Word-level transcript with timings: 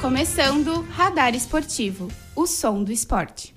começando 0.00 0.86
Radar 0.92 1.34
Esportivo, 1.34 2.08
o 2.36 2.46
som 2.46 2.84
do 2.84 2.92
esporte. 2.92 3.52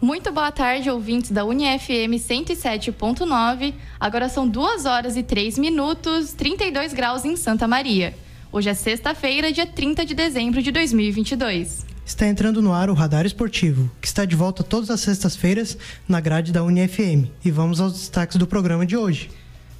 Muito 0.00 0.30
boa 0.30 0.52
tarde, 0.52 0.88
ouvintes 0.88 1.32
da 1.32 1.44
UniFM 1.44 2.14
107.9. 2.16 3.74
Agora 3.98 4.28
são 4.28 4.46
2 4.46 4.86
horas 4.86 5.16
e 5.16 5.24
3 5.24 5.58
minutos, 5.58 6.32
32 6.32 6.92
graus 6.92 7.24
em 7.24 7.34
Santa 7.34 7.66
Maria. 7.66 8.14
Hoje 8.52 8.68
é 8.68 8.74
sexta-feira, 8.74 9.50
dia 9.50 9.66
30 9.66 10.06
de 10.06 10.14
dezembro 10.14 10.62
de 10.62 10.70
2022. 10.70 11.86
Está 12.06 12.28
entrando 12.28 12.62
no 12.62 12.72
ar 12.72 12.88
o 12.88 12.94
Radar 12.94 13.26
Esportivo, 13.26 13.90
que 14.00 14.06
está 14.06 14.24
de 14.24 14.36
volta 14.36 14.62
todas 14.62 14.90
as 14.90 15.00
sextas-feiras 15.00 15.76
na 16.06 16.20
grade 16.20 16.52
da 16.52 16.62
UniFM. 16.62 17.32
E 17.44 17.50
vamos 17.50 17.80
aos 17.80 17.94
destaques 17.94 18.36
do 18.36 18.46
programa 18.46 18.86
de 18.86 18.96
hoje. 18.96 19.30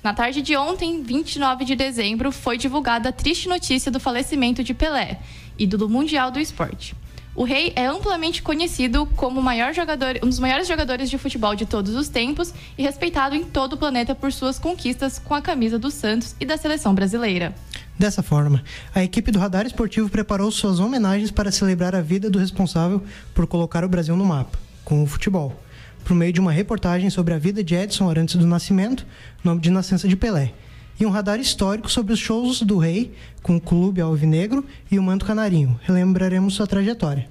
Na 0.05 0.13
tarde 0.13 0.43
de 0.43 0.55
ontem, 0.55 1.03
29 1.03 1.65
de 1.65 1.75
dezembro, 1.75 2.31
foi 2.31 2.59
divulgada 2.59 3.09
a 3.09 3.13
triste 3.13 3.49
notícia 3.49 3.91
do 3.91 3.99
falecimento 3.99 4.63
de 4.63 4.75
Pelé, 4.75 5.19
ídolo 5.59 5.89
mundial 5.89 6.31
do 6.31 6.39
esporte. 6.39 6.95
O 7.35 7.43
Rei 7.43 7.73
é 7.75 7.87
amplamente 7.87 8.43
conhecido 8.43 9.07
como 9.17 9.41
jogador, 9.73 10.19
um 10.23 10.29
dos 10.29 10.39
maiores 10.39 10.69
jogadores 10.69 11.09
de 11.09 11.17
futebol 11.17 11.55
de 11.55 11.65
todos 11.65 11.95
os 11.95 12.11
tempos 12.11 12.53
e 12.77 12.83
respeitado 12.83 13.35
em 13.35 13.45
todo 13.45 13.73
o 13.73 13.77
planeta 13.79 14.15
por 14.15 14.31
suas 14.31 14.59
conquistas 14.59 15.19
com 15.19 15.33
a 15.33 15.41
camisa 15.41 15.79
do 15.79 15.91
Santos 15.91 16.37
e 16.39 16.45
da 16.45 16.59
seleção 16.59 16.95
brasileira. 16.95 17.55
Dessa 17.99 18.23
forma, 18.23 18.63
a 18.95 19.03
equipe 19.03 19.31
do 19.31 19.39
Radar 19.39 19.65
Esportivo 19.65 20.11
preparou 20.11 20.51
suas 20.51 20.81
homenagens 20.81 21.31
para 21.31 21.51
celebrar 21.51 21.95
a 21.95 22.03
vida 22.03 22.29
do 22.29 22.39
responsável 22.39 23.03
por 23.35 23.47
colocar 23.47 23.83
o 23.83 23.89
Brasil 23.89 24.15
no 24.15 24.27
mapa, 24.27 24.59
com 24.85 25.03
o 25.03 25.07
futebol, 25.07 25.64
por 26.05 26.15
meio 26.15 26.33
de 26.33 26.41
uma 26.41 26.53
reportagem 26.53 27.09
sobre 27.09 27.35
a 27.35 27.39
vida 27.39 27.65
de 27.65 27.75
Edson 27.75 28.09
Arantes 28.09 28.37
do 28.37 28.47
Nascimento, 28.47 29.07
nome 29.43 29.61
de 29.61 29.71
nascença 29.71 30.07
de 30.07 30.15
Pelé, 30.15 30.53
e 31.01 31.07
um 31.07 31.11
radar 31.11 31.41
histórico 31.41 31.91
sobre 31.91 32.13
os 32.13 32.19
shows 32.19 32.61
do 32.61 32.79
Rei 32.79 33.15
com 33.43 33.57
o 33.57 33.61
Clube 33.61 34.01
Alvinegro 34.01 34.65
e 34.91 34.99
o 34.99 35.03
Manto 35.03 35.25
Canarinho. 35.25 35.81
Relembraremos 35.83 36.55
sua 36.55 36.67
trajetória. 36.67 37.29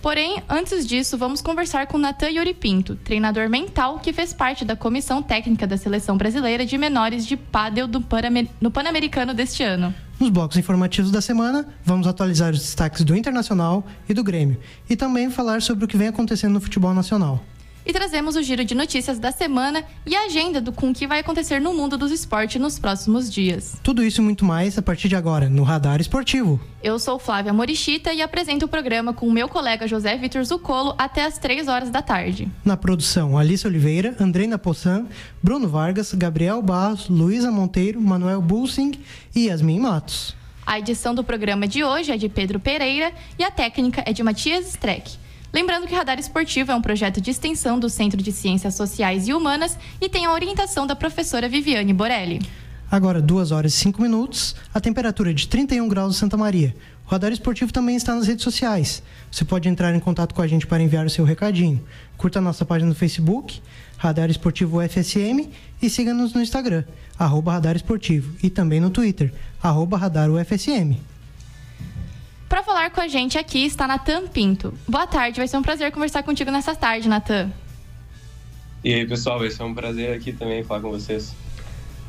Porém, 0.00 0.42
antes 0.50 0.86
disso, 0.86 1.16
vamos 1.16 1.40
conversar 1.40 1.86
com 1.86 1.96
Natan 1.96 2.28
Yuri 2.28 2.52
Pinto, 2.52 2.94
treinador 2.94 3.48
mental 3.48 3.98
que 4.00 4.12
fez 4.12 4.34
parte 4.34 4.62
da 4.62 4.76
comissão 4.76 5.22
técnica 5.22 5.66
da 5.66 5.78
Seleção 5.78 6.18
Brasileira 6.18 6.66
de 6.66 6.76
Menores 6.76 7.26
de 7.26 7.38
Pádel 7.38 7.88
no 8.60 8.70
Pan-Americano 8.70 9.32
deste 9.32 9.62
ano. 9.62 9.94
Nos 10.20 10.28
blocos 10.28 10.58
informativos 10.58 11.10
da 11.10 11.22
semana, 11.22 11.66
vamos 11.82 12.06
atualizar 12.06 12.52
os 12.52 12.60
destaques 12.60 13.02
do 13.02 13.16
Internacional 13.16 13.82
e 14.06 14.12
do 14.12 14.22
Grêmio, 14.22 14.60
e 14.90 14.94
também 14.94 15.30
falar 15.30 15.62
sobre 15.62 15.86
o 15.86 15.88
que 15.88 15.96
vem 15.96 16.08
acontecendo 16.08 16.52
no 16.52 16.60
futebol 16.60 16.92
nacional 16.92 17.42
e 17.86 17.92
trazemos 17.92 18.36
o 18.36 18.42
giro 18.42 18.64
de 18.64 18.74
notícias 18.74 19.18
da 19.18 19.30
semana 19.30 19.84
e 20.06 20.14
a 20.14 20.24
agenda 20.24 20.60
do 20.60 20.72
com 20.72 20.92
que 20.92 21.06
vai 21.06 21.20
acontecer 21.20 21.60
no 21.60 21.74
mundo 21.74 21.98
dos 21.98 22.10
esportes 22.10 22.60
nos 22.60 22.78
próximos 22.78 23.32
dias. 23.32 23.76
Tudo 23.82 24.02
isso 24.02 24.20
e 24.20 24.24
muito 24.24 24.44
mais 24.44 24.78
a 24.78 24.82
partir 24.82 25.08
de 25.08 25.16
agora 25.16 25.48
no 25.48 25.62
Radar 25.62 26.00
Esportivo. 26.00 26.60
Eu 26.82 26.98
sou 26.98 27.18
Flávia 27.18 27.52
Morichita 27.52 28.12
e 28.12 28.22
apresento 28.22 28.66
o 28.66 28.68
programa 28.68 29.12
com 29.12 29.26
o 29.26 29.32
meu 29.32 29.48
colega 29.48 29.86
José 29.86 30.16
Vitor 30.16 30.44
Zucolo 30.44 30.94
até 30.98 31.24
as 31.24 31.38
3 31.38 31.68
horas 31.68 31.90
da 31.90 32.02
tarde. 32.02 32.48
Na 32.64 32.76
produção, 32.76 33.36
Alice 33.36 33.66
Oliveira, 33.66 34.16
Andreina 34.20 34.58
Possan, 34.58 35.06
Bruno 35.42 35.68
Vargas, 35.68 36.12
Gabriel 36.14 36.60
Barros, 36.62 37.08
Luísa 37.08 37.50
Monteiro, 37.50 38.00
Manuel 38.00 38.40
Bulsing 38.40 38.92
e 39.34 39.46
Yasmin 39.46 39.80
Matos. 39.80 40.34
A 40.66 40.78
edição 40.78 41.14
do 41.14 41.22
programa 41.22 41.68
de 41.68 41.84
hoje 41.84 42.10
é 42.10 42.16
de 42.16 42.28
Pedro 42.28 42.58
Pereira 42.58 43.12
e 43.38 43.44
a 43.44 43.50
técnica 43.50 44.02
é 44.06 44.12
de 44.14 44.22
Matias 44.22 44.66
Streck. 44.68 45.23
Lembrando 45.54 45.86
que 45.86 45.94
Radar 45.94 46.18
Esportivo 46.18 46.72
é 46.72 46.74
um 46.74 46.82
projeto 46.82 47.20
de 47.20 47.30
extensão 47.30 47.78
do 47.78 47.88
Centro 47.88 48.20
de 48.20 48.32
Ciências 48.32 48.74
Sociais 48.74 49.28
e 49.28 49.32
Humanas 49.32 49.78
e 50.00 50.08
tem 50.08 50.26
a 50.26 50.32
orientação 50.32 50.84
da 50.84 50.96
professora 50.96 51.48
Viviane 51.48 51.92
Borelli. 51.92 52.42
Agora, 52.90 53.22
2 53.22 53.52
horas 53.52 53.72
e 53.72 53.76
5 53.76 54.02
minutos, 54.02 54.56
a 54.74 54.80
temperatura 54.80 55.30
é 55.30 55.32
de 55.32 55.46
31 55.46 55.86
graus 55.86 56.16
em 56.16 56.18
Santa 56.18 56.36
Maria. 56.36 56.74
O 57.06 57.10
Radar 57.10 57.30
Esportivo 57.30 57.72
também 57.72 57.94
está 57.94 58.16
nas 58.16 58.26
redes 58.26 58.42
sociais. 58.42 59.00
Você 59.30 59.44
pode 59.44 59.68
entrar 59.68 59.94
em 59.94 60.00
contato 60.00 60.34
com 60.34 60.42
a 60.42 60.46
gente 60.48 60.66
para 60.66 60.82
enviar 60.82 61.06
o 61.06 61.10
seu 61.10 61.24
recadinho. 61.24 61.80
Curta 62.16 62.40
a 62.40 62.42
nossa 62.42 62.64
página 62.64 62.88
no 62.88 62.94
Facebook, 62.96 63.62
Radar 63.96 64.28
Esportivo 64.30 64.80
UFSM, 64.80 65.48
e 65.80 65.88
siga-nos 65.88 66.34
no 66.34 66.42
Instagram, 66.42 66.82
arroba 67.16 67.52
Radar 67.52 67.76
Esportivo, 67.76 68.34
e 68.42 68.50
também 68.50 68.80
no 68.80 68.90
Twitter, 68.90 69.32
arroba 69.62 69.96
Radar 69.96 70.28
UFSM. 70.32 70.98
Para 72.54 72.62
falar 72.62 72.90
com 72.92 73.00
a 73.00 73.08
gente 73.08 73.36
aqui 73.36 73.64
está 73.64 73.84
Natan 73.84 74.28
Pinto. 74.28 74.72
Boa 74.86 75.08
tarde, 75.08 75.38
vai 75.38 75.48
ser 75.48 75.56
um 75.56 75.62
prazer 75.62 75.90
conversar 75.90 76.22
contigo 76.22 76.52
nessa 76.52 76.72
tarde, 76.72 77.08
Natan. 77.08 77.50
E 78.84 78.94
aí, 78.94 79.04
pessoal, 79.04 79.40
vai 79.40 79.50
ser 79.50 79.64
um 79.64 79.74
prazer 79.74 80.16
aqui 80.16 80.32
também 80.32 80.62
falar 80.62 80.80
com 80.80 80.88
vocês. 80.92 81.34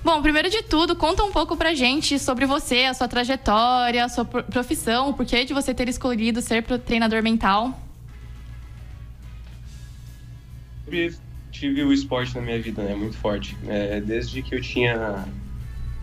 Bom, 0.03 0.21
primeiro 0.21 0.47
de 0.47 0.61
tudo, 0.61 0.95
conta 0.95 1.23
um 1.23 1.31
pouco 1.31 1.57
pra 1.57 1.73
gente 1.73 2.19
sobre 2.19 2.45
você, 2.45 2.83
a 2.83 2.93
sua 2.93 3.07
trajetória, 3.07 4.05
a 4.05 4.07
sua 4.07 4.23
profissão, 4.23 5.09
o 5.09 5.13
porquê 5.15 5.45
de 5.45 5.51
você 5.51 5.73
ter 5.73 5.89
escolhido 5.89 6.39
ser 6.43 6.61
treinador 6.61 7.23
mental. 7.23 7.81
Eu 10.87 11.11
tive 11.51 11.83
o 11.83 11.91
esporte 11.91 12.35
na 12.35 12.41
minha 12.41 12.61
vida, 12.61 12.83
né, 12.83 12.93
muito 12.93 13.17
forte. 13.17 13.57
É, 13.67 13.99
desde 13.99 14.43
que 14.43 14.53
eu 14.53 14.61
tinha 14.61 15.25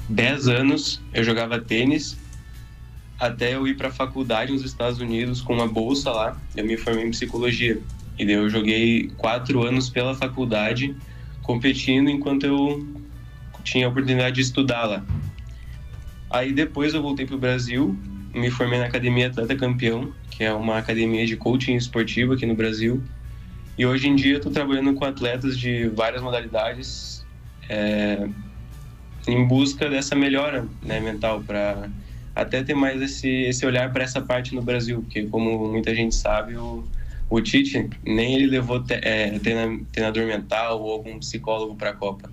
10 0.08 0.48
anos, 0.48 1.00
eu 1.14 1.22
jogava 1.22 1.60
tênis 1.60 2.20
até 3.22 3.54
eu 3.54 3.68
ir 3.68 3.76
para 3.76 3.86
a 3.86 3.92
faculdade 3.92 4.50
nos 4.52 4.64
Estados 4.64 4.98
Unidos 4.98 5.40
com 5.40 5.54
uma 5.54 5.68
bolsa 5.68 6.10
lá. 6.10 6.36
Eu 6.56 6.66
me 6.66 6.76
formei 6.76 7.04
em 7.06 7.10
psicologia. 7.12 7.80
E 8.18 8.26
daí 8.26 8.34
eu 8.34 8.50
joguei 8.50 9.12
quatro 9.16 9.62
anos 9.62 9.88
pela 9.88 10.12
faculdade 10.12 10.96
competindo 11.40 12.10
enquanto 12.10 12.44
eu 12.44 12.84
tinha 13.62 13.86
a 13.86 13.90
oportunidade 13.90 14.34
de 14.34 14.40
estudar 14.40 14.86
lá. 14.86 15.04
Aí 16.28 16.52
depois 16.52 16.94
eu 16.94 17.02
voltei 17.02 17.24
para 17.24 17.36
o 17.36 17.38
Brasil, 17.38 17.96
me 18.34 18.50
formei 18.50 18.80
na 18.80 18.86
Academia 18.86 19.28
Atleta 19.28 19.54
Campeão, 19.54 20.12
que 20.28 20.42
é 20.42 20.52
uma 20.52 20.78
academia 20.78 21.24
de 21.24 21.36
coaching 21.36 21.76
esportivo 21.76 22.32
aqui 22.32 22.44
no 22.44 22.56
Brasil. 22.56 23.00
E 23.78 23.86
hoje 23.86 24.08
em 24.08 24.16
dia 24.16 24.38
estou 24.38 24.50
trabalhando 24.50 24.94
com 24.94 25.04
atletas 25.04 25.56
de 25.56 25.88
várias 25.90 26.20
modalidades 26.20 27.24
é, 27.68 28.28
em 29.28 29.46
busca 29.46 29.88
dessa 29.88 30.16
melhora 30.16 30.66
né, 30.82 30.98
mental 30.98 31.40
para 31.40 31.88
até 32.34 32.62
ter 32.62 32.74
mais 32.74 33.00
esse, 33.00 33.28
esse 33.28 33.64
olhar 33.66 33.92
para 33.92 34.04
essa 34.04 34.20
parte 34.20 34.54
no 34.54 34.62
Brasil, 34.62 35.02
porque 35.02 35.24
como 35.26 35.68
muita 35.68 35.94
gente 35.94 36.14
sabe, 36.14 36.56
o, 36.56 36.84
o 37.28 37.40
Tite 37.40 37.88
nem 38.04 38.34
ele 38.34 38.46
levou 38.46 38.82
te, 38.82 38.94
é, 38.94 39.38
treinador 39.38 40.26
mental 40.26 40.80
ou 40.82 40.92
algum 40.92 41.18
psicólogo 41.18 41.76
para 41.76 41.90
a 41.90 41.94
Copa. 41.94 42.30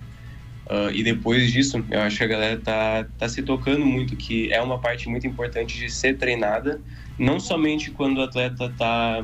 Uh, 0.66 0.90
e 0.92 1.02
depois 1.02 1.50
disso, 1.52 1.84
eu 1.90 2.00
acho 2.00 2.18
que 2.18 2.24
a 2.24 2.28
galera 2.28 2.60
tá, 2.60 3.04
tá 3.18 3.28
se 3.28 3.42
tocando 3.42 3.84
muito 3.84 4.16
que 4.16 4.52
é 4.52 4.62
uma 4.62 4.78
parte 4.78 5.08
muito 5.08 5.26
importante 5.26 5.76
de 5.76 5.90
ser 5.90 6.16
treinada, 6.16 6.80
não 7.18 7.40
somente 7.40 7.90
quando 7.90 8.18
o 8.18 8.22
atleta 8.22 8.72
tá 8.78 9.20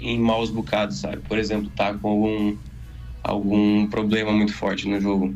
em 0.00 0.18
maus 0.18 0.50
bocados, 0.50 0.98
sabe? 0.98 1.18
Por 1.18 1.38
exemplo, 1.38 1.70
tá 1.70 1.94
com 1.94 2.08
algum, 2.08 2.56
algum 3.22 3.86
problema 3.86 4.32
muito 4.32 4.52
forte 4.52 4.88
no 4.88 5.00
jogo 5.00 5.32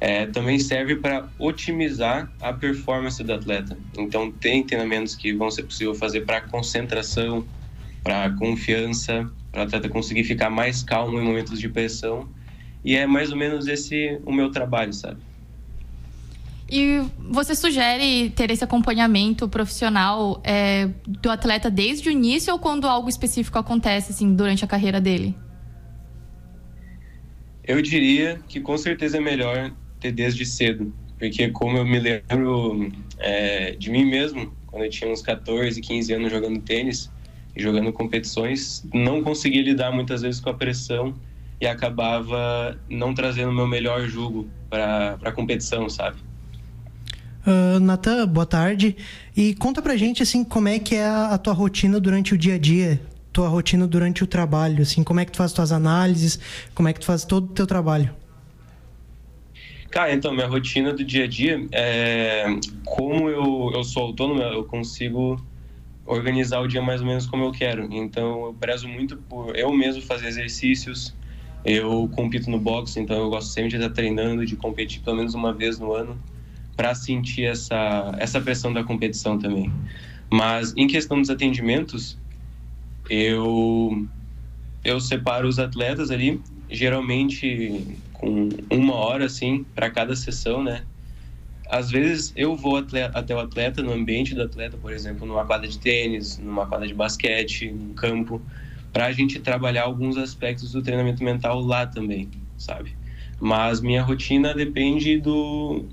é, 0.00 0.24
também 0.26 0.58
serve 0.58 0.96
para 0.96 1.28
otimizar 1.38 2.32
a 2.40 2.54
performance 2.54 3.22
do 3.22 3.34
atleta. 3.34 3.76
Então, 3.98 4.32
tem 4.32 4.64
treinamentos 4.64 5.14
que 5.14 5.34
vão 5.34 5.50
ser 5.50 5.64
possível 5.64 5.94
fazer 5.94 6.22
para 6.22 6.40
concentração, 6.40 7.44
para 8.02 8.30
confiança, 8.30 9.30
para 9.52 9.60
o 9.60 9.64
atleta 9.64 9.88
conseguir 9.90 10.24
ficar 10.24 10.48
mais 10.48 10.82
calmo 10.82 11.20
em 11.20 11.22
momentos 11.22 11.60
de 11.60 11.68
pressão. 11.68 12.26
E 12.82 12.96
é 12.96 13.06
mais 13.06 13.30
ou 13.30 13.36
menos 13.36 13.68
esse 13.68 14.18
o 14.24 14.32
meu 14.32 14.50
trabalho, 14.50 14.92
sabe? 14.94 15.18
E 16.70 17.02
você 17.18 17.54
sugere 17.54 18.30
ter 18.30 18.50
esse 18.50 18.64
acompanhamento 18.64 19.48
profissional 19.48 20.40
é, 20.42 20.88
do 21.06 21.28
atleta 21.28 21.68
desde 21.68 22.08
o 22.08 22.12
início 22.12 22.52
ou 22.52 22.58
quando 22.58 22.86
algo 22.86 23.08
específico 23.08 23.58
acontece 23.58 24.12
assim 24.12 24.34
durante 24.34 24.64
a 24.64 24.68
carreira 24.68 25.00
dele? 25.00 25.34
Eu 27.64 27.82
diria 27.82 28.40
que 28.48 28.60
com 28.60 28.78
certeza 28.78 29.18
é 29.18 29.20
melhor 29.20 29.72
ter 30.00 30.12
desde 30.12 30.44
cedo, 30.44 30.92
porque 31.18 31.50
como 31.50 31.76
eu 31.76 31.84
me 31.84 32.00
lembro 32.00 32.90
é, 33.18 33.72
de 33.72 33.90
mim 33.90 34.04
mesmo, 34.04 34.52
quando 34.66 34.84
eu 34.84 34.90
tinha 34.90 35.10
uns 35.10 35.20
14, 35.20 35.80
15 35.80 36.12
anos 36.14 36.30
jogando 36.30 36.60
tênis 36.60 37.10
e 37.54 37.62
jogando 37.62 37.92
competições, 37.92 38.84
não 38.94 39.22
conseguia 39.22 39.62
lidar 39.62 39.92
muitas 39.92 40.22
vezes 40.22 40.40
com 40.40 40.50
a 40.50 40.54
pressão 40.54 41.14
e 41.60 41.66
acabava 41.66 42.78
não 42.88 43.12
trazendo 43.12 43.50
o 43.50 43.54
meu 43.54 43.66
melhor 43.66 44.08
jogo 44.08 44.48
para 44.70 45.18
a 45.22 45.32
competição, 45.32 45.88
sabe? 45.88 46.16
Uh, 47.46 47.80
Natan, 47.80 48.26
boa 48.26 48.46
tarde. 48.46 48.96
E 49.36 49.54
conta 49.54 49.82
pra 49.82 49.96
gente 49.96 50.22
assim 50.22 50.44
como 50.44 50.68
é 50.68 50.78
que 50.78 50.94
é 50.94 51.06
a, 51.06 51.36
tua 51.36 51.52
rotina 51.52 52.00
durante 52.00 52.34
o 52.34 52.38
dia 52.38 52.54
a 52.54 52.58
dia, 52.58 53.00
tua 53.32 53.48
rotina 53.48 53.86
durante 53.86 54.24
o 54.24 54.26
trabalho, 54.26 54.82
assim, 54.82 55.02
como 55.02 55.20
é 55.20 55.24
que 55.24 55.32
tu 55.32 55.38
faz 55.38 55.52
tuas 55.52 55.72
análises, 55.72 56.38
como 56.74 56.88
é 56.88 56.92
que 56.92 57.00
tu 57.00 57.06
faz 57.06 57.24
todo 57.24 57.44
o 57.44 57.48
teu 57.48 57.66
trabalho? 57.66 58.14
Cara, 59.90 60.12
então, 60.14 60.32
minha 60.32 60.46
rotina 60.46 60.92
do 60.92 61.04
dia 61.04 61.24
a 61.24 61.28
dia 61.28 61.66
é. 61.72 62.46
Como 62.84 63.28
eu, 63.28 63.72
eu 63.74 63.84
sou 63.84 64.04
autônomo, 64.04 64.42
eu 64.42 64.64
consigo 64.64 65.36
organizar 66.06 66.60
o 66.60 66.68
dia 66.68 66.82
mais 66.82 67.00
ou 67.00 67.06
menos 67.06 67.26
como 67.26 67.44
eu 67.44 67.52
quero. 67.52 67.88
Então, 67.92 68.46
eu 68.46 68.54
prezo 68.54 68.88
muito 68.88 69.16
por 69.16 69.56
eu 69.56 69.72
mesmo 69.72 70.02
fazer 70.02 70.28
exercícios. 70.28 71.16
Eu 71.64 72.08
compito 72.14 72.50
no 72.50 72.58
boxe, 72.58 73.00
então 73.00 73.18
eu 73.18 73.30
gosto 73.30 73.52
sempre 73.52 73.70
de 73.70 73.76
estar 73.76 73.90
treinando, 73.90 74.46
de 74.46 74.56
competir 74.56 75.02
pelo 75.02 75.16
menos 75.18 75.34
uma 75.34 75.52
vez 75.52 75.78
no 75.78 75.92
ano. 75.92 76.20
para 76.76 76.94
sentir 76.94 77.44
essa, 77.44 78.14
essa 78.18 78.40
pressão 78.40 78.72
da 78.72 78.84
competição 78.84 79.38
também. 79.38 79.72
Mas 80.32 80.74
em 80.76 80.86
questão 80.86 81.20
dos 81.20 81.30
atendimentos, 81.30 82.18
eu, 83.08 84.06
eu 84.84 85.00
separo 85.00 85.48
os 85.48 85.58
atletas 85.58 86.10
ali, 86.10 86.40
geralmente 86.70 87.98
com 88.20 88.50
uma 88.70 88.94
hora 88.94 89.24
assim 89.24 89.64
para 89.64 89.90
cada 89.90 90.14
sessão, 90.14 90.62
né? 90.62 90.84
Às 91.70 91.90
vezes 91.90 92.32
eu 92.36 92.54
vou 92.54 92.76
atleta, 92.76 93.18
até 93.18 93.34
o 93.34 93.38
atleta, 93.38 93.82
no 93.82 93.92
ambiente 93.92 94.34
do 94.34 94.42
atleta, 94.42 94.76
por 94.76 94.92
exemplo, 94.92 95.26
numa 95.26 95.46
quadra 95.46 95.66
de 95.66 95.78
tênis, 95.78 96.36
numa 96.36 96.66
quadra 96.66 96.86
de 96.86 96.92
basquete, 96.92 97.70
num 97.70 97.94
campo, 97.94 98.44
para 98.92 99.06
a 99.06 99.12
gente 99.12 99.40
trabalhar 99.40 99.84
alguns 99.84 100.18
aspectos 100.18 100.72
do 100.72 100.82
treinamento 100.82 101.24
mental 101.24 101.60
lá 101.60 101.86
também, 101.86 102.30
sabe? 102.58 102.94
Mas 103.40 103.80
minha 103.80 104.02
rotina 104.02 104.52
depende 104.52 105.18
do, 105.18 105.88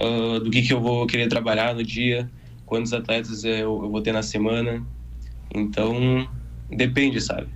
uh, 0.00 0.40
do 0.40 0.50
que, 0.50 0.62
que 0.62 0.72
eu 0.72 0.80
vou 0.80 1.06
querer 1.06 1.28
trabalhar 1.28 1.72
no 1.72 1.84
dia, 1.84 2.28
quantos 2.66 2.92
atletas 2.92 3.44
eu, 3.44 3.84
eu 3.84 3.90
vou 3.90 4.02
ter 4.02 4.12
na 4.12 4.22
semana. 4.22 4.84
Então, 5.54 6.28
depende, 6.68 7.20
sabe? 7.20 7.53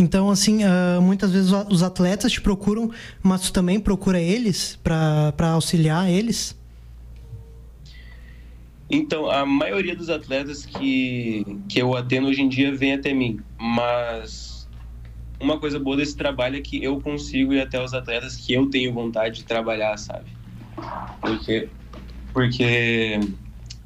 Então, 0.00 0.30
assim, 0.30 0.64
uh, 0.64 1.02
muitas 1.02 1.30
vezes 1.30 1.52
os 1.68 1.82
atletas 1.82 2.32
te 2.32 2.40
procuram, 2.40 2.90
mas 3.22 3.42
tu 3.42 3.52
também 3.52 3.78
procura 3.78 4.18
eles 4.18 4.74
para 4.82 5.50
auxiliar 5.52 6.10
eles? 6.10 6.58
Então, 8.90 9.30
a 9.30 9.44
maioria 9.44 9.94
dos 9.94 10.08
atletas 10.08 10.64
que, 10.64 11.44
que 11.68 11.82
eu 11.82 11.94
atendo 11.94 12.28
hoje 12.28 12.40
em 12.40 12.48
dia 12.48 12.74
vem 12.74 12.94
até 12.94 13.12
mim, 13.12 13.40
mas 13.58 14.66
uma 15.38 15.60
coisa 15.60 15.78
boa 15.78 15.98
desse 15.98 16.16
trabalho 16.16 16.56
é 16.56 16.60
que 16.62 16.82
eu 16.82 16.98
consigo 17.02 17.52
ir 17.52 17.60
até 17.60 17.82
os 17.82 17.92
atletas 17.92 18.36
que 18.36 18.54
eu 18.54 18.70
tenho 18.70 18.94
vontade 18.94 19.40
de 19.40 19.44
trabalhar, 19.44 19.98
sabe? 19.98 20.30
Porque, 21.20 21.68
porque 22.32 23.20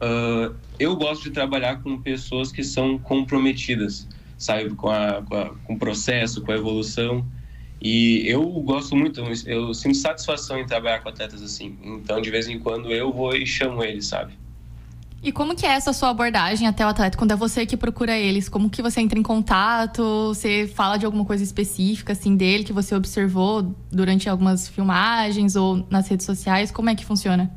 uh, 0.01 0.55
eu 0.79 0.95
gosto 0.95 1.25
de 1.25 1.31
trabalhar 1.33 1.83
com 1.83 2.01
pessoas 2.01 2.53
que 2.53 2.63
são 2.63 2.99
comprometidas, 3.01 4.07
sabe, 4.45 4.75
com, 4.75 4.91
a, 4.91 5.23
com, 5.23 5.37
a, 5.37 5.51
com 5.65 5.75
o 5.75 5.79
processo, 5.79 6.43
com 6.43 6.53
a 6.53 6.55
evolução. 6.55 7.27
E 7.81 8.23
eu 8.27 8.45
gosto 8.61 8.95
muito, 8.95 9.21
eu 9.47 9.73
sinto 9.73 9.97
satisfação 9.97 10.59
em 10.59 10.67
trabalhar 10.67 11.01
com 11.01 11.09
atletas 11.09 11.43
assim. 11.43 11.79
Então, 11.83 12.21
de 12.21 12.31
vez 12.31 12.47
em 12.47 12.59
quando, 12.59 12.91
eu 12.91 13.11
vou 13.11 13.35
e 13.35 13.47
chamo 13.47 13.83
eles, 13.83 14.07
sabe? 14.07 14.35
E 15.23 15.33
como 15.33 15.57
que 15.57 15.65
é 15.65 15.71
essa 15.71 15.95
sua 15.95 16.11
abordagem 16.11 16.69
até 16.69 16.85
o 16.85 16.89
atleta? 16.89 17.17
Quando 17.17 17.31
é 17.31 17.37
você 17.37 17.65
que 17.65 17.75
procura 17.75 18.19
eles, 18.19 18.47
como 18.47 18.69
que 18.69 18.83
você 18.83 19.01
entra 19.01 19.19
em 19.19 19.23
contato? 19.23 20.29
Você 20.29 20.67
fala 20.67 20.99
de 20.99 21.07
alguma 21.07 21.25
coisa 21.25 21.43
específica, 21.43 22.13
assim, 22.13 22.37
dele 22.37 22.65
que 22.65 22.73
você 22.73 22.95
observou 22.95 23.75
durante 23.91 24.29
algumas 24.29 24.69
filmagens 24.69 25.57
ou 25.57 25.87
nas 25.89 26.07
redes 26.07 26.27
sociais? 26.27 26.71
Como 26.71 26.91
é 26.91 26.95
que 26.95 27.05
funciona? 27.05 27.51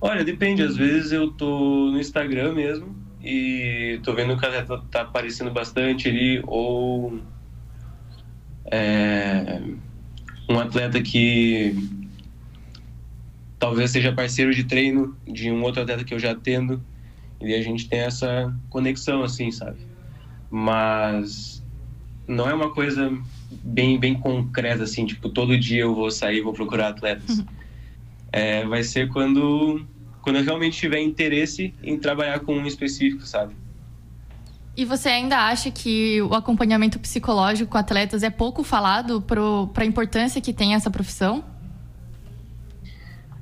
Olha, 0.00 0.24
depende. 0.24 0.62
Às 0.62 0.76
vezes 0.76 1.12
eu 1.12 1.30
tô 1.30 1.90
no 1.92 2.00
Instagram 2.00 2.54
mesmo 2.54 3.07
e 3.20 4.00
tô 4.04 4.14
vendo 4.14 4.36
que 4.36 4.44
o 4.44 4.48
atleta 4.48 4.82
tá 4.90 5.02
aparecendo 5.02 5.50
bastante 5.50 6.08
ali 6.08 6.42
ou... 6.46 7.20
É, 8.70 9.62
um 10.48 10.58
atleta 10.58 11.02
que 11.02 11.74
talvez 13.58 13.90
seja 13.90 14.12
parceiro 14.12 14.54
de 14.54 14.64
treino 14.64 15.16
de 15.26 15.50
um 15.50 15.62
outro 15.62 15.82
atleta 15.82 16.04
que 16.04 16.14
eu 16.14 16.18
já 16.18 16.32
atendo 16.32 16.84
e 17.40 17.54
a 17.54 17.62
gente 17.62 17.88
tem 17.88 18.00
essa 18.00 18.54
conexão 18.70 19.22
assim, 19.22 19.50
sabe? 19.50 19.78
Mas 20.50 21.62
não 22.26 22.48
é 22.48 22.54
uma 22.54 22.72
coisa 22.72 23.10
bem 23.50 23.98
bem 23.98 24.14
concreta 24.14 24.84
assim, 24.84 25.06
tipo 25.06 25.28
todo 25.30 25.58
dia 25.58 25.82
eu 25.82 25.94
vou 25.94 26.10
sair 26.10 26.40
vou 26.40 26.52
procurar 26.52 26.88
atletas. 26.88 27.38
Uhum. 27.38 27.46
É, 28.32 28.66
vai 28.66 28.82
ser 28.82 29.08
quando 29.08 29.86
quando 30.22 30.36
eu 30.36 30.44
realmente 30.44 30.78
tiver 30.78 31.00
interesse 31.00 31.74
em 31.82 31.98
trabalhar 31.98 32.40
com 32.40 32.56
um 32.56 32.66
específico, 32.66 33.26
sabe? 33.26 33.54
E 34.76 34.84
você 34.84 35.08
ainda 35.08 35.36
acha 35.48 35.70
que 35.70 36.22
o 36.22 36.34
acompanhamento 36.34 37.00
psicológico 37.00 37.72
com 37.72 37.78
atletas 37.78 38.22
é 38.22 38.30
pouco 38.30 38.62
falado 38.62 39.20
para 39.20 39.82
a 39.82 39.86
importância 39.86 40.40
que 40.40 40.52
tem 40.52 40.74
essa 40.74 40.88
profissão? 40.90 41.44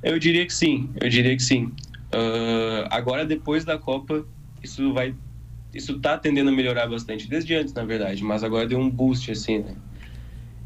Eu 0.02 0.18
diria 0.18 0.46
que 0.46 0.54
sim, 0.54 0.88
eu 1.00 1.08
diria 1.10 1.36
que 1.36 1.42
sim. 1.42 1.66
Uh, 2.06 2.88
agora, 2.90 3.26
depois 3.26 3.64
da 3.64 3.76
Copa, 3.76 4.24
isso 4.62 4.92
vai. 4.94 5.14
Isso 5.74 6.00
tá 6.00 6.16
tendendo 6.16 6.48
a 6.48 6.52
melhorar 6.52 6.86
bastante, 6.86 7.28
desde 7.28 7.54
antes, 7.54 7.74
na 7.74 7.84
verdade, 7.84 8.24
mas 8.24 8.42
agora 8.42 8.66
deu 8.66 8.78
um 8.78 8.88
boost, 8.88 9.30
assim, 9.30 9.58
né? 9.58 9.74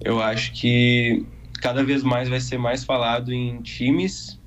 Eu 0.01 0.23
acho 0.23 0.53
que 0.53 1.27
cada 1.61 1.83
vez 1.83 2.03
mais 2.03 2.29
vai 2.29 2.41
ser 2.41 2.59
mais 2.59 2.85
falado 2.85 3.33
em 3.33 3.61
times 3.61 4.40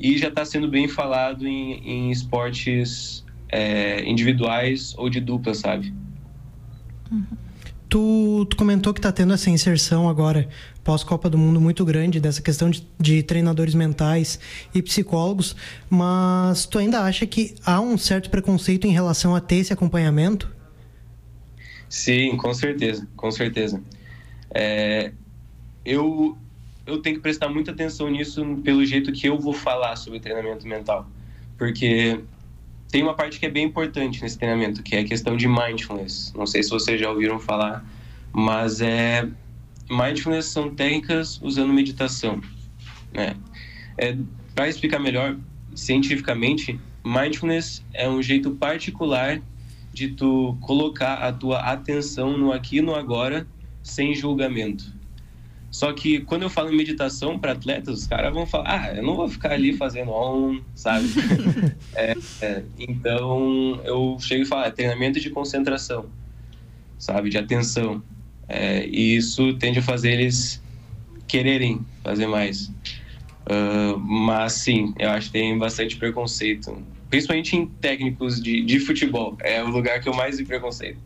e 0.00 0.16
já 0.16 0.28
está 0.28 0.44
sendo 0.46 0.66
bem 0.66 0.88
falado 0.88 1.46
em, 1.46 1.74
em 1.86 2.10
esportes 2.10 3.22
é, 3.50 4.02
individuais 4.08 4.94
ou 4.96 5.10
de 5.10 5.20
dupla, 5.20 5.54
sabe? 5.54 5.92
Uhum. 7.12 7.26
Tu, 7.88 8.46
tu, 8.48 8.56
comentou 8.56 8.94
que 8.94 9.00
está 9.00 9.10
tendo 9.10 9.34
essa 9.34 9.50
inserção 9.50 10.08
agora, 10.08 10.48
pós-Copa 10.84 11.28
do 11.28 11.36
Mundo, 11.36 11.60
muito 11.60 11.84
grande, 11.84 12.20
dessa 12.20 12.40
questão 12.40 12.70
de, 12.70 12.86
de, 12.98 13.22
treinadores 13.22 13.74
mentais 13.74 14.38
e 14.72 14.80
psicólogos, 14.80 15.56
mas 15.90 16.66
tu 16.66 16.78
ainda 16.78 17.00
acha 17.00 17.26
que 17.26 17.56
há 17.66 17.80
um 17.80 17.98
certo 17.98 18.30
preconceito 18.30 18.86
em 18.86 18.92
relação 18.92 19.34
a 19.34 19.40
ter 19.40 19.56
esse 19.56 19.72
acompanhamento? 19.72 20.48
Sim, 21.88 22.36
com 22.36 22.54
certeza, 22.54 23.08
com 23.16 23.30
certeza. 23.32 23.82
É, 24.54 25.12
eu, 25.84 26.38
eu 26.90 27.00
tenho 27.00 27.16
que 27.16 27.22
prestar 27.22 27.48
muita 27.48 27.70
atenção 27.70 28.08
nisso 28.10 28.44
pelo 28.64 28.84
jeito 28.84 29.12
que 29.12 29.26
eu 29.26 29.38
vou 29.38 29.52
falar 29.52 29.96
sobre 29.96 30.20
treinamento 30.20 30.66
mental, 30.66 31.08
porque 31.56 32.20
tem 32.90 33.02
uma 33.02 33.14
parte 33.14 33.38
que 33.38 33.46
é 33.46 33.50
bem 33.50 33.64
importante 33.64 34.20
nesse 34.22 34.36
treinamento, 34.36 34.82
que 34.82 34.96
é 34.96 35.00
a 35.00 35.04
questão 35.04 35.36
de 35.36 35.46
mindfulness. 35.46 36.32
Não 36.36 36.46
sei 36.46 36.62
se 36.62 36.70
vocês 36.70 37.00
já 37.00 37.08
ouviram 37.08 37.38
falar, 37.38 37.84
mas 38.32 38.80
é 38.80 39.28
mindfulness 39.88 40.46
são 40.46 40.74
técnicas 40.74 41.40
usando 41.42 41.72
meditação, 41.72 42.40
né? 43.12 43.36
É, 43.96 44.16
Para 44.54 44.68
explicar 44.68 44.98
melhor 44.98 45.36
cientificamente, 45.74 46.78
mindfulness 47.04 47.84
é 47.92 48.08
um 48.08 48.22
jeito 48.22 48.52
particular 48.52 49.40
de 49.92 50.08
tu 50.08 50.56
colocar 50.60 51.14
a 51.14 51.32
tua 51.32 51.58
atenção 51.60 52.36
no 52.36 52.52
aqui 52.52 52.78
e 52.78 52.82
no 52.82 52.94
agora 52.94 53.46
sem 53.82 54.14
julgamento. 54.14 54.99
Só 55.70 55.92
que 55.92 56.20
quando 56.22 56.42
eu 56.42 56.50
falo 56.50 56.72
em 56.72 56.76
meditação 56.76 57.38
para 57.38 57.52
atletas, 57.52 58.00
os 58.00 58.06
caras 58.06 58.34
vão 58.34 58.44
falar: 58.44 58.64
ah, 58.68 58.96
eu 58.96 59.02
não 59.02 59.14
vou 59.14 59.28
ficar 59.28 59.52
ali 59.52 59.72
fazendo 59.72 60.10
on, 60.10 60.60
sabe? 60.74 61.06
é, 61.94 62.14
é, 62.40 62.64
então 62.76 63.80
eu 63.84 64.16
chego 64.20 64.42
e 64.42 64.46
falo: 64.46 64.64
é 64.64 64.70
treinamento 64.70 65.20
de 65.20 65.30
concentração, 65.30 66.10
sabe? 66.98 67.30
De 67.30 67.38
atenção. 67.38 68.02
É, 68.48 68.84
e 68.86 69.16
isso 69.16 69.56
tende 69.58 69.78
a 69.78 69.82
fazer 69.82 70.12
eles 70.12 70.60
quererem 71.28 71.86
fazer 72.02 72.26
mais. 72.26 72.68
Uh, 73.48 73.98
mas 73.98 74.54
sim, 74.54 74.92
eu 74.98 75.10
acho 75.10 75.28
que 75.28 75.32
tem 75.32 75.56
bastante 75.56 75.96
preconceito 75.96 76.84
principalmente 77.10 77.56
em 77.56 77.66
técnicos 77.66 78.40
de, 78.40 78.62
de 78.62 78.78
futebol. 78.78 79.36
É 79.40 79.62
o 79.62 79.68
lugar 79.68 80.00
que 80.00 80.08
eu 80.08 80.14
mais 80.14 80.38
vi 80.38 80.44
preconceito. 80.44 80.98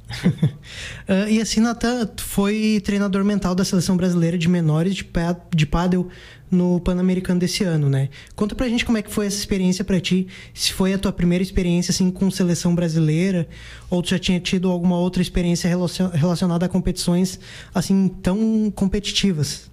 uh, 1.09 1.27
e 1.29 1.41
assim, 1.41 1.61
Natan, 1.61 2.09
foi 2.19 2.81
treinador 2.85 3.25
mental 3.25 3.55
da 3.55 3.65
seleção 3.65 3.97
brasileira 3.97 4.37
de 4.37 4.47
menores 4.47 4.95
de, 4.95 5.07
de 5.55 5.67
pádel 5.67 6.09
no 6.51 6.79
Pan-Americano 6.79 7.41
desse 7.41 7.65
ano, 7.65 7.89
né? 7.89 8.11
Conta 8.37 8.55
pra 8.55 8.69
gente 8.69 8.85
como 8.85 8.99
é 8.99 9.03
que 9.03 9.11
foi 9.11 9.27
essa 9.27 9.39
experiência 9.39 9.83
para 9.83 9.99
ti, 9.99 10.29
se 10.53 10.73
foi 10.73 10.93
a 10.93 10.99
tua 10.99 11.11
primeira 11.11 11.43
experiência 11.43 11.91
assim 11.91 12.11
com 12.11 12.31
seleção 12.31 12.75
brasileira 12.75 13.49
ou 13.91 14.03
tu 14.03 14.11
já 14.11 14.19
tinha 14.19 14.39
tido 14.39 14.71
alguma 14.71 14.99
outra 14.99 15.23
experiência 15.23 15.69
relacionada 16.13 16.67
a 16.67 16.69
competições 16.69 17.41
assim 17.75 18.09
tão 18.09 18.71
competitivas? 18.71 19.71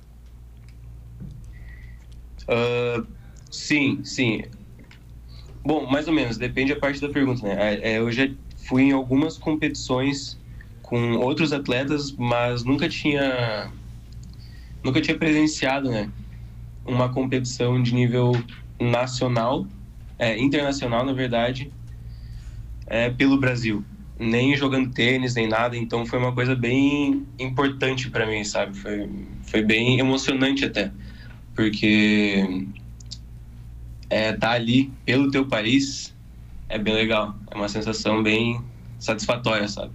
Uh, 2.43 3.05
sim, 3.51 3.99
sim. 4.03 4.43
Bom, 5.63 5.85
mais 5.85 6.07
ou 6.07 6.13
menos, 6.13 6.37
depende 6.37 6.73
a 6.73 6.79
parte 6.79 6.99
da 6.99 7.09
pergunta, 7.09 7.43
né? 7.47 7.75
É, 7.75 7.91
é, 7.93 7.97
eu 7.99 8.11
já 8.11 8.27
fui 8.67 8.83
em 8.83 8.91
algumas 8.91 9.37
competições 9.37 10.39
com 10.81 11.17
outros 11.17 11.53
atletas, 11.53 12.11
mas 12.17 12.63
nunca 12.63 12.89
tinha 12.89 13.71
nunca 14.83 14.99
tinha 14.99 15.17
presenciado, 15.17 15.89
né, 15.91 16.11
uma 16.83 17.13
competição 17.13 17.81
de 17.81 17.93
nível 17.93 18.31
nacional, 18.79 19.67
é, 20.17 20.37
internacional, 20.39 21.05
na 21.05 21.13
verdade, 21.13 21.71
é, 22.87 23.09
pelo 23.09 23.37
Brasil. 23.37 23.85
Nem 24.19 24.55
jogando 24.55 24.91
tênis, 24.91 25.33
nem 25.35 25.47
nada, 25.47 25.77
então 25.77 26.05
foi 26.05 26.19
uma 26.19 26.33
coisa 26.33 26.55
bem 26.55 27.25
importante 27.39 28.09
para 28.09 28.25
mim, 28.25 28.43
sabe? 28.43 28.77
Foi, 28.77 29.09
foi 29.43 29.63
bem 29.63 29.99
emocionante 29.99 30.65
até, 30.65 30.91
porque 31.55 32.43
é, 34.11 34.33
tá 34.33 34.51
ali 34.51 34.91
pelo 35.05 35.31
teu 35.31 35.47
país 35.47 36.13
é 36.67 36.77
bem 36.77 36.93
legal. 36.93 37.33
É 37.49 37.55
uma 37.55 37.69
sensação 37.69 38.21
bem 38.21 38.61
satisfatória, 38.99 39.67
sabe? 39.67 39.91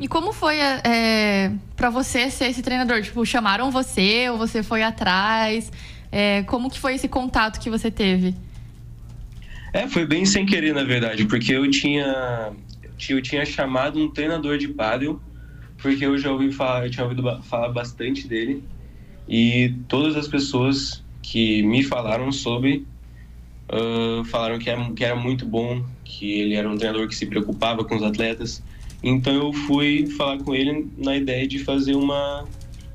E 0.00 0.08
como 0.08 0.32
foi 0.32 0.56
é, 0.58 1.52
para 1.76 1.90
você 1.90 2.30
ser 2.30 2.46
esse 2.46 2.62
treinador? 2.62 3.02
Tipo, 3.02 3.24
chamaram 3.24 3.70
você 3.70 4.28
ou 4.30 4.38
você 4.38 4.62
foi 4.62 4.82
atrás? 4.82 5.70
É, 6.10 6.42
como 6.44 6.70
que 6.70 6.80
foi 6.80 6.94
esse 6.94 7.08
contato 7.08 7.60
que 7.60 7.70
você 7.70 7.90
teve? 7.90 8.34
É, 9.72 9.86
foi 9.86 10.06
bem 10.06 10.24
sem 10.24 10.44
querer, 10.44 10.74
na 10.74 10.82
verdade, 10.82 11.26
porque 11.26 11.52
eu 11.52 11.70
tinha, 11.70 12.52
eu 13.08 13.22
tinha 13.22 13.44
chamado 13.46 13.98
um 13.98 14.10
treinador 14.10 14.58
de 14.58 14.68
pádel, 14.68 15.20
porque 15.78 16.04
eu 16.04 16.18
já 16.18 16.30
ouvi 16.30 16.52
falar, 16.52 16.86
eu 16.86 16.90
tinha 16.90 17.04
ouvido 17.04 17.22
falar 17.42 17.70
bastante 17.70 18.28
dele, 18.28 18.62
e 19.26 19.74
todas 19.88 20.14
as 20.14 20.28
pessoas 20.28 21.02
que 21.22 21.62
me 21.62 21.82
falaram 21.82 22.30
sobre 22.32 22.84
uh, 23.70 24.24
falaram 24.24 24.58
que 24.58 24.68
era, 24.68 24.92
que 24.92 25.04
era 25.04 25.16
muito 25.16 25.46
bom, 25.46 25.84
que 26.04 26.40
ele 26.40 26.54
era 26.54 26.68
um 26.68 26.76
treinador 26.76 27.08
que 27.08 27.14
se 27.14 27.26
preocupava 27.26 27.84
com 27.84 27.96
os 27.96 28.02
atletas. 28.02 28.62
Então 29.02 29.34
eu 29.34 29.52
fui 29.52 30.06
falar 30.06 30.38
com 30.38 30.54
ele 30.54 30.88
na 30.96 31.16
ideia 31.16 31.46
de 31.46 31.58
fazer 31.58 31.94
uma, 31.94 32.44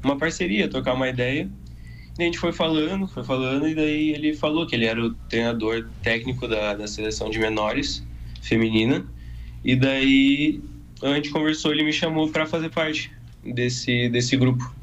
uma 0.03 0.17
parceria, 0.17 0.67
trocar 0.67 0.93
uma 0.93 1.09
ideia. 1.09 1.49
E 2.17 2.21
a 2.21 2.25
gente 2.25 2.39
foi 2.39 2.51
falando, 2.51 3.07
foi 3.07 3.23
falando, 3.23 3.67
e 3.67 3.75
daí 3.75 4.09
ele 4.11 4.33
falou 4.33 4.65
que 4.65 4.75
ele 4.75 4.85
era 4.85 4.99
o 4.99 5.13
treinador 5.29 5.87
técnico 6.01 6.47
da, 6.47 6.73
da 6.73 6.87
seleção 6.87 7.29
de 7.29 7.37
menores 7.37 8.03
feminina. 8.41 9.05
E 9.63 9.75
daí 9.75 10.61
a 11.03 11.13
gente 11.15 11.29
conversou, 11.29 11.71
ele 11.71 11.83
me 11.83 11.93
chamou 11.93 12.29
para 12.29 12.45
fazer 12.45 12.69
parte 12.69 13.11
desse, 13.43 14.09
desse 14.09 14.35
grupo. 14.35 14.73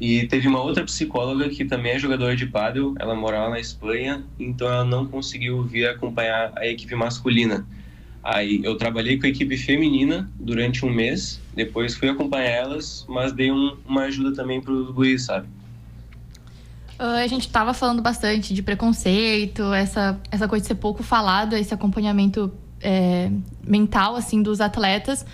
E 0.00 0.26
teve 0.26 0.48
uma 0.48 0.62
outra 0.62 0.82
psicóloga 0.82 1.48
que 1.50 1.64
também 1.64 1.92
é 1.92 1.98
jogadora 1.98 2.34
de 2.34 2.46
pádel, 2.46 2.94
ela 2.98 3.14
morava 3.14 3.50
na 3.50 3.60
Espanha, 3.60 4.24
então 4.38 4.66
ela 4.66 4.84
não 4.84 5.06
conseguiu 5.06 5.62
vir 5.62 5.86
acompanhar 5.86 6.52
a 6.56 6.66
equipe 6.66 6.94
masculina. 6.94 7.66
Aí 8.22 8.60
eu 8.64 8.76
trabalhei 8.76 9.18
com 9.18 9.26
a 9.26 9.28
equipe 9.28 9.58
feminina 9.58 10.30
durante 10.38 10.86
um 10.86 10.90
mês, 10.90 11.38
depois 11.54 11.94
fui 11.94 12.08
acompanhar 12.08 12.48
elas, 12.48 13.04
mas 13.08 13.32
dei 13.32 13.52
um, 13.52 13.76
uma 13.86 14.04
ajuda 14.04 14.34
também 14.34 14.60
para 14.60 14.72
os 14.72 14.90
guris, 14.90 15.24
sabe? 15.24 15.46
Uh, 16.98 17.22
a 17.22 17.26
gente 17.26 17.46
estava 17.46 17.74
falando 17.74 18.00
bastante 18.00 18.54
de 18.54 18.62
preconceito, 18.62 19.72
essa, 19.72 20.18
essa 20.30 20.48
coisa 20.48 20.62
de 20.62 20.68
ser 20.68 20.74
pouco 20.76 21.02
falado, 21.02 21.56
esse 21.56 21.72
acompanhamento 21.74 22.52
é, 22.80 23.30
mental 23.62 24.16
assim 24.16 24.42
dos 24.42 24.60
atletas. 24.60 25.26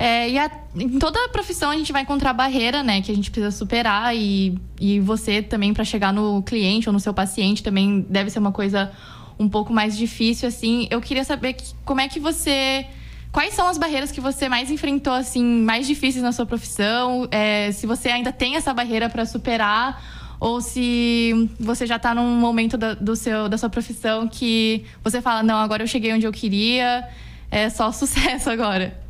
É, 0.00 0.30
e 0.30 0.38
a, 0.38 0.50
em 0.74 0.98
toda 0.98 1.28
profissão 1.28 1.68
a 1.68 1.76
gente 1.76 1.92
vai 1.92 2.00
encontrar 2.00 2.32
barreira, 2.32 2.82
né? 2.82 3.02
Que 3.02 3.12
a 3.12 3.14
gente 3.14 3.30
precisa 3.30 3.50
superar. 3.50 4.16
E, 4.16 4.58
e 4.80 4.98
você 4.98 5.42
também, 5.42 5.74
para 5.74 5.84
chegar 5.84 6.10
no 6.10 6.42
cliente 6.42 6.88
ou 6.88 6.92
no 6.94 6.98
seu 6.98 7.12
paciente, 7.12 7.62
também 7.62 8.06
deve 8.08 8.30
ser 8.30 8.38
uma 8.38 8.50
coisa 8.50 8.90
um 9.38 9.46
pouco 9.46 9.74
mais 9.74 9.94
difícil, 9.94 10.48
assim. 10.48 10.88
Eu 10.90 11.02
queria 11.02 11.22
saber 11.22 11.52
que, 11.52 11.74
como 11.84 12.00
é 12.00 12.08
que 12.08 12.18
você. 12.18 12.86
Quais 13.30 13.52
são 13.52 13.68
as 13.68 13.76
barreiras 13.76 14.10
que 14.10 14.22
você 14.22 14.48
mais 14.48 14.70
enfrentou, 14.70 15.12
assim, 15.12 15.44
mais 15.44 15.86
difíceis 15.86 16.24
na 16.24 16.32
sua 16.32 16.46
profissão? 16.46 17.28
É, 17.30 17.70
se 17.70 17.86
você 17.86 18.08
ainda 18.08 18.32
tem 18.32 18.56
essa 18.56 18.72
barreira 18.72 19.06
para 19.10 19.26
superar 19.26 20.02
ou 20.40 20.62
se 20.62 21.50
você 21.60 21.86
já 21.86 21.96
está 21.96 22.14
num 22.14 22.36
momento 22.36 22.78
da, 22.78 22.94
do 22.94 23.14
seu, 23.14 23.50
da 23.50 23.58
sua 23.58 23.68
profissão 23.68 24.26
que 24.26 24.86
você 25.04 25.20
fala, 25.20 25.42
não, 25.42 25.58
agora 25.58 25.82
eu 25.82 25.86
cheguei 25.86 26.10
onde 26.14 26.26
eu 26.26 26.32
queria, 26.32 27.06
é 27.50 27.68
só 27.68 27.92
sucesso 27.92 28.48
agora. 28.48 29.09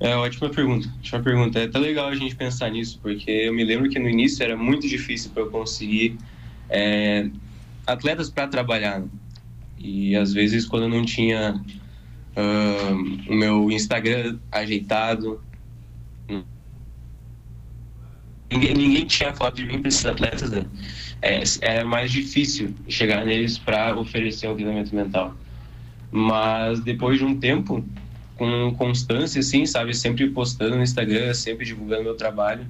É 0.00 0.14
ótima 0.14 0.48
pergunta. 0.48 0.88
Ótima 0.98 1.22
pergunta. 1.22 1.58
É 1.58 1.64
até 1.64 1.78
legal 1.78 2.08
a 2.08 2.14
gente 2.14 2.36
pensar 2.36 2.70
nisso, 2.70 2.98
porque 3.02 3.30
eu 3.30 3.52
me 3.52 3.64
lembro 3.64 3.88
que 3.90 3.98
no 3.98 4.08
início 4.08 4.42
era 4.44 4.56
muito 4.56 4.86
difícil 4.86 5.30
para 5.32 5.42
eu 5.42 5.50
conseguir 5.50 6.16
é, 6.68 7.28
atletas 7.86 8.30
para 8.30 8.46
trabalhar. 8.46 9.02
E 9.78 10.14
às 10.16 10.32
vezes 10.32 10.66
quando 10.66 10.84
eu 10.84 10.88
não 10.88 11.04
tinha 11.04 11.60
uh, 12.36 13.30
o 13.32 13.34
meu 13.34 13.70
Instagram 13.70 14.38
ajeitado, 14.52 15.40
ninguém, 18.50 18.74
ninguém 18.74 19.04
tinha 19.04 19.32
foto 19.32 19.56
de 19.56 19.64
mim 19.64 19.80
para 19.80 19.88
esses 19.88 20.06
atletas. 20.06 20.50
Né? 20.50 20.64
É, 21.22 21.42
era 21.60 21.84
mais 21.84 22.10
difícil 22.10 22.74
chegar 22.88 23.24
neles 23.24 23.58
para 23.58 23.96
oferecer 23.96 24.48
um 24.48 24.54
treinamento 24.54 24.94
mental. 24.94 25.34
Mas 26.10 26.80
depois 26.80 27.18
de 27.18 27.24
um 27.24 27.38
tempo, 27.38 27.84
com 28.38 28.72
constância, 28.76 29.40
assim, 29.40 29.66
sabe? 29.66 29.92
Sempre 29.92 30.30
postando 30.30 30.76
no 30.76 30.82
Instagram, 30.82 31.34
sempre 31.34 31.66
divulgando 31.66 32.04
meu 32.04 32.14
trabalho. 32.14 32.64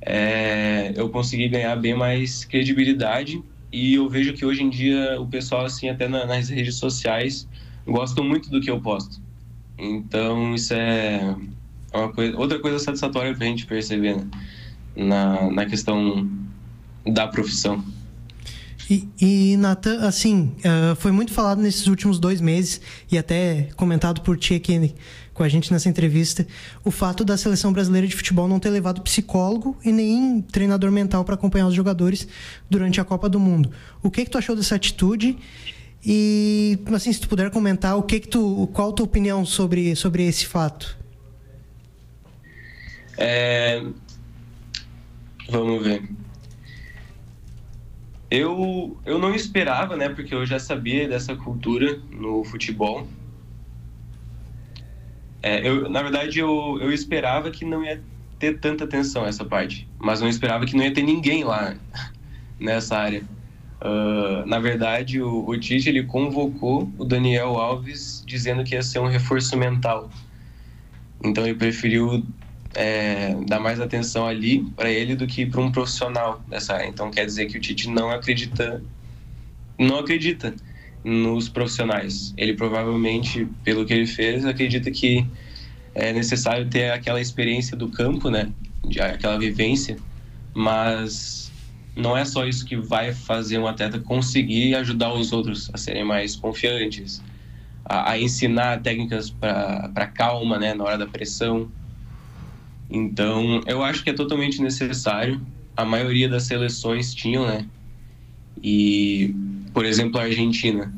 É, 0.00 0.92
eu 0.96 1.08
consegui 1.10 1.48
ganhar 1.48 1.76
bem 1.76 1.94
mais 1.94 2.44
credibilidade 2.44 3.42
e 3.70 3.94
eu 3.94 4.08
vejo 4.08 4.32
que 4.32 4.44
hoje 4.44 4.62
em 4.62 4.70
dia 4.70 5.20
o 5.20 5.26
pessoal, 5.26 5.66
assim, 5.66 5.88
até 5.88 6.08
nas 6.08 6.48
redes 6.48 6.76
sociais, 6.76 7.46
gostam 7.86 8.24
muito 8.24 8.50
do 8.50 8.60
que 8.60 8.70
eu 8.70 8.80
posto. 8.80 9.20
Então, 9.78 10.54
isso 10.54 10.72
é 10.72 11.36
uma 11.92 12.12
coisa, 12.12 12.36
outra 12.38 12.58
coisa 12.58 12.78
satisfatória 12.78 13.34
pra 13.34 13.46
gente 13.46 13.66
perceber 13.66 14.16
né? 14.16 14.26
na, 14.96 15.50
na 15.50 15.66
questão 15.66 16.28
da 17.04 17.28
profissão. 17.28 17.84
E, 18.88 19.08
e 19.20 19.56
Nathan, 19.56 20.06
assim, 20.06 20.54
uh, 20.58 20.94
foi 20.96 21.10
muito 21.10 21.32
falado 21.32 21.60
nesses 21.60 21.86
últimos 21.86 22.18
dois 22.18 22.40
meses 22.40 22.80
e 23.10 23.16
até 23.16 23.68
comentado 23.76 24.20
por 24.20 24.36
ti 24.36 24.60
com 25.32 25.42
a 25.42 25.48
gente 25.48 25.72
nessa 25.72 25.88
entrevista, 25.88 26.46
o 26.84 26.90
fato 26.90 27.24
da 27.24 27.36
seleção 27.36 27.72
brasileira 27.72 28.06
de 28.06 28.14
futebol 28.14 28.46
não 28.46 28.60
ter 28.60 28.70
levado 28.70 29.02
psicólogo 29.02 29.76
e 29.84 29.90
nem 29.90 30.40
treinador 30.40 30.92
mental 30.92 31.24
para 31.24 31.34
acompanhar 31.34 31.66
os 31.66 31.74
jogadores 31.74 32.28
durante 32.70 33.00
a 33.00 33.04
Copa 33.04 33.28
do 33.28 33.40
Mundo. 33.40 33.70
O 34.02 34.10
que 34.10 34.24
que 34.24 34.30
tu 34.30 34.38
achou 34.38 34.54
dessa 34.54 34.76
atitude? 34.76 35.36
E 36.06 36.78
assim, 36.94 37.12
se 37.12 37.20
tu 37.20 37.28
puder 37.28 37.50
comentar, 37.50 37.96
o 37.96 38.02
que 38.02 38.20
que 38.20 38.28
tu, 38.28 38.68
qual 38.72 38.90
a 38.90 38.92
tua 38.92 39.04
opinião 39.04 39.44
sobre 39.44 39.96
sobre 39.96 40.24
esse 40.24 40.46
fato? 40.46 40.96
É... 43.16 43.82
Vamos 45.48 45.82
ver. 45.82 46.08
Eu, 48.36 49.00
eu 49.04 49.18
não 49.18 49.34
esperava, 49.34 49.96
né? 49.96 50.08
Porque 50.08 50.34
eu 50.34 50.44
já 50.44 50.58
sabia 50.58 51.08
dessa 51.08 51.36
cultura 51.36 52.00
no 52.10 52.42
futebol. 52.44 53.06
É, 55.40 55.66
eu, 55.68 55.88
na 55.88 56.02
verdade, 56.02 56.40
eu, 56.40 56.78
eu 56.80 56.92
esperava 56.92 57.50
que 57.50 57.64
não 57.64 57.84
ia 57.84 58.02
ter 58.38 58.58
tanta 58.58 58.84
atenção 58.84 59.24
essa 59.24 59.44
parte, 59.44 59.88
mas 60.00 60.20
não 60.20 60.28
esperava 60.28 60.66
que 60.66 60.74
não 60.74 60.82
ia 60.82 60.92
ter 60.92 61.02
ninguém 61.02 61.44
lá 61.44 61.76
nessa 62.58 62.98
área. 62.98 63.22
Uh, 63.80 64.44
na 64.46 64.58
verdade, 64.58 65.20
o, 65.22 65.46
o 65.46 65.60
Tite 65.60 65.88
ele 65.88 66.04
convocou 66.04 66.92
o 66.98 67.04
Daniel 67.04 67.56
Alves 67.56 68.24
dizendo 68.26 68.64
que 68.64 68.74
ia 68.74 68.82
ser 68.82 68.98
um 68.98 69.06
reforço 69.06 69.56
mental. 69.56 70.10
Então 71.22 71.44
ele 71.44 71.54
preferiu 71.54 72.26
é, 72.74 73.34
dar 73.46 73.60
mais 73.60 73.80
atenção 73.80 74.26
ali 74.26 74.64
para 74.76 74.90
ele 74.90 75.14
do 75.14 75.26
que 75.26 75.46
para 75.46 75.60
um 75.60 75.70
profissional 75.70 76.42
dessa 76.48 76.74
área. 76.74 76.86
Então 76.86 77.10
quer 77.10 77.24
dizer 77.24 77.46
que 77.46 77.56
o 77.56 77.60
Tite 77.60 77.88
não 77.88 78.10
acredita, 78.10 78.82
não 79.78 79.98
acredita 79.98 80.54
nos 81.02 81.48
profissionais. 81.48 82.34
Ele 82.36 82.54
provavelmente, 82.54 83.46
pelo 83.62 83.84
que 83.84 83.92
ele 83.92 84.06
fez, 84.06 84.44
acredita 84.44 84.90
que 84.90 85.24
é 85.94 86.12
necessário 86.12 86.68
ter 86.68 86.90
aquela 86.90 87.20
experiência 87.20 87.76
do 87.76 87.88
campo, 87.88 88.30
né, 88.30 88.50
aquela 89.00 89.38
vivência, 89.38 89.96
mas 90.52 91.52
não 91.94 92.16
é 92.16 92.24
só 92.24 92.44
isso 92.44 92.64
que 92.64 92.76
vai 92.76 93.12
fazer 93.12 93.58
um 93.58 93.66
atleta 93.66 94.00
conseguir 94.00 94.74
ajudar 94.74 95.12
os 95.14 95.32
outros 95.32 95.70
a 95.72 95.78
serem 95.78 96.04
mais 96.04 96.34
confiantes, 96.34 97.22
a, 97.84 98.12
a 98.12 98.18
ensinar 98.18 98.82
técnicas 98.82 99.30
para 99.30 100.06
calma, 100.12 100.58
né, 100.58 100.74
na 100.74 100.82
hora 100.82 100.98
da 100.98 101.06
pressão 101.06 101.70
então, 102.90 103.60
eu 103.66 103.82
acho 103.82 104.04
que 104.04 104.10
é 104.10 104.12
totalmente 104.12 104.60
necessário. 104.60 105.40
A 105.76 105.84
maioria 105.84 106.28
das 106.28 106.44
seleções 106.44 107.14
tinham, 107.14 107.46
né? 107.46 107.66
E, 108.62 109.34
por 109.72 109.84
exemplo, 109.84 110.20
a 110.20 110.24
Argentina 110.24 110.92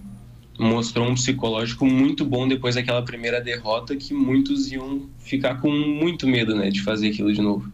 mostrou 0.58 1.08
um 1.08 1.14
psicológico 1.14 1.86
muito 1.86 2.24
bom 2.24 2.48
depois 2.48 2.74
daquela 2.74 3.02
primeira 3.02 3.40
derrota 3.40 3.94
que 3.94 4.14
muitos 4.14 4.72
iam 4.72 5.02
ficar 5.18 5.60
com 5.60 5.70
muito 5.70 6.26
medo, 6.26 6.54
né, 6.54 6.70
de 6.70 6.82
fazer 6.82 7.08
aquilo 7.08 7.32
de 7.32 7.42
novo. 7.42 7.70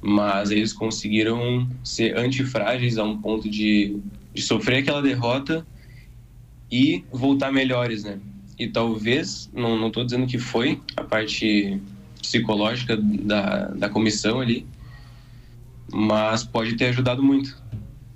Mas 0.00 0.50
eles 0.50 0.72
conseguiram 0.72 1.68
ser 1.84 2.16
antifrágeis 2.16 2.96
a 2.98 3.04
um 3.04 3.18
ponto 3.18 3.48
de, 3.48 3.98
de 4.32 4.42
sofrer 4.42 4.78
aquela 4.78 5.02
derrota 5.02 5.66
e 6.70 7.04
voltar 7.12 7.52
melhores, 7.52 8.02
né? 8.04 8.18
E 8.58 8.66
talvez, 8.66 9.50
não 9.52 9.86
estou 9.86 10.04
dizendo 10.04 10.26
que 10.26 10.38
foi 10.38 10.80
a 10.96 11.04
parte 11.04 11.80
psicológica 12.22 12.96
da, 12.96 13.66
da 13.66 13.88
comissão 13.90 14.40
ali, 14.40 14.64
mas 15.92 16.44
pode 16.44 16.76
ter 16.76 16.86
ajudado 16.86 17.22
muito. 17.22 17.60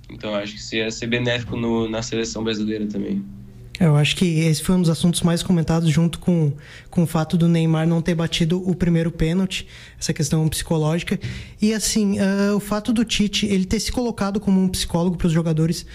Então 0.09 0.33
acho 0.33 0.53
que 0.53 0.59
isso 0.59 0.75
ia 0.75 0.89
ser 0.89 1.07
benéfico 1.07 1.55
no, 1.55 1.87
na 1.87 2.01
seleção 2.01 2.43
brasileira 2.43 2.87
também. 2.87 3.23
Eu 3.79 3.95
acho 3.95 4.15
que 4.15 4.25
esse 4.39 4.63
foi 4.63 4.73
um 4.73 4.81
dos 4.81 4.89
assuntos 4.89 5.21
mais 5.21 5.43
comentados, 5.43 5.87
junto 5.91 6.17
com, 6.17 6.51
com 6.89 7.03
o 7.03 7.05
fato 7.05 7.37
do 7.37 7.47
Neymar 7.47 7.85
não 7.85 8.01
ter 8.01 8.15
batido 8.15 8.67
o 8.67 8.73
primeiro 8.73 9.11
pênalti, 9.11 9.67
essa 9.99 10.11
questão 10.11 10.47
psicológica. 10.47 11.19
E 11.61 11.71
assim, 11.71 12.17
uh, 12.19 12.55
o 12.55 12.59
fato 12.59 12.91
do 12.91 13.05
Tite 13.05 13.45
ele 13.45 13.65
ter 13.65 13.79
se 13.79 13.91
colocado 13.91 14.39
como 14.39 14.59
um 14.59 14.67
psicólogo 14.67 15.15
para 15.15 15.27
os 15.27 15.33
jogadores 15.33 15.85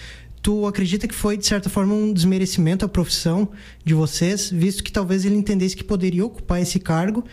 Tu 0.43 0.67
acredita 0.67 1.07
que 1.07 1.15
foi, 1.15 1.37
de 1.37 1.45
certa 1.45 1.69
forma, 1.69 1.93
um 1.93 2.11
desmerecimento 2.11 2.83
à 2.83 2.89
profissão 2.89 3.47
de 3.85 3.93
vocês, 3.93 4.51
visto 4.51 4.83
que 4.83 4.91
talvez 4.91 5.23
ele 5.23 5.37
entendesse 5.37 5.73
que 5.73 5.85
poderia 5.85 6.25
ocupar 6.25 6.61
esse 6.61 6.81
cargo, 6.81 7.23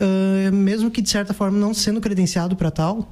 uh, 0.00 0.52
mesmo 0.52 0.90
que, 0.90 1.02
de 1.02 1.10
certa 1.10 1.34
forma, 1.34 1.58
não 1.58 1.74
sendo 1.74 2.00
credenciado 2.00 2.56
para 2.56 2.70
tal? 2.70 3.08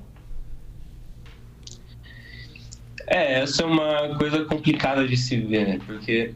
É, 3.07 3.41
essa 3.41 3.63
é 3.63 3.67
uma 3.67 4.17
coisa 4.19 4.45
complicada 4.45 5.07
de 5.07 5.17
se 5.17 5.41
ver, 5.41 5.67
né? 5.67 5.81
Porque, 5.87 6.35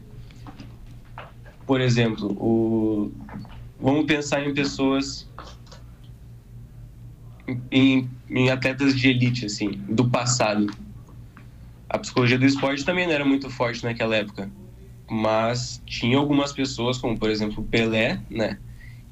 por 1.67 1.79
exemplo, 1.79 2.31
o... 2.31 3.11
vamos 3.79 4.05
pensar 4.05 4.43
em 4.43 4.53
pessoas, 4.53 5.29
em, 7.71 8.09
em 8.29 8.49
atletas 8.49 8.95
de 8.95 9.09
elite, 9.09 9.45
assim, 9.45 9.71
do 9.87 10.09
passado. 10.09 10.67
A 11.87 11.99
psicologia 11.99 12.39
do 12.39 12.45
esporte 12.45 12.83
também 12.83 13.05
não 13.05 13.13
era 13.13 13.23
muito 13.23 13.51
forte 13.51 13.83
naquela 13.83 14.15
época, 14.15 14.49
mas 15.07 15.79
tinha 15.85 16.17
algumas 16.17 16.51
pessoas, 16.51 16.97
como 16.97 17.15
por 17.19 17.29
exemplo 17.29 17.63
Pelé, 17.63 18.19
né? 18.31 18.57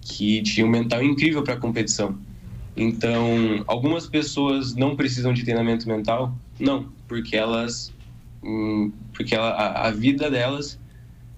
Que 0.02 0.42
tinha 0.42 0.66
um 0.66 0.70
mental 0.70 1.04
incrível 1.04 1.44
para 1.44 1.54
a 1.54 1.58
competição. 1.58 2.18
Então, 2.76 3.64
algumas 3.68 4.08
pessoas 4.08 4.76
não 4.76 4.96
precisam 4.96 5.34
de 5.34 5.44
treinamento 5.44 5.88
mental? 5.88 6.36
Não, 6.60 6.90
porque 7.08 7.36
elas. 7.36 7.94
Hum, 8.44 8.92
porque 9.14 9.36
ela, 9.36 9.50
a, 9.50 9.88
a, 9.88 9.92
vida 9.92 10.32
delas 10.32 10.80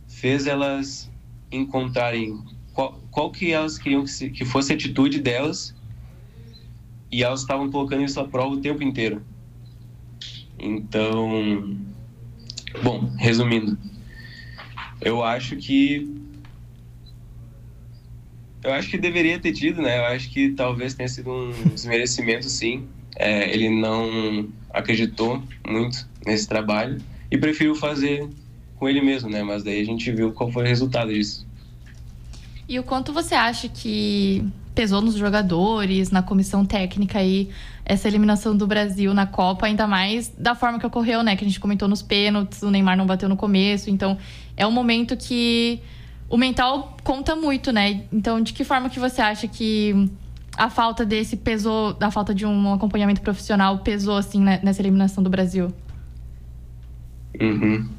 fez 0.08 0.48
elas 0.48 1.12
encontrarem 1.52 2.42
qual, 2.74 3.02
qual 3.12 3.30
que 3.30 3.52
elas 3.52 3.78
queriam 3.78 4.04
que, 4.04 4.10
se, 4.10 4.30
que 4.30 4.46
fosse 4.46 4.72
a 4.72 4.76
atitude 4.76 5.20
delas 5.20 5.76
e 7.12 7.24
elas 7.24 7.42
estavam 7.42 7.70
colocando 7.70 8.04
isso 8.04 8.20
à 8.20 8.28
prova 8.28 8.56
o 8.56 8.62
tempo 8.62 8.82
inteiro. 8.84 9.22
Então, 10.58 11.78
bom, 12.82 13.12
resumindo, 13.18 13.78
eu 15.02 15.24
acho 15.24 15.58
que 15.58 16.10
eu 18.64 18.74
acho 18.74 18.90
que 18.90 18.98
deveria 18.98 19.40
ter 19.40 19.54
tido, 19.54 19.82
né? 19.82 20.00
Eu 20.00 20.06
acho 20.06 20.30
que 20.30 20.50
talvez 20.50 20.94
tenha 20.94 21.10
sido 21.10 21.32
um 21.32 21.52
desmerecimento, 21.70 22.50
sim. 22.50 22.88
É, 23.16 23.54
ele 23.54 23.70
não 23.70 24.50
acreditou 24.72 25.44
muito 25.68 26.08
nesse 26.26 26.48
trabalho 26.48 27.00
e 27.30 27.38
preferiu 27.38 27.76
fazer 27.76 28.28
com 28.78 28.90
ele 28.90 29.02
mesmo, 29.02 29.30
né? 29.30 29.44
Mas 29.44 29.64
daí 29.64 29.82
a 29.82 29.86
gente 29.86 30.12
viu 30.12 30.32
qual 30.32 30.52
foi 30.52 30.64
o 30.64 30.68
resultado 30.68 31.14
disso. 31.14 31.46
E 32.68 32.80
o 32.80 32.84
quanto 32.84 33.12
você 33.14 33.36
acha 33.36 33.68
que 33.68 34.44
pesou 34.74 35.02
nos 35.02 35.16
jogadores, 35.16 36.10
na 36.10 36.24
comissão 36.24 36.66
técnica 36.66 37.20
aí, 37.20 37.50
essa 37.86 38.08
eliminação 38.08 38.56
do 38.56 38.66
Brasil 38.66 39.14
na 39.14 39.28
Copa, 39.28 39.68
ainda 39.68 39.86
mais 39.86 40.34
da 40.38 40.56
forma 40.56 40.80
que 40.80 40.86
ocorreu, 40.86 41.22
né? 41.22 41.36
Que 41.36 41.44
a 41.44 41.48
gente 41.48 41.60
comentou 41.60 41.88
nos 41.88 42.02
pênaltis, 42.02 42.62
o 42.64 42.72
Neymar 42.72 42.98
não 42.98 43.06
bateu 43.06 43.30
no 43.30 43.36
começo, 43.36 43.90
então 43.90 44.18
é 44.56 44.66
um 44.66 44.72
momento 44.72 45.16
que 45.18 45.80
o 46.30 46.38
mental 46.38 46.98
conta 47.04 47.36
muito, 47.36 47.72
né? 47.72 48.04
Então, 48.12 48.42
de 48.42 48.54
que 48.54 48.64
forma 48.64 48.90
que 48.90 49.00
você 49.00 49.22
acha 49.22 49.48
que 49.48 50.10
a 50.58 50.70
falta 50.70 51.06
desse 51.06 51.38
pesou, 51.38 51.96
a 52.00 52.12
falta 52.12 52.34
de 52.34 52.46
um 52.46 52.74
acompanhamento 52.74 53.22
profissional 53.22 53.80
pesou, 53.80 54.18
assim, 54.18 54.42
né, 54.42 54.60
nessa 54.64 54.82
eliminação 54.82 55.24
do 55.24 55.30
Brasil? 55.30 55.74
Uhum. 57.40 57.90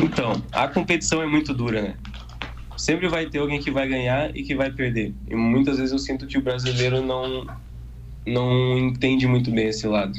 Então, 0.00 0.42
a 0.52 0.68
competição 0.68 1.22
é 1.22 1.26
muito 1.26 1.54
dura, 1.54 1.82
né? 1.82 1.94
Sempre 2.76 3.08
vai 3.08 3.26
ter 3.26 3.38
alguém 3.38 3.60
que 3.60 3.70
vai 3.70 3.88
ganhar 3.88 4.34
e 4.36 4.42
que 4.42 4.54
vai 4.54 4.70
perder. 4.70 5.12
E 5.28 5.34
muitas 5.34 5.78
vezes 5.78 5.92
eu 5.92 5.98
sinto 5.98 6.26
que 6.26 6.38
o 6.38 6.42
brasileiro 6.42 7.02
não, 7.02 7.46
não 8.26 8.78
entende 8.78 9.26
muito 9.26 9.50
bem 9.50 9.68
esse 9.68 9.86
lado. 9.86 10.18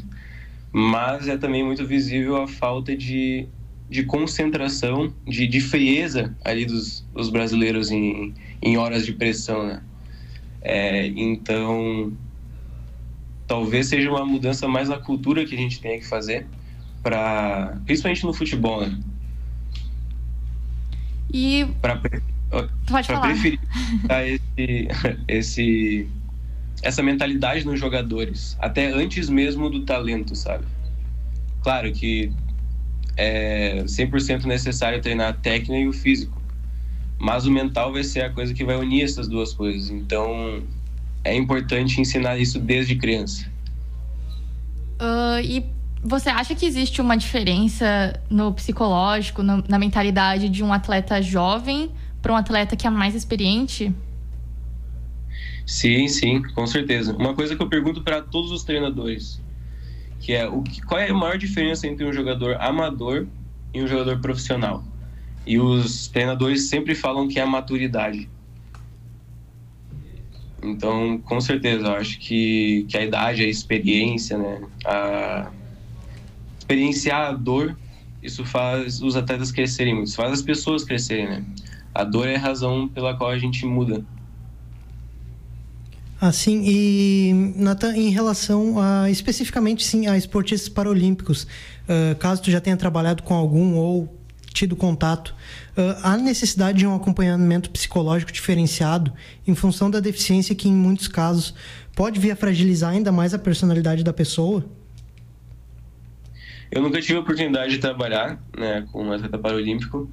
Mas 0.71 1.27
é 1.27 1.37
também 1.37 1.63
muito 1.63 1.85
visível 1.85 2.41
a 2.41 2.47
falta 2.47 2.95
de 2.95 3.47
de 3.89 4.03
concentração, 4.03 5.13
de, 5.27 5.47
de 5.47 5.59
frieza 5.59 6.35
ali 6.45 6.65
dos, 6.65 7.03
dos 7.13 7.29
brasileiros 7.29 7.89
em, 7.89 8.33
em 8.61 8.77
horas 8.77 9.05
de 9.05 9.13
pressão, 9.13 9.65
né? 9.65 9.81
É, 10.61 11.07
então, 11.07 12.13
talvez 13.47 13.87
seja 13.87 14.09
uma 14.09 14.25
mudança 14.25 14.67
mais 14.67 14.89
na 14.89 14.97
cultura 14.97 15.45
que 15.45 15.55
a 15.55 15.57
gente 15.57 15.79
tenha 15.79 15.97
que 15.97 16.05
fazer, 16.05 16.45
para 17.01 17.79
principalmente 17.85 18.23
no 18.25 18.33
futebol, 18.33 18.81
né? 18.81 18.99
E 21.33 21.65
pra, 21.81 21.95
pode 21.95 22.69
pra 22.87 23.03
falar. 23.03 23.21
preferir 23.21 23.59
esse, 24.25 24.87
esse, 25.27 26.07
essa 26.83 27.01
mentalidade 27.01 27.65
nos 27.65 27.79
jogadores, 27.79 28.55
até 28.59 28.91
antes 28.91 29.29
mesmo 29.29 29.69
do 29.69 29.83
talento, 29.83 30.35
sabe? 30.35 30.65
Claro 31.63 31.91
que 31.91 32.31
é 33.19 33.83
100% 33.83 34.45
necessário 34.45 35.01
treinar 35.01 35.29
a 35.29 35.33
técnica 35.33 35.83
e 35.83 35.87
o 35.87 35.91
físico. 35.91 36.41
Mas 37.19 37.45
o 37.45 37.51
mental 37.51 37.91
vai 37.91 38.03
ser 38.03 38.21
a 38.21 38.29
coisa 38.29 38.53
que 38.53 38.63
vai 38.63 38.77
unir 38.77 39.03
essas 39.03 39.27
duas 39.27 39.53
coisas. 39.53 39.89
Então, 39.89 40.63
é 41.21 41.35
importante 41.35 41.99
ensinar 41.99 42.37
isso 42.37 42.57
desde 42.59 42.95
criança. 42.95 43.45
Uh, 45.01 45.43
e 45.43 45.65
você 46.01 46.29
acha 46.29 46.55
que 46.55 46.65
existe 46.65 47.01
uma 47.01 47.17
diferença 47.17 48.17
no 48.29 48.53
psicológico, 48.53 49.43
no, 49.43 49.61
na 49.67 49.77
mentalidade 49.77 50.47
de 50.47 50.63
um 50.63 50.71
atleta 50.71 51.21
jovem 51.21 51.91
para 52.21 52.31
um 52.31 52.37
atleta 52.37 52.77
que 52.77 52.87
é 52.87 52.89
mais 52.89 53.15
experiente? 53.15 53.93
Sim, 55.65 56.07
sim, 56.07 56.41
com 56.55 56.65
certeza. 56.65 57.13
Uma 57.17 57.33
coisa 57.33 57.53
que 57.53 57.61
eu 57.61 57.67
pergunto 57.67 58.01
para 58.01 58.21
todos 58.21 58.49
os 58.49 58.63
treinadores: 58.63 59.41
que 60.19 60.33
é 60.33 60.47
o 60.47 60.61
que, 60.61 60.81
qual 60.81 60.99
é 60.99 61.09
a 61.09 61.13
maior 61.13 61.37
diferença 61.37 61.87
entre 61.87 62.05
um 62.05 62.13
jogador 62.13 62.57
amador 62.59 63.27
e 63.73 63.81
um 63.81 63.87
jogador 63.87 64.19
profissional. 64.19 64.83
E 65.45 65.59
os 65.59 66.07
treinadores 66.07 66.69
sempre 66.69 66.93
falam 66.93 67.27
que 67.27 67.39
é 67.39 67.43
a 67.43 67.47
maturidade. 67.47 68.29
Então, 70.61 71.17
com 71.19 71.39
certeza, 71.39 71.87
eu 71.87 71.93
acho 71.93 72.19
que, 72.19 72.85
que 72.89 72.97
a 72.97 73.03
idade, 73.03 73.43
a 73.43 73.47
experiência, 73.47 74.37
né? 74.37 74.61
A 74.85 75.51
experienciar 76.59 77.29
a 77.29 77.31
dor, 77.31 77.77
isso 78.21 78.43
faz 78.45 79.01
os 79.01 79.15
atletas 79.15 79.51
crescerem 79.51 79.95
muito, 79.95 80.07
isso 80.07 80.17
faz 80.17 80.33
as 80.33 80.41
pessoas 80.41 80.83
crescerem, 80.83 81.27
né? 81.27 81.45
A 81.95 82.03
dor 82.03 82.27
é 82.27 82.35
a 82.35 82.39
razão 82.39 82.87
pela 82.87 83.15
qual 83.15 83.29
a 83.29 83.37
gente 83.39 83.65
muda. 83.65 84.05
Assim, 86.21 86.63
e 86.65 87.53
Nathan, 87.55 87.95
em 87.95 88.09
relação 88.09 88.75
a 88.77 89.09
especificamente 89.09 89.85
sim 89.85 90.07
a 90.07 90.17
esportistas 90.17 90.67
paralímpicos, 90.67 91.43
uh, 91.43 92.15
caso 92.19 92.41
tu 92.41 92.51
já 92.51 92.59
tenha 92.59 92.75
trabalhado 92.75 93.23
com 93.23 93.33
algum 93.33 93.75
ou 93.75 94.19
tido 94.53 94.75
contato, 94.75 95.29
uh, 95.77 95.97
há 96.03 96.17
necessidade 96.17 96.79
de 96.79 96.85
um 96.85 96.93
acompanhamento 96.93 97.69
psicológico 97.69 98.33
diferenciado 98.33 99.13
em 99.47 99.55
função 99.55 99.89
da 99.89 100.01
deficiência 100.01 100.53
que 100.53 100.67
em 100.67 100.73
muitos 100.73 101.07
casos 101.07 101.53
pode 101.95 102.19
vir 102.19 102.31
a 102.31 102.35
fragilizar 102.35 102.91
ainda 102.91 103.11
mais 103.13 103.33
a 103.33 103.39
personalidade 103.39 104.03
da 104.03 104.11
pessoa? 104.11 104.65
Eu 106.69 106.81
nunca 106.81 107.01
tive 107.01 107.15
a 107.15 107.21
oportunidade 107.21 107.71
de 107.71 107.79
trabalhar 107.79 108.43
né, 108.57 108.85
com 108.91 109.05
um 109.05 109.11
atleta 109.13 109.37
paralímpico, 109.37 110.11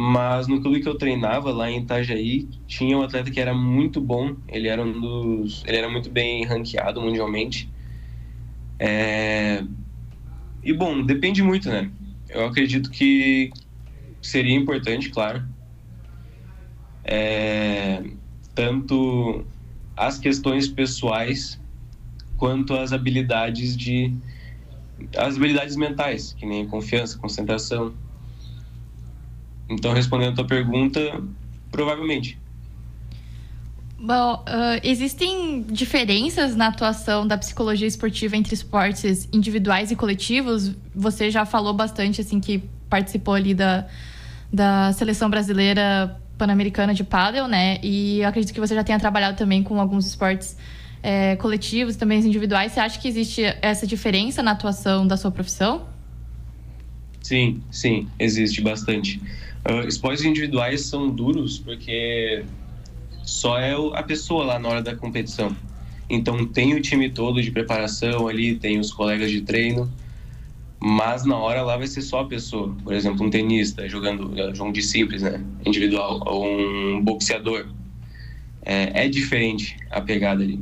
mas 0.00 0.46
no 0.46 0.62
clube 0.62 0.80
que 0.80 0.88
eu 0.88 0.96
treinava 0.96 1.50
lá 1.50 1.68
em 1.68 1.80
Itajaí, 1.80 2.48
tinha 2.68 2.96
um 2.96 3.02
atleta 3.02 3.32
que 3.32 3.40
era 3.40 3.52
muito 3.52 4.00
bom, 4.00 4.36
ele 4.46 4.68
era 4.68 4.80
um 4.80 4.92
dos, 4.92 5.64
ele 5.66 5.76
era 5.76 5.90
muito 5.90 6.08
bem 6.08 6.44
ranqueado 6.44 7.00
mundialmente. 7.00 7.68
É... 8.78 9.64
E 10.62 10.72
bom, 10.72 11.02
depende 11.02 11.42
muito, 11.42 11.68
né? 11.68 11.90
Eu 12.28 12.46
acredito 12.46 12.92
que 12.92 13.50
seria 14.22 14.54
importante, 14.54 15.10
claro. 15.10 15.44
É... 17.02 18.00
Tanto 18.54 19.44
as 19.96 20.16
questões 20.16 20.68
pessoais 20.68 21.60
quanto 22.36 22.72
as 22.74 22.92
habilidades 22.92 23.76
de 23.76 24.14
as 25.16 25.36
habilidades 25.36 25.74
mentais, 25.74 26.32
que 26.34 26.46
nem 26.46 26.68
confiança, 26.68 27.18
concentração, 27.18 27.96
então, 29.68 29.92
respondendo 29.92 30.32
a 30.32 30.36
tua 30.36 30.46
pergunta, 30.46 31.22
provavelmente. 31.70 32.38
Bom, 34.00 34.34
uh, 34.34 34.80
existem 34.82 35.62
diferenças 35.62 36.54
na 36.54 36.68
atuação 36.68 37.26
da 37.26 37.36
psicologia 37.36 37.86
esportiva 37.86 38.36
entre 38.36 38.54
esportes 38.54 39.28
individuais 39.32 39.90
e 39.90 39.96
coletivos? 39.96 40.72
Você 40.94 41.30
já 41.30 41.44
falou 41.44 41.74
bastante, 41.74 42.20
assim, 42.20 42.38
que 42.38 42.62
participou 42.88 43.34
ali 43.34 43.54
da, 43.54 43.86
da 44.52 44.92
seleção 44.92 45.28
brasileira 45.28 46.16
pan-americana 46.38 46.94
de 46.94 47.02
paddle, 47.02 47.48
né? 47.48 47.80
E 47.82 48.20
eu 48.20 48.28
acredito 48.28 48.54
que 48.54 48.60
você 48.60 48.74
já 48.74 48.84
tenha 48.84 49.00
trabalhado 49.00 49.36
também 49.36 49.64
com 49.64 49.80
alguns 49.80 50.06
esportes 50.06 50.56
é, 51.02 51.34
coletivos, 51.36 51.96
também 51.96 52.20
individuais. 52.20 52.72
Você 52.72 52.80
acha 52.80 53.00
que 53.00 53.08
existe 53.08 53.42
essa 53.60 53.84
diferença 53.84 54.42
na 54.44 54.52
atuação 54.52 55.06
da 55.06 55.16
sua 55.16 55.32
profissão? 55.32 55.88
Sim, 57.20 57.60
sim, 57.70 58.08
existe 58.18 58.60
bastante. 58.60 59.20
Uh, 59.66 59.86
esportes 59.86 60.24
individuais 60.24 60.86
são 60.86 61.08
duros 61.10 61.58
porque 61.58 62.44
só 63.22 63.58
é 63.58 63.74
a 63.94 64.02
pessoa 64.02 64.44
lá 64.44 64.58
na 64.58 64.68
hora 64.68 64.82
da 64.82 64.96
competição. 64.96 65.54
Então 66.08 66.46
tem 66.46 66.74
o 66.74 66.80
time 66.80 67.10
todo 67.10 67.42
de 67.42 67.50
preparação 67.50 68.26
ali, 68.26 68.54
tem 68.54 68.78
os 68.78 68.92
colegas 68.92 69.30
de 69.30 69.42
treino, 69.42 69.92
mas 70.80 71.24
na 71.26 71.36
hora 71.36 71.62
lá 71.62 71.76
vai 71.76 71.86
ser 71.86 72.00
só 72.00 72.20
a 72.20 72.26
pessoa. 72.26 72.74
Por 72.82 72.94
exemplo, 72.94 73.26
um 73.26 73.30
tenista 73.30 73.86
jogando 73.88 74.38
é, 74.38 74.54
jogo 74.54 74.72
de 74.72 74.82
simples, 74.82 75.22
né, 75.22 75.44
individual, 75.66 76.22
ou 76.24 76.46
um 76.46 77.02
boxeador. 77.02 77.68
É, 78.62 79.04
é 79.04 79.08
diferente 79.08 79.76
a 79.90 80.00
pegada 80.00 80.42
ali. 80.42 80.58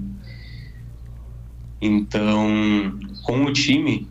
Então, 1.81 2.99
com 3.23 3.45
o 3.45 3.53
time, 3.53 4.09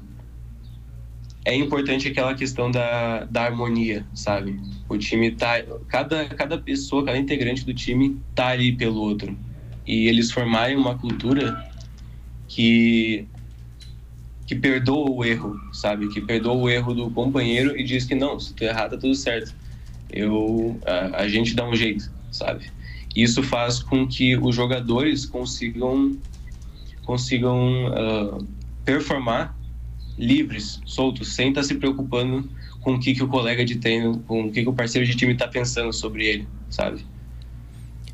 é 1.43 1.55
importante 1.55 2.07
aquela 2.07 2.33
questão 2.35 2.71
da, 2.71 3.25
da 3.25 3.43
harmonia, 3.43 4.05
sabe? 4.13 4.59
O 4.95 4.99
time 4.99 5.31
tá. 5.31 5.61
Cada, 5.87 6.25
cada 6.25 6.57
pessoa, 6.57 7.05
cada 7.05 7.17
integrante 7.17 7.65
do 7.65 7.73
time 7.73 8.19
tá 8.33 8.47
ali 8.47 8.71
pelo 8.71 9.01
outro. 9.01 9.37
E 9.85 10.07
eles 10.07 10.31
formarem 10.31 10.75
uma 10.75 10.97
cultura 10.97 11.63
que 12.47 13.27
que 14.47 14.53
perdoa 14.55 15.09
o 15.09 15.25
erro, 15.25 15.59
sabe? 15.73 16.07
Que 16.07 16.21
perdoa 16.21 16.53
o 16.53 16.69
erro 16.69 16.93
do 16.93 17.09
companheiro 17.09 17.75
e 17.77 17.83
diz 17.83 18.05
que 18.05 18.13
não, 18.13 18.39
se 18.39 18.53
tu 18.53 18.63
errar 18.63 18.89
tá 18.89 18.97
tudo 18.97 19.15
certo. 19.15 19.53
Eu 20.11 20.79
a, 20.85 21.23
a 21.23 21.27
gente 21.27 21.55
dá 21.55 21.67
um 21.67 21.75
jeito, 21.75 22.11
sabe? 22.31 22.65
Isso 23.15 23.41
faz 23.41 23.81
com 23.81 24.07
que 24.07 24.37
os 24.37 24.55
jogadores 24.55 25.25
consigam 25.25 26.15
consigam 27.03 27.87
uh, 27.87 28.47
performar 28.83 29.55
livres, 30.17 30.79
soltos, 30.85 31.35
sem 31.35 31.49
estar 31.49 31.61
tá 31.61 31.67
se 31.67 31.75
preocupando 31.75 32.49
com 32.85 32.93
o 32.93 32.99
que, 32.99 33.15
que 33.15 33.23
o 33.23 33.27
colega 33.27 33.65
de 33.65 33.77
treino, 33.77 34.19
com 34.27 34.43
o 34.43 34.51
que, 34.51 34.61
que 34.61 34.69
o 34.69 34.73
parceiro 34.73 35.07
de 35.07 35.15
time 35.15 35.33
está 35.33 35.47
pensando 35.47 35.91
sobre 35.91 36.23
ele, 36.23 36.47
sabe? 36.69 37.03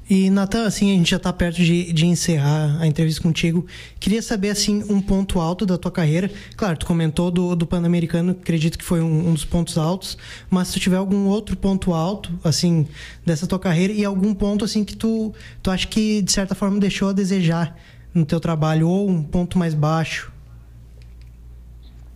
E, 0.09 0.29
Natan, 0.29 0.65
assim, 0.65 0.91
a 0.91 0.95
gente 0.95 1.11
já 1.11 1.17
está 1.17 1.31
perto 1.33 1.57
de, 1.57 1.91
de 1.91 2.05
encerrar 2.05 2.77
a 2.79 2.87
entrevista 2.87 3.21
contigo. 3.21 3.65
Queria 3.99 4.21
saber, 4.21 4.49
assim, 4.49 4.81
um 4.89 5.01
ponto 5.01 5.41
alto 5.41 5.65
da 5.65 5.77
tua 5.77 5.91
carreira. 5.91 6.31
Claro, 6.55 6.77
tu 6.77 6.85
comentou 6.85 7.29
do, 7.29 7.53
do 7.53 7.67
Pan-Americano, 7.67 8.31
acredito 8.31 8.77
que 8.77 8.83
foi 8.83 9.01
um, 9.01 9.27
um, 9.27 9.33
dos 9.33 9.43
pontos 9.43 9.77
altos. 9.77 10.17
Mas 10.49 10.69
se 10.69 10.75
tu 10.75 10.79
tiver 10.79 10.97
algum 10.97 11.27
outro 11.27 11.57
ponto 11.57 11.93
alto, 11.93 12.31
assim, 12.41 12.87
dessa 13.25 13.45
tua 13.45 13.59
carreira 13.59 13.91
e 13.91 14.05
algum 14.05 14.33
ponto, 14.33 14.63
assim, 14.63 14.85
que 14.85 14.95
tu, 14.95 15.33
tu 15.61 15.69
acha 15.69 15.85
que, 15.85 16.21
de 16.21 16.31
certa 16.31 16.55
forma, 16.55 16.79
deixou 16.79 17.09
a 17.09 17.13
desejar 17.13 17.77
no 18.13 18.25
teu 18.25 18.39
trabalho 18.39 18.87
ou 18.87 19.09
um 19.09 19.21
ponto 19.21 19.57
mais 19.57 19.73
baixo? 19.73 20.31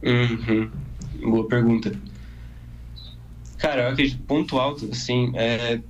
Uhum. 0.01 0.69
Boa 1.21 1.47
pergunta. 1.47 2.14
Cara, 3.65 3.82
eu 3.82 3.89
acredito, 3.89 4.21
ponto 4.25 4.60
alto, 4.60 4.88
assim, 4.91 5.32
é, 5.34 5.82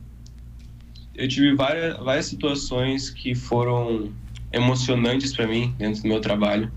eu 1.14 1.28
tive 1.28 1.54
várias, 1.56 1.98
várias 1.98 2.26
situações 2.26 3.10
que 3.10 3.36
foram 3.36 4.14
emocionantes 4.50 5.36
para 5.36 5.46
mim 5.46 5.76
dentro 5.78 6.02
do 6.02 6.08
meu 6.08 6.22
trabalho. 6.22 6.72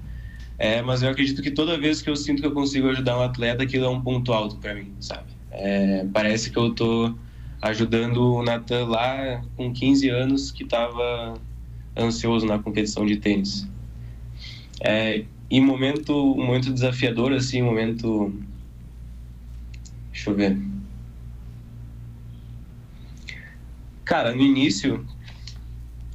É, 0.58 0.82
mas 0.82 1.00
eu 1.00 1.08
acredito 1.08 1.40
que 1.40 1.52
toda 1.52 1.78
vez 1.78 2.02
que 2.02 2.10
eu 2.10 2.16
sinto 2.16 2.42
que 2.42 2.48
eu 2.48 2.52
consigo 2.52 2.88
ajudar 2.88 3.16
um 3.16 3.22
atleta, 3.22 3.62
aquilo 3.62 3.84
é 3.84 3.88
um 3.88 4.00
ponto 4.00 4.32
alto 4.32 4.56
para 4.56 4.74
mim, 4.74 4.92
sabe? 4.98 5.28
É, 5.52 6.04
parece 6.12 6.50
que 6.50 6.58
eu 6.58 6.74
tô 6.74 7.14
ajudando 7.62 8.34
o 8.34 8.42
Nathan 8.42 8.86
lá 8.86 9.40
com 9.54 9.72
15 9.72 10.08
anos 10.08 10.50
que 10.50 10.64
estava 10.64 11.34
ansioso 11.96 12.44
na 12.44 12.58
competição 12.58 13.06
de 13.06 13.18
tênis. 13.18 13.68
É, 14.80 15.24
em 15.48 15.60
momento, 15.60 16.12
momento 16.34 16.72
desafiador, 16.72 17.32
assim, 17.32 17.62
um 17.62 17.66
momento. 17.66 18.32
Deixa 20.10 20.30
eu 20.30 20.34
ver. 20.34 20.67
Cara, 24.08 24.34
no 24.34 24.42
início, 24.42 25.06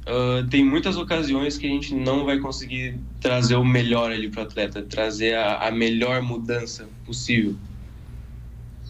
uh, 0.06 0.46
tem 0.50 0.64
muitas 0.64 0.96
ocasiões 0.96 1.56
que 1.56 1.66
a 1.66 1.70
gente 1.70 1.94
não 1.94 2.24
vai 2.24 2.38
conseguir 2.40 2.98
trazer 3.20 3.54
o 3.54 3.64
melhor 3.64 4.10
ali 4.10 4.28
para 4.28 4.42
o 4.42 4.46
atleta, 4.46 4.82
trazer 4.82 5.34
a, 5.34 5.68
a, 5.68 5.70
melhor 5.70 6.20
mudança 6.20 6.88
possível. 7.06 7.56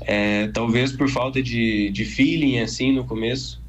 É, 0.00 0.48
talvez 0.48 0.90
por 0.90 1.08
falta 1.08 1.42
de, 1.42 1.90
de 1.90 2.04
feeling, 2.04 2.58
assim, 2.60 2.92
no 2.92 3.04
começo. 3.04 3.62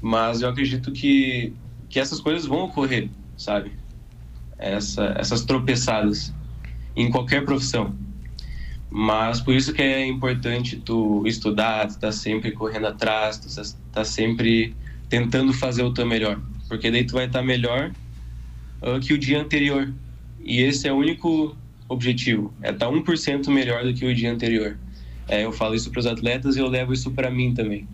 Mas 0.00 0.40
eu 0.40 0.48
acredito 0.48 0.90
que, 0.90 1.52
que 1.88 2.00
essas 2.00 2.20
coisas 2.20 2.46
vão 2.46 2.64
ocorrer, 2.64 3.10
sabe? 3.36 3.72
essa, 4.58 5.14
essas 5.18 5.44
tropeçadas 5.44 6.34
em 6.94 7.10
qualquer 7.10 7.44
profissão. 7.44 7.94
Mas 8.98 9.42
por 9.42 9.54
isso 9.54 9.74
que 9.74 9.82
é 9.82 10.06
importante 10.06 10.78
tu 10.78 11.22
estudar, 11.26 11.86
tu 11.86 11.98
tá 11.98 12.10
sempre 12.10 12.50
correndo 12.52 12.86
atrás, 12.86 13.36
tu 13.36 13.46
tá 13.92 14.02
sempre 14.02 14.74
tentando 15.06 15.52
fazer 15.52 15.82
o 15.82 15.92
teu 15.92 16.06
melhor, 16.06 16.40
porque 16.66 16.90
daí 16.90 17.04
tu 17.04 17.12
vai 17.12 17.26
estar 17.26 17.40
tá 17.40 17.44
melhor 17.44 17.92
uh, 18.80 18.98
que 18.98 19.12
o 19.12 19.18
dia 19.18 19.38
anterior. 19.38 19.92
E 20.42 20.62
esse 20.62 20.88
é 20.88 20.92
o 20.94 20.96
único 20.96 21.54
objetivo, 21.86 22.54
é 22.62 22.70
estar 22.70 22.86
tá 22.86 22.92
1% 22.92 23.50
melhor 23.50 23.84
do 23.84 23.92
que 23.92 24.06
o 24.06 24.14
dia 24.14 24.32
anterior. 24.32 24.78
É, 25.28 25.44
eu 25.44 25.52
falo 25.52 25.74
isso 25.74 25.90
para 25.90 26.00
os 26.00 26.06
atletas 26.06 26.56
e 26.56 26.60
eu 26.60 26.66
levo 26.66 26.94
isso 26.94 27.10
para 27.10 27.30
mim 27.30 27.52
também. 27.52 27.86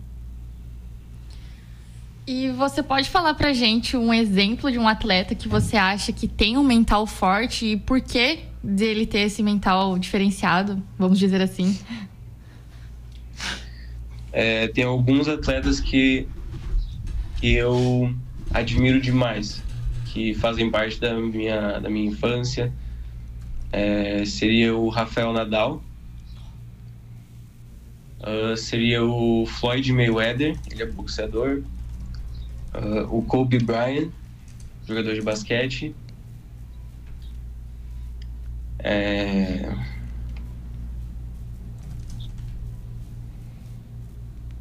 E 2.25 2.49
você 2.51 2.81
pode 2.81 3.09
falar 3.09 3.33
pra 3.33 3.51
gente 3.51 3.97
um 3.97 4.13
exemplo 4.13 4.71
de 4.71 4.79
um 4.79 4.87
atleta 4.87 5.35
que 5.35 5.49
você 5.49 5.75
acha 5.75 6.13
que 6.13 6.25
tem 6.25 6.57
um 6.57 6.63
mental 6.63 7.05
forte 7.05 7.65
e 7.65 7.77
por 7.77 7.99
que 7.99 8.39
dele 8.63 9.05
ter 9.05 9.19
esse 9.19 9.43
mental 9.43 9.99
diferenciado, 9.99 10.81
vamos 10.97 11.19
dizer 11.19 11.41
assim? 11.41 11.77
É, 14.31 14.67
tem 14.69 14.85
alguns 14.85 15.27
atletas 15.27 15.81
que, 15.81 16.25
que 17.41 17.53
eu 17.53 18.15
admiro 18.53 19.01
demais, 19.01 19.61
que 20.05 20.33
fazem 20.33 20.71
parte 20.71 20.99
da 21.01 21.13
minha, 21.13 21.79
da 21.79 21.89
minha 21.89 22.09
infância. 22.09 22.71
É, 23.69 24.23
seria 24.23 24.73
o 24.73 24.87
Rafael 24.87 25.33
Nadal, 25.33 25.83
uh, 28.21 28.55
seria 28.55 29.03
o 29.03 29.45
Floyd 29.45 29.91
Mayweather, 29.91 30.57
ele 30.71 30.83
é 30.83 30.85
boxeador 30.85 31.63
uh, 32.75 33.15
o 33.15 33.21
Kobe 33.23 33.59
Bryant, 33.59 34.09
jogador 34.87 35.13
de 35.13 35.21
basquete. 35.21 35.95
É... 38.79 39.73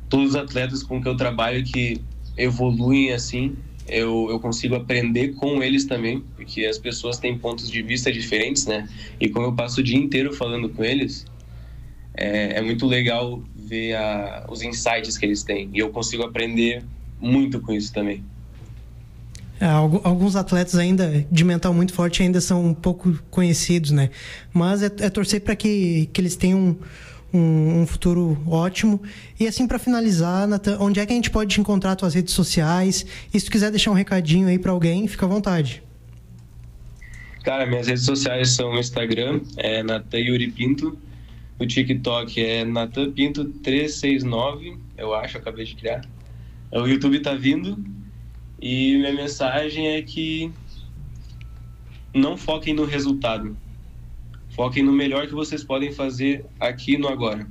Todos 0.09 0.31
os 0.31 0.37
atletas 0.37 0.83
com 0.83 1.01
que 1.01 1.09
eu 1.09 1.17
trabalho 1.17 1.65
que 1.65 2.01
evoluem 2.37 3.13
assim, 3.13 3.57
eu, 3.89 4.29
eu 4.31 4.39
consigo 4.39 4.75
aprender 4.75 5.35
com 5.35 5.63
eles 5.63 5.87
também, 5.87 6.21
porque 6.37 6.65
as 6.67 6.79
pessoas 6.79 7.19
têm 7.19 7.37
pontos 7.39 7.71
de 7.71 7.83
vista 7.83 8.13
diferentes, 8.13 8.67
né? 8.67 8.89
E 9.21 9.29
como 9.29 9.47
eu 9.47 9.55
passo 9.55 9.81
o 9.81 9.83
dia 9.83 9.97
inteiro 9.97 10.33
falando 10.33 10.69
com 10.69 10.85
eles, 10.85 11.25
é, 12.15 12.59
é 12.59 12.63
muito 12.63 12.87
legal 12.87 13.43
ver 13.55 13.97
a, 13.97 14.47
os 14.51 14.63
insights 14.63 15.17
que 15.17 15.27
eles 15.27 15.43
têm. 15.43 15.71
E 15.73 15.79
eu 15.79 15.91
consigo 15.91 16.23
aprender 16.23 16.85
muito 17.23 17.61
com 17.61 17.73
isso 17.73 17.93
também. 17.93 18.23
É, 19.61 19.67
alguns 19.67 20.35
atletas 20.35 20.75
ainda 20.75 21.25
de 21.31 21.45
mental 21.45 21.73
muito 21.73 21.95
forte 21.95 22.21
ainda 22.21 22.41
são 22.41 22.67
um 22.67 22.75
pouco 22.75 23.17
conhecidos, 23.31 23.93
né? 23.93 24.11
Mas 24.53 24.83
é, 24.83 24.87
é 24.87 25.09
torcer 25.09 25.41
para 25.41 25.55
que, 25.55 26.11
que 26.13 26.21
eles 26.21 26.35
tenham 26.35 26.77
um, 27.33 27.81
um, 27.81 27.87
futuro 27.87 28.37
ótimo. 28.45 29.01
E 29.39 29.47
assim, 29.47 29.69
para 29.69 29.79
finalizar, 29.79 30.49
Nathan, 30.49 30.79
onde 30.81 30.99
é 30.99 31.07
que 31.07 31.13
a 31.13 31.15
gente 31.15 31.31
pode 31.31 31.55
te 31.55 31.61
encontrar 31.61 31.95
tuas 31.95 32.13
redes 32.13 32.35
sociais? 32.35 33.07
E 33.33 33.39
se 33.39 33.47
tu 33.47 33.53
quiser 33.53 33.71
deixar 33.71 33.93
um 33.93 33.95
recadinho 33.95 34.49
aí 34.49 34.59
para 34.59 34.73
alguém, 34.73 35.07
fica 35.07 35.27
à 35.27 35.29
vontade. 35.29 35.81
Cara, 37.45 37.65
minhas 37.65 37.87
redes 37.87 38.05
sociais 38.05 38.51
são 38.51 38.73
o 38.73 38.79
Instagram, 38.81 39.43
é 39.57 39.81
Natan 39.85 40.19
Yuri 40.19 40.51
Pinto. 40.51 40.99
O 41.59 41.65
TikTok 41.65 42.45
é 42.45 42.65
Natan 42.65 43.13
Pinto 43.13 43.45
369, 43.45 44.77
eu 44.99 45.15
acho, 45.15 45.39
acabei 45.39 45.65
de 45.65 45.77
criar. 45.77 46.05
O 46.73 46.87
YouTube 46.87 47.21
tá 47.21 47.35
vindo 47.35 47.79
e 48.61 48.97
minha 48.97 49.13
mensagem 49.13 49.89
é 49.89 50.01
que 50.01 50.51
não 52.15 52.37
foquem 52.37 52.73
no 52.73 52.87
resultado. 52.87 53.55
Foquem 54.51 54.83
no 54.83 54.93
melhor 54.93 55.27
que 55.27 55.35
vocês 55.35 55.63
podem 55.63 55.93
fazer 55.93 56.45
aqui 56.59 56.97
no 56.97 57.09
agora. 57.09 57.47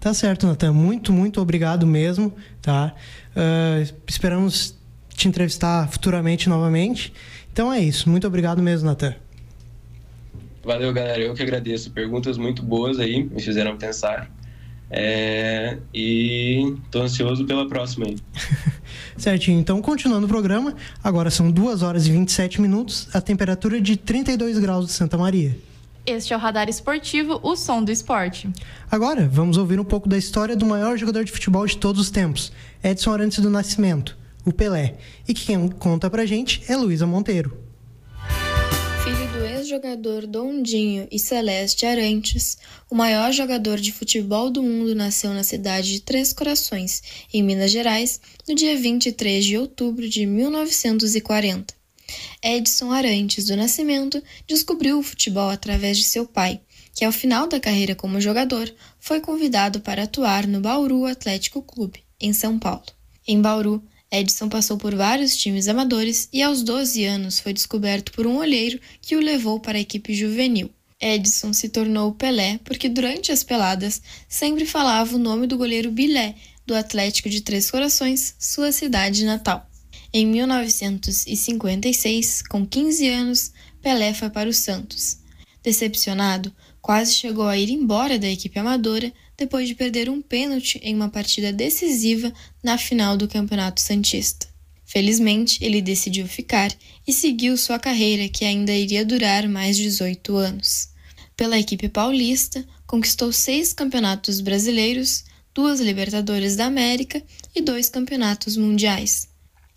Tá 0.00 0.12
certo, 0.12 0.46
Natan. 0.46 0.72
Muito, 0.72 1.12
muito 1.12 1.40
obrigado 1.40 1.86
mesmo, 1.86 2.34
tá? 2.60 2.94
Uh, 3.36 3.94
esperamos 4.06 4.76
te 5.08 5.28
entrevistar 5.28 5.88
futuramente 5.88 6.48
novamente. 6.48 7.12
Então 7.52 7.72
é 7.72 7.80
isso. 7.80 8.08
Muito 8.08 8.26
obrigado 8.26 8.62
mesmo, 8.62 8.86
Natan. 8.86 9.14
Valeu, 10.62 10.92
galera. 10.92 11.20
Eu 11.20 11.34
que 11.34 11.42
agradeço. 11.42 11.90
Perguntas 11.90 12.36
muito 12.36 12.62
boas 12.62 12.98
aí, 12.98 13.24
me 13.24 13.40
fizeram 13.40 13.76
pensar. 13.76 14.30
É, 14.90 15.78
e 15.92 16.76
tô 16.90 17.02
ansioso 17.02 17.44
pela 17.44 17.68
próxima 17.68 18.06
aí. 18.06 18.16
Certinho. 19.16 19.58
Então, 19.58 19.82
continuando 19.82 20.26
o 20.26 20.28
programa, 20.28 20.74
agora 21.02 21.30
são 21.30 21.50
2 21.50 21.82
horas 21.82 22.06
e 22.06 22.12
27 22.12 22.60
minutos, 22.60 23.08
a 23.12 23.20
temperatura 23.20 23.80
de 23.80 23.96
32 23.96 24.58
graus 24.58 24.86
de 24.86 24.92
Santa 24.92 25.18
Maria. 25.18 25.56
Este 26.06 26.32
é 26.32 26.36
o 26.36 26.38
Radar 26.38 26.68
Esportivo, 26.68 27.40
o 27.42 27.56
som 27.56 27.82
do 27.82 27.90
esporte. 27.90 28.48
Agora, 28.88 29.28
vamos 29.28 29.56
ouvir 29.56 29.80
um 29.80 29.84
pouco 29.84 30.08
da 30.08 30.16
história 30.16 30.54
do 30.54 30.64
maior 30.64 30.96
jogador 30.96 31.24
de 31.24 31.32
futebol 31.32 31.66
de 31.66 31.76
todos 31.76 32.00
os 32.00 32.10
tempos, 32.10 32.52
Edson 32.82 33.12
Arantes 33.12 33.40
do 33.40 33.50
Nascimento, 33.50 34.16
o 34.44 34.52
Pelé. 34.52 34.98
E 35.26 35.34
quem 35.34 35.66
conta 35.66 36.08
pra 36.08 36.24
gente 36.24 36.62
é 36.68 36.76
Luísa 36.76 37.08
Monteiro 37.08 37.65
ex-jogador 39.76 40.26
Dondinho 40.26 41.06
e 41.10 41.18
Celeste 41.18 41.84
Arantes, 41.84 42.56
o 42.90 42.94
maior 42.94 43.30
jogador 43.30 43.78
de 43.78 43.92
futebol 43.92 44.50
do 44.50 44.62
mundo 44.62 44.94
nasceu 44.94 45.34
na 45.34 45.42
cidade 45.42 45.92
de 45.92 46.00
Três 46.00 46.32
Corações, 46.32 47.02
em 47.32 47.42
Minas 47.42 47.70
Gerais, 47.70 48.18
no 48.48 48.54
dia 48.54 48.74
23 48.76 49.44
de 49.44 49.58
outubro 49.58 50.08
de 50.08 50.24
1940. 50.24 51.74
Edson 52.42 52.90
Arantes 52.90 53.46
do 53.46 53.56
Nascimento 53.56 54.22
descobriu 54.46 54.98
o 54.98 55.02
futebol 55.02 55.50
através 55.50 55.98
de 55.98 56.04
seu 56.04 56.26
pai, 56.26 56.60
que 56.94 57.04
ao 57.04 57.12
final 57.12 57.46
da 57.46 57.60
carreira 57.60 57.94
como 57.94 58.20
jogador 58.20 58.72
foi 58.98 59.20
convidado 59.20 59.80
para 59.80 60.04
atuar 60.04 60.46
no 60.46 60.60
Bauru 60.60 61.04
Atlético 61.04 61.60
Clube, 61.60 62.02
em 62.18 62.32
São 62.32 62.58
Paulo. 62.58 62.86
Em 63.28 63.40
Bauru, 63.42 63.82
Edson 64.18 64.48
passou 64.48 64.78
por 64.78 64.94
vários 64.94 65.36
times 65.36 65.68
amadores 65.68 66.26
e 66.32 66.42
aos 66.42 66.62
12 66.62 67.04
anos 67.04 67.38
foi 67.38 67.52
descoberto 67.52 68.12
por 68.12 68.26
um 68.26 68.38
olheiro 68.38 68.80
que 69.02 69.14
o 69.14 69.20
levou 69.20 69.60
para 69.60 69.76
a 69.76 69.80
equipe 69.80 70.14
juvenil. 70.14 70.70
Edson 70.98 71.52
se 71.52 71.68
tornou 71.68 72.14
Pelé 72.14 72.58
porque 72.64 72.88
durante 72.88 73.30
as 73.30 73.44
peladas 73.44 74.00
sempre 74.26 74.64
falava 74.64 75.16
o 75.16 75.18
nome 75.18 75.46
do 75.46 75.58
goleiro 75.58 75.90
Bilé, 75.90 76.34
do 76.66 76.74
Atlético 76.74 77.28
de 77.28 77.42
Três 77.42 77.70
Corações, 77.70 78.34
sua 78.38 78.72
cidade 78.72 79.22
natal. 79.24 79.68
Em 80.12 80.26
1956, 80.26 82.42
com 82.48 82.66
15 82.66 83.08
anos, 83.08 83.52
Pelé 83.82 84.14
foi 84.14 84.30
para 84.30 84.48
o 84.48 84.54
Santos. 84.54 85.18
Decepcionado, 85.62 86.50
quase 86.80 87.12
chegou 87.12 87.46
a 87.46 87.58
ir 87.58 87.70
embora 87.70 88.18
da 88.18 88.28
equipe 88.28 88.58
amadora 88.58 89.12
depois 89.36 89.68
de 89.68 89.74
perder 89.74 90.08
um 90.08 90.22
pênalti 90.22 90.78
em 90.82 90.94
uma 90.94 91.08
partida 91.08 91.52
decisiva 91.52 92.32
na 92.62 92.78
final 92.78 93.16
do 93.16 93.28
Campeonato 93.28 93.80
Santista. 93.80 94.46
Felizmente, 94.84 95.62
ele 95.64 95.82
decidiu 95.82 96.26
ficar 96.26 96.72
e 97.06 97.12
seguiu 97.12 97.56
sua 97.56 97.78
carreira, 97.78 98.28
que 98.28 98.44
ainda 98.44 98.72
iria 98.72 99.04
durar 99.04 99.48
mais 99.48 99.76
18 99.76 100.36
anos. 100.36 100.88
Pela 101.36 101.58
equipe 101.58 101.88
paulista, 101.88 102.64
conquistou 102.86 103.32
seis 103.32 103.72
campeonatos 103.72 104.40
brasileiros, 104.40 105.24
duas 105.52 105.80
Libertadores 105.80 106.54
da 106.54 106.66
América 106.66 107.22
e 107.54 107.60
dois 107.60 107.88
campeonatos 107.88 108.56
mundiais. 108.56 109.28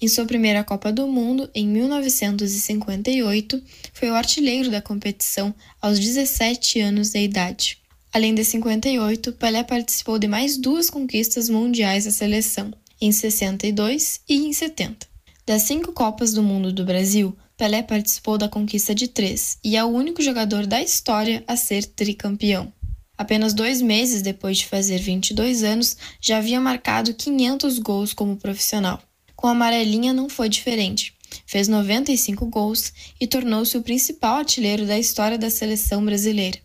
Em 0.02 0.08
sua 0.08 0.26
primeira 0.26 0.64
Copa 0.64 0.94
do 0.94 1.06
Mundo, 1.08 1.50
em 1.54 1.68
1958, 1.68 3.62
foi 3.94 4.10
o 4.10 4.16
artilheiro 4.16 4.72
da 4.72 4.82
competição 4.82 5.54
aos 5.82 6.00
17 6.00 6.80
anos 6.80 7.10
de 7.10 7.20
idade. 7.20 7.78
Além 8.12 8.34
de 8.34 8.44
58, 8.44 9.34
Pelé 9.34 9.64
participou 9.64 10.18
de 10.18 10.28
mais 10.28 10.58
duas 10.58 10.90
conquistas 10.90 11.48
mundiais 11.48 12.06
da 12.06 12.12
seleção, 12.12 12.74
em 13.00 13.12
62 13.12 14.22
e 14.28 14.48
em 14.48 14.52
70. 14.52 15.08
Das 15.46 15.64
cinco 15.64 15.94
Copas 15.94 16.34
do 16.34 16.42
Mundo 16.42 16.74
do 16.74 16.84
Brasil, 16.84 17.38
Pelé 17.56 17.84
participou 17.84 18.38
da 18.38 18.50
conquista 18.50 18.96
de 18.96 19.08
três 19.08 19.60
e 19.64 19.78
é 19.78 19.84
o 19.84 19.90
único 19.90 20.22
jogador 20.24 20.66
da 20.66 20.82
história 20.82 21.44
a 21.48 21.56
ser 21.56 21.86
tricampeão. 21.86 22.74
Apenas 23.16 23.54
dois 23.54 23.82
meses 23.82 24.22
depois 24.22 24.58
de 24.58 24.66
fazer 24.66 24.98
22 24.98 25.64
anos, 25.64 25.98
já 26.20 26.38
havia 26.38 26.60
marcado 26.60 27.14
500 27.14 27.78
gols 27.78 28.14
como 28.14 28.38
profissional. 28.38 29.00
Com 29.36 29.48
a 29.48 29.52
amarelinha 29.52 30.14
não 30.14 30.30
foi 30.30 30.50
diferente. 30.50 31.14
Fez 31.46 31.68
95 31.68 32.46
gols 32.48 32.92
e 33.20 33.28
tornou-se 33.28 33.78
o 33.78 33.84
principal 33.84 34.38
artilheiro 34.38 34.86
da 34.86 34.98
história 34.98 35.38
da 35.38 35.50
seleção 35.50 36.04
brasileira. 36.04 36.60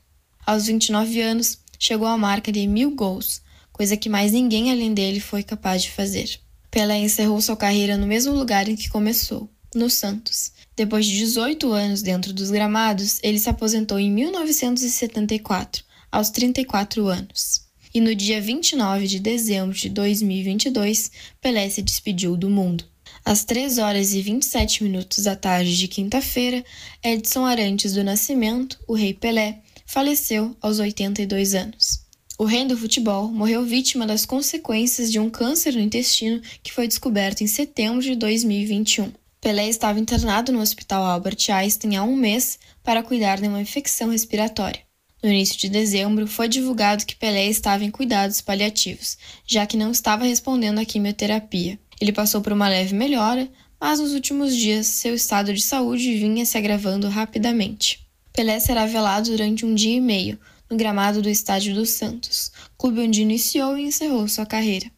Aos 0.46 0.66
29 0.66 1.20
anos, 1.20 1.58
chegou 1.78 2.06
à 2.06 2.16
marca 2.16 2.52
de 2.52 2.66
mil 2.66 2.90
gols, 2.94 3.42
coisa 3.72 3.96
que 3.96 4.08
mais 4.08 4.32
ninguém 4.32 4.70
além 4.70 4.92
dele 4.92 5.20
foi 5.20 5.42
capaz 5.42 5.82
de 5.82 5.90
fazer. 5.90 6.38
Pelé 6.70 6.98
encerrou 6.98 7.40
sua 7.40 7.56
carreira 7.56 7.96
no 7.96 8.06
mesmo 8.06 8.34
lugar 8.34 8.68
em 8.68 8.76
que 8.76 8.88
começou, 8.88 9.48
no 9.74 9.88
Santos. 9.88 10.52
Depois 10.76 11.06
de 11.06 11.16
18 11.18 11.72
anos 11.72 12.02
dentro 12.02 12.32
dos 12.32 12.50
gramados, 12.50 13.20
ele 13.22 13.38
se 13.38 13.48
aposentou 13.48 13.98
em 13.98 14.10
1974, 14.10 15.84
aos 16.10 16.30
34 16.30 17.06
anos 17.06 17.64
e 17.94 18.00
no 18.00 18.12
dia 18.12 18.40
29 18.40 19.06
de 19.06 19.20
dezembro 19.20 19.72
de 19.72 19.88
2022, 19.88 21.12
Pelé 21.40 21.70
se 21.70 21.80
despediu 21.80 22.36
do 22.36 22.50
mundo. 22.50 22.84
Às 23.24 23.44
3 23.44 23.78
horas 23.78 24.12
e 24.12 24.20
27 24.20 24.82
minutos 24.82 25.22
da 25.22 25.36
tarde 25.36 25.78
de 25.78 25.86
quinta-feira, 25.86 26.64
Edson 27.02 27.46
Arantes 27.46 27.94
do 27.94 28.02
Nascimento, 28.02 28.80
o 28.88 28.94
Rei 28.94 29.14
Pelé, 29.14 29.60
faleceu 29.84 30.56
aos 30.60 30.78
82 30.78 31.54
anos. 31.54 32.04
O 32.36 32.44
rei 32.44 32.64
do 32.64 32.76
futebol 32.76 33.28
morreu 33.28 33.64
vítima 33.64 34.06
das 34.06 34.26
consequências 34.26 35.10
de 35.12 35.20
um 35.20 35.30
câncer 35.30 35.74
no 35.74 35.80
intestino 35.80 36.42
que 36.62 36.72
foi 36.72 36.88
descoberto 36.88 37.42
em 37.42 37.46
setembro 37.46 38.02
de 38.02 38.16
2021. 38.16 39.12
Pelé 39.40 39.68
estava 39.68 40.00
internado 40.00 40.50
no 40.50 40.60
Hospital 40.60 41.04
Albert 41.04 41.50
Einstein 41.50 41.96
há 41.96 42.02
um 42.02 42.16
mês 42.16 42.58
para 42.82 43.02
cuidar 43.02 43.40
de 43.40 43.46
uma 43.46 43.60
infecção 43.60 44.10
respiratória. 44.10 44.80
No 45.22 45.30
início 45.30 45.56
de 45.58 45.68
dezembro, 45.68 46.26
foi 46.26 46.48
divulgado 46.48 47.06
que 47.06 47.14
Pelé 47.14 47.46
estava 47.46 47.84
em 47.84 47.90
cuidados 47.90 48.40
paliativos, 48.40 49.16
já 49.46 49.64
que 49.64 49.76
não 49.76 49.90
estava 49.90 50.24
respondendo 50.24 50.80
à 50.80 50.84
quimioterapia. 50.84 51.78
Ele 52.00 52.12
passou 52.12 52.40
por 52.40 52.52
uma 52.52 52.68
leve 52.68 52.94
melhora, 52.94 53.48
mas 53.80 54.00
nos 54.00 54.12
últimos 54.12 54.56
dias 54.56 54.86
seu 54.86 55.14
estado 55.14 55.54
de 55.54 55.62
saúde 55.62 56.16
vinha 56.18 56.44
se 56.44 56.58
agravando 56.58 57.08
rapidamente. 57.08 58.03
Pelé 58.36 58.58
será 58.58 58.84
velado 58.84 59.30
durante 59.30 59.64
um 59.64 59.72
dia 59.72 59.94
e 59.94 60.00
meio, 60.00 60.36
no 60.68 60.76
gramado 60.76 61.22
do 61.22 61.30
Estádio 61.30 61.72
dos 61.72 61.90
Santos, 61.90 62.50
clube 62.76 62.98
onde 62.98 63.22
iniciou 63.22 63.78
e 63.78 63.84
encerrou 63.84 64.26
sua 64.26 64.44
carreira. 64.44 64.90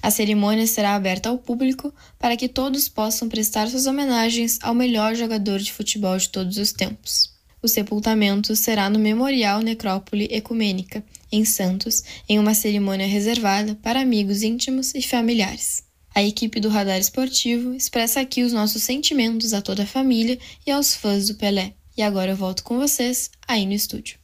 A 0.00 0.10
cerimônia 0.10 0.66
será 0.66 0.94
aberta 0.94 1.28
ao 1.28 1.36
público 1.36 1.92
para 2.18 2.34
que 2.34 2.48
todos 2.48 2.88
possam 2.88 3.28
prestar 3.28 3.68
suas 3.68 3.84
homenagens 3.84 4.58
ao 4.62 4.74
melhor 4.74 5.14
jogador 5.14 5.58
de 5.58 5.70
futebol 5.70 6.16
de 6.16 6.30
todos 6.30 6.56
os 6.56 6.72
tempos. 6.72 7.30
O 7.62 7.68
sepultamento 7.68 8.56
será 8.56 8.88
no 8.88 8.98
Memorial 8.98 9.60
Necrópole 9.60 10.26
Ecumênica, 10.30 11.04
em 11.30 11.44
Santos, 11.44 12.02
em 12.26 12.38
uma 12.38 12.54
cerimônia 12.54 13.06
reservada 13.06 13.74
para 13.82 14.00
amigos 14.00 14.42
íntimos 14.42 14.94
e 14.94 15.02
familiares. 15.02 15.82
A 16.14 16.22
equipe 16.22 16.58
do 16.58 16.70
Radar 16.70 16.98
Esportivo 16.98 17.74
expressa 17.74 18.20
aqui 18.20 18.42
os 18.42 18.54
nossos 18.54 18.82
sentimentos 18.82 19.52
a 19.52 19.60
toda 19.60 19.82
a 19.82 19.86
família 19.86 20.38
e 20.66 20.70
aos 20.70 20.94
fãs 20.94 21.28
do 21.28 21.34
Pelé. 21.34 21.74
E 21.98 22.02
agora 22.02 22.30
eu 22.30 22.36
volto 22.36 22.62
com 22.62 22.78
vocês 22.78 23.28
aí 23.48 23.66
no 23.66 23.72
estúdio. 23.72 24.20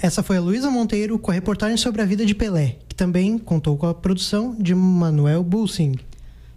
Essa 0.00 0.22
foi 0.22 0.36
a 0.36 0.40
Luísa 0.40 0.70
Monteiro 0.70 1.18
com 1.18 1.32
a 1.32 1.34
reportagem 1.34 1.76
sobre 1.76 2.00
a 2.02 2.04
vida 2.04 2.24
de 2.24 2.36
Pelé, 2.36 2.76
que 2.88 2.94
também 2.94 3.36
contou 3.36 3.76
com 3.76 3.88
a 3.88 3.94
produção 3.94 4.54
de 4.56 4.76
Manuel 4.76 5.42
Bulsing. 5.42 5.96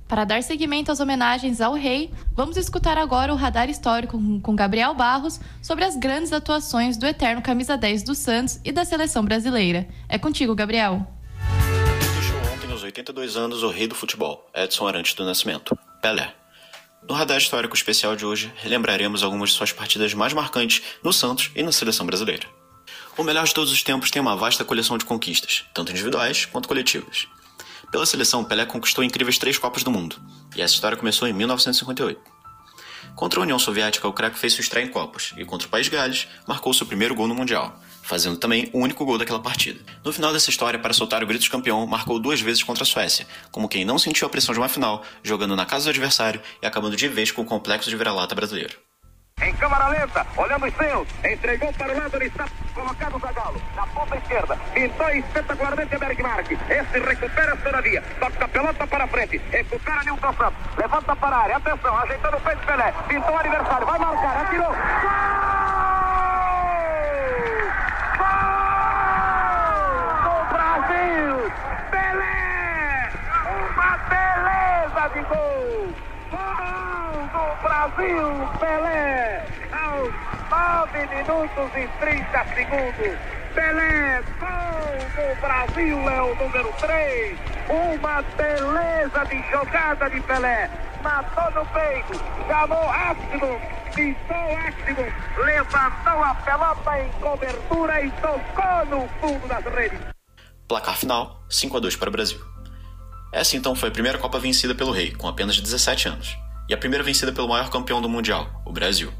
Para 0.08 0.26
dar 0.26 0.43
seguimento 0.43 0.91
às 0.91 1.00
homenagens 1.00 1.60
ao 1.60 1.74
rei, 1.74 2.12
vamos 2.34 2.56
escutar 2.56 3.00
agora 3.00 3.34
o 3.34 3.36
radar 3.36 3.67
histórico 3.67 4.19
com 4.43 4.56
Gabriel 4.56 4.93
Barros 4.93 5.39
sobre 5.63 5.86
as 5.86 5.95
grandes 5.95 6.32
atuações 6.32 6.98
do 6.98 7.08
eterno 7.08 7.41
camisa 7.41 7.76
10 7.76 8.04
do 8.04 8.13
Santos 8.13 8.60
e 8.63 8.71
da 8.71 8.86
seleção 8.86 9.26
brasileira. 9.26 9.88
É 10.08 10.19
contigo, 10.19 10.54
Gabriel. 10.54 11.08
Deixou 12.13 12.38
ontem 12.54 12.71
aos 12.71 12.84
82 12.84 13.38
anos 13.38 13.63
o 13.63 13.69
rei 13.69 13.88
do 13.88 13.95
futebol, 13.95 14.48
Edson 14.54 14.88
Arantes 14.88 15.15
do 15.15 15.26
Nascimento, 15.26 15.76
Pelé. 16.00 16.45
No 17.08 17.13
radar 17.13 17.38
histórico 17.38 17.76
especial 17.76 18.15
de 18.15 18.26
hoje, 18.26 18.52
relembraremos 18.56 19.22
algumas 19.22 19.52
de 19.52 19.56
suas 19.56 19.72
partidas 19.72 20.13
mais 20.15 20.34
marcantes 20.34 20.82
no 21.04 21.13
Santos 21.13 21.52
e 21.56 21.62
na 21.62 21.72
seleção 21.72 22.04
brasileira. 22.04 22.48
O 23.15 23.24
melhor 23.24 23.46
de 23.46 23.54
todos 23.54 23.72
os 23.72 23.84
tempos 23.84 24.10
tem 24.10 24.20
uma 24.20 24.36
vasta 24.36 24.65
coleção 24.65 24.98
de 24.98 25.06
conquistas, 25.06 25.65
tanto 25.72 25.91
individuais 25.91 26.46
quanto 26.46 26.68
coletivas. 26.68 27.28
Pela 27.91 28.08
seleção, 28.08 28.44
Pelé 28.44 28.65
conquistou 28.65 29.04
incríveis 29.04 29.38
três 29.38 29.58
Copas 29.58 29.84
do 29.84 29.91
Mundo, 29.91 30.20
e 30.56 30.62
essa 30.62 30.74
história 30.74 30.98
começou 30.98 31.28
em 31.28 31.34
1958. 31.34 32.20
Contra 33.15 33.39
a 33.39 33.44
União 33.44 33.60
Soviética, 33.60 34.08
o 34.08 34.13
craque 34.13 34.39
fez 34.39 34.54
sua 34.54 34.63
estreia 34.63 34.86
em 34.86 34.89
Copas, 34.89 35.32
e 35.38 35.46
contra 35.46 35.68
o 35.68 35.70
País 35.70 35.88
Gales, 35.88 36.28
marcou 36.48 36.74
seu 36.74 36.88
primeiro 36.88 37.13
gol 37.13 37.28
no 37.28 37.36
Mundial, 37.36 37.80
fazendo 38.06 38.38
também 38.38 38.70
o 38.72 38.80
único 38.80 39.04
gol 39.04 39.18
daquela 39.18 39.41
partida. 39.41 39.80
No 40.04 40.13
final 40.13 40.32
dessa 40.32 40.50
história, 40.50 40.80
para 40.80 40.94
soltar 40.94 41.24
o 41.24 41.28
grito 41.28 41.41
de 41.41 41.50
campeão, 41.50 41.86
marcou 41.88 42.20
duas 42.20 42.39
vezes 42.39 42.63
contra 42.63 42.84
a 42.84 42.86
Suécia, 42.86 43.26
como 43.52 43.68
quem 43.68 43.84
não 43.84 43.98
sentiu 43.98 44.28
a 44.28 44.30
pressão 44.30 44.54
de 44.54 44.60
uma 44.60 44.70
final, 44.70 45.04
jogando 45.24 45.56
na 45.56 45.65
casa 45.65 45.86
do 45.86 45.89
adversário 45.89 46.41
e 46.62 46.65
acabando 46.65 46.96
de 46.96 47.08
vez 47.08 47.32
com 47.32 47.41
o 47.41 47.46
complexo 47.46 47.89
de 47.89 47.96
vira-lata 47.96 48.36
brasileiro. 48.36 48.78
Em 49.41 49.54
câmara 49.56 49.89
lenta, 49.89 50.26
olhando 50.38 50.65
os 50.65 50.74
seus, 50.76 51.08
entregou 51.26 51.74
para 51.74 51.94
o 51.94 51.98
lado, 51.98 52.15
ele 52.15 52.28
está 52.28 52.48
colocado 52.74 53.18
o 53.18 53.20
Zagallo, 53.20 53.62
na 53.76 53.86
ponta 53.88 54.15
esquerda, 54.15 54.56
pintou 54.74 55.10
espetacularmente 55.10 55.98
Bergmark, 55.98 56.52
esse 56.52 57.00
recupera 57.00 57.58
todavia, 57.58 58.02
toca 58.18 58.46
a 58.46 58.48
pelota 58.48 58.88
para 58.88 59.08
frente, 59.08 59.41
recupera 59.52 60.04
Nilton 60.04 60.34
Santos, 60.34 60.78
levanta 60.78 61.15
para 61.18 61.36
a 61.36 61.39
área, 61.39 61.58
atenção, 61.58 61.98
ajeitando 61.98 62.38
o 62.38 62.41
peito 62.41 62.65
Pelé, 62.65 62.94
pintou 63.10 63.32
o 63.36 63.38
aniversário, 63.38 63.86
vai 63.86 64.00
marcar, 64.00 64.46
atirou, 64.46 64.72
gol! 64.72 65.56
Gol 70.24 70.46
do 70.46 70.54
Brasil, 70.54 71.52
Pelé, 71.91 73.12
uma 73.44 73.98
de 75.10 75.22
gol! 75.22 75.94
Gol 76.32 77.28
do 77.32 77.63
Brasil, 77.63 78.50
Pelé, 78.60 79.46
aos 79.72 80.13
9 80.50 81.08
minutos 81.08 81.72
e 81.76 81.88
30 82.00 82.46
segundos. 82.56 83.20
Pelé, 83.54 84.24
gol 84.39 84.98
do 85.15 85.41
Brasil, 85.41 86.10
é 86.10 86.22
o 86.22 86.36
número 86.36 86.74
3. 86.80 87.39
Uma 87.70 88.22
beleza 88.36 89.26
de 89.26 89.52
jogada 89.52 90.10
de 90.10 90.22
Pelé. 90.22 90.70
Matou 91.04 91.52
no 91.52 91.65
peito, 91.68 92.20
chamou 92.48 92.89
Ácido, 92.89 93.60
pisou 93.94 94.58
Ácido, 94.58 95.06
levantou 95.46 96.24
a 96.24 96.36
pelota 96.36 97.00
em 97.00 97.12
cobertura 97.22 98.02
e 98.02 98.12
tocou 98.12 98.86
no 98.88 99.08
fundo 99.20 99.48
das 99.48 99.63
redes. 99.65 100.00
Placar 100.68 100.98
final: 100.98 101.44
5 101.48 101.78
a 101.78 101.80
2 101.80 101.96
para 101.96 102.10
o 102.10 102.12
Brasil. 102.12 102.55
Essa 103.36 103.58
então 103.58 103.76
foi 103.76 103.89
a 103.89 103.91
primeira 103.91 104.17
Copa 104.17 104.39
vencida 104.39 104.74
pelo 104.74 104.93
Rei, 104.93 105.12
com 105.12 105.28
apenas 105.28 105.60
17 105.60 106.08
anos, 106.08 106.38
e 106.69 106.74
a 106.74 106.78
primeira 106.78 107.04
vencida 107.04 107.34
pelo 107.34 107.50
maior 107.50 107.69
campeão 107.69 108.02
do 108.02 108.08
Mundial, 108.08 108.62
o 108.65 108.71
Brasil. 108.71 109.12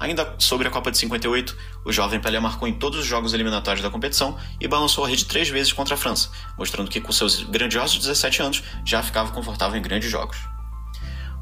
Ainda 0.00 0.36
sobre 0.38 0.66
a 0.66 0.70
Copa 0.70 0.90
de 0.90 0.96
58, 0.96 1.54
o 1.84 1.92
jovem 1.92 2.18
Pelé 2.18 2.40
marcou 2.40 2.66
em 2.66 2.72
todos 2.72 3.00
os 3.00 3.04
jogos 3.04 3.34
eliminatórios 3.34 3.82
da 3.82 3.90
competição 3.90 4.38
e 4.58 4.66
balançou 4.66 5.04
a 5.04 5.08
rede 5.08 5.26
três 5.26 5.50
vezes 5.50 5.70
contra 5.70 5.96
a 5.96 5.98
França, 5.98 6.30
mostrando 6.56 6.90
que 6.90 6.98
com 6.98 7.12
seus 7.12 7.42
grandiosos 7.42 7.98
17 7.98 8.40
anos 8.40 8.62
já 8.86 9.02
ficava 9.02 9.30
confortável 9.32 9.78
em 9.78 9.82
grandes 9.82 10.10
jogos. 10.10 10.38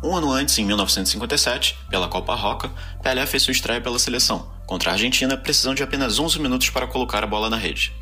Um 0.02 0.16
ano 0.16 0.32
antes, 0.32 0.58
em 0.58 0.64
1957, 0.64 1.78
pela 1.88 2.08
Copa 2.08 2.34
Roca, 2.34 2.72
Pelé 3.04 3.24
fez 3.24 3.44
sua 3.44 3.52
estreia 3.52 3.80
pela 3.80 4.00
seleção, 4.00 4.50
contra 4.66 4.90
a 4.90 4.94
Argentina, 4.94 5.36
precisando 5.36 5.76
de 5.76 5.84
apenas 5.84 6.18
11 6.18 6.40
minutos 6.40 6.70
para 6.70 6.88
colocar 6.88 7.22
a 7.22 7.26
bola 7.28 7.48
na 7.48 7.56
rede. 7.56 7.92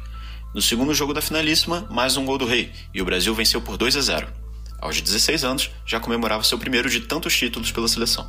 No 0.54 0.62
segundo 0.62 0.94
jogo 0.94 1.12
da 1.12 1.20
finalíssima, 1.20 1.86
mais 1.90 2.16
um 2.16 2.24
gol 2.24 2.38
do 2.38 2.46
Rei, 2.46 2.72
e 2.94 3.02
o 3.02 3.04
Brasil 3.04 3.34
venceu 3.34 3.60
por 3.60 3.76
2 3.76 3.96
a 3.96 4.00
0. 4.00 4.28
Aos 4.80 4.98
16 4.98 5.44
anos, 5.44 5.70
já 5.84 6.00
comemorava 6.00 6.42
seu 6.42 6.58
primeiro 6.58 6.88
de 6.88 7.00
tantos 7.00 7.36
títulos 7.36 7.70
pela 7.70 7.86
seleção. 7.86 8.26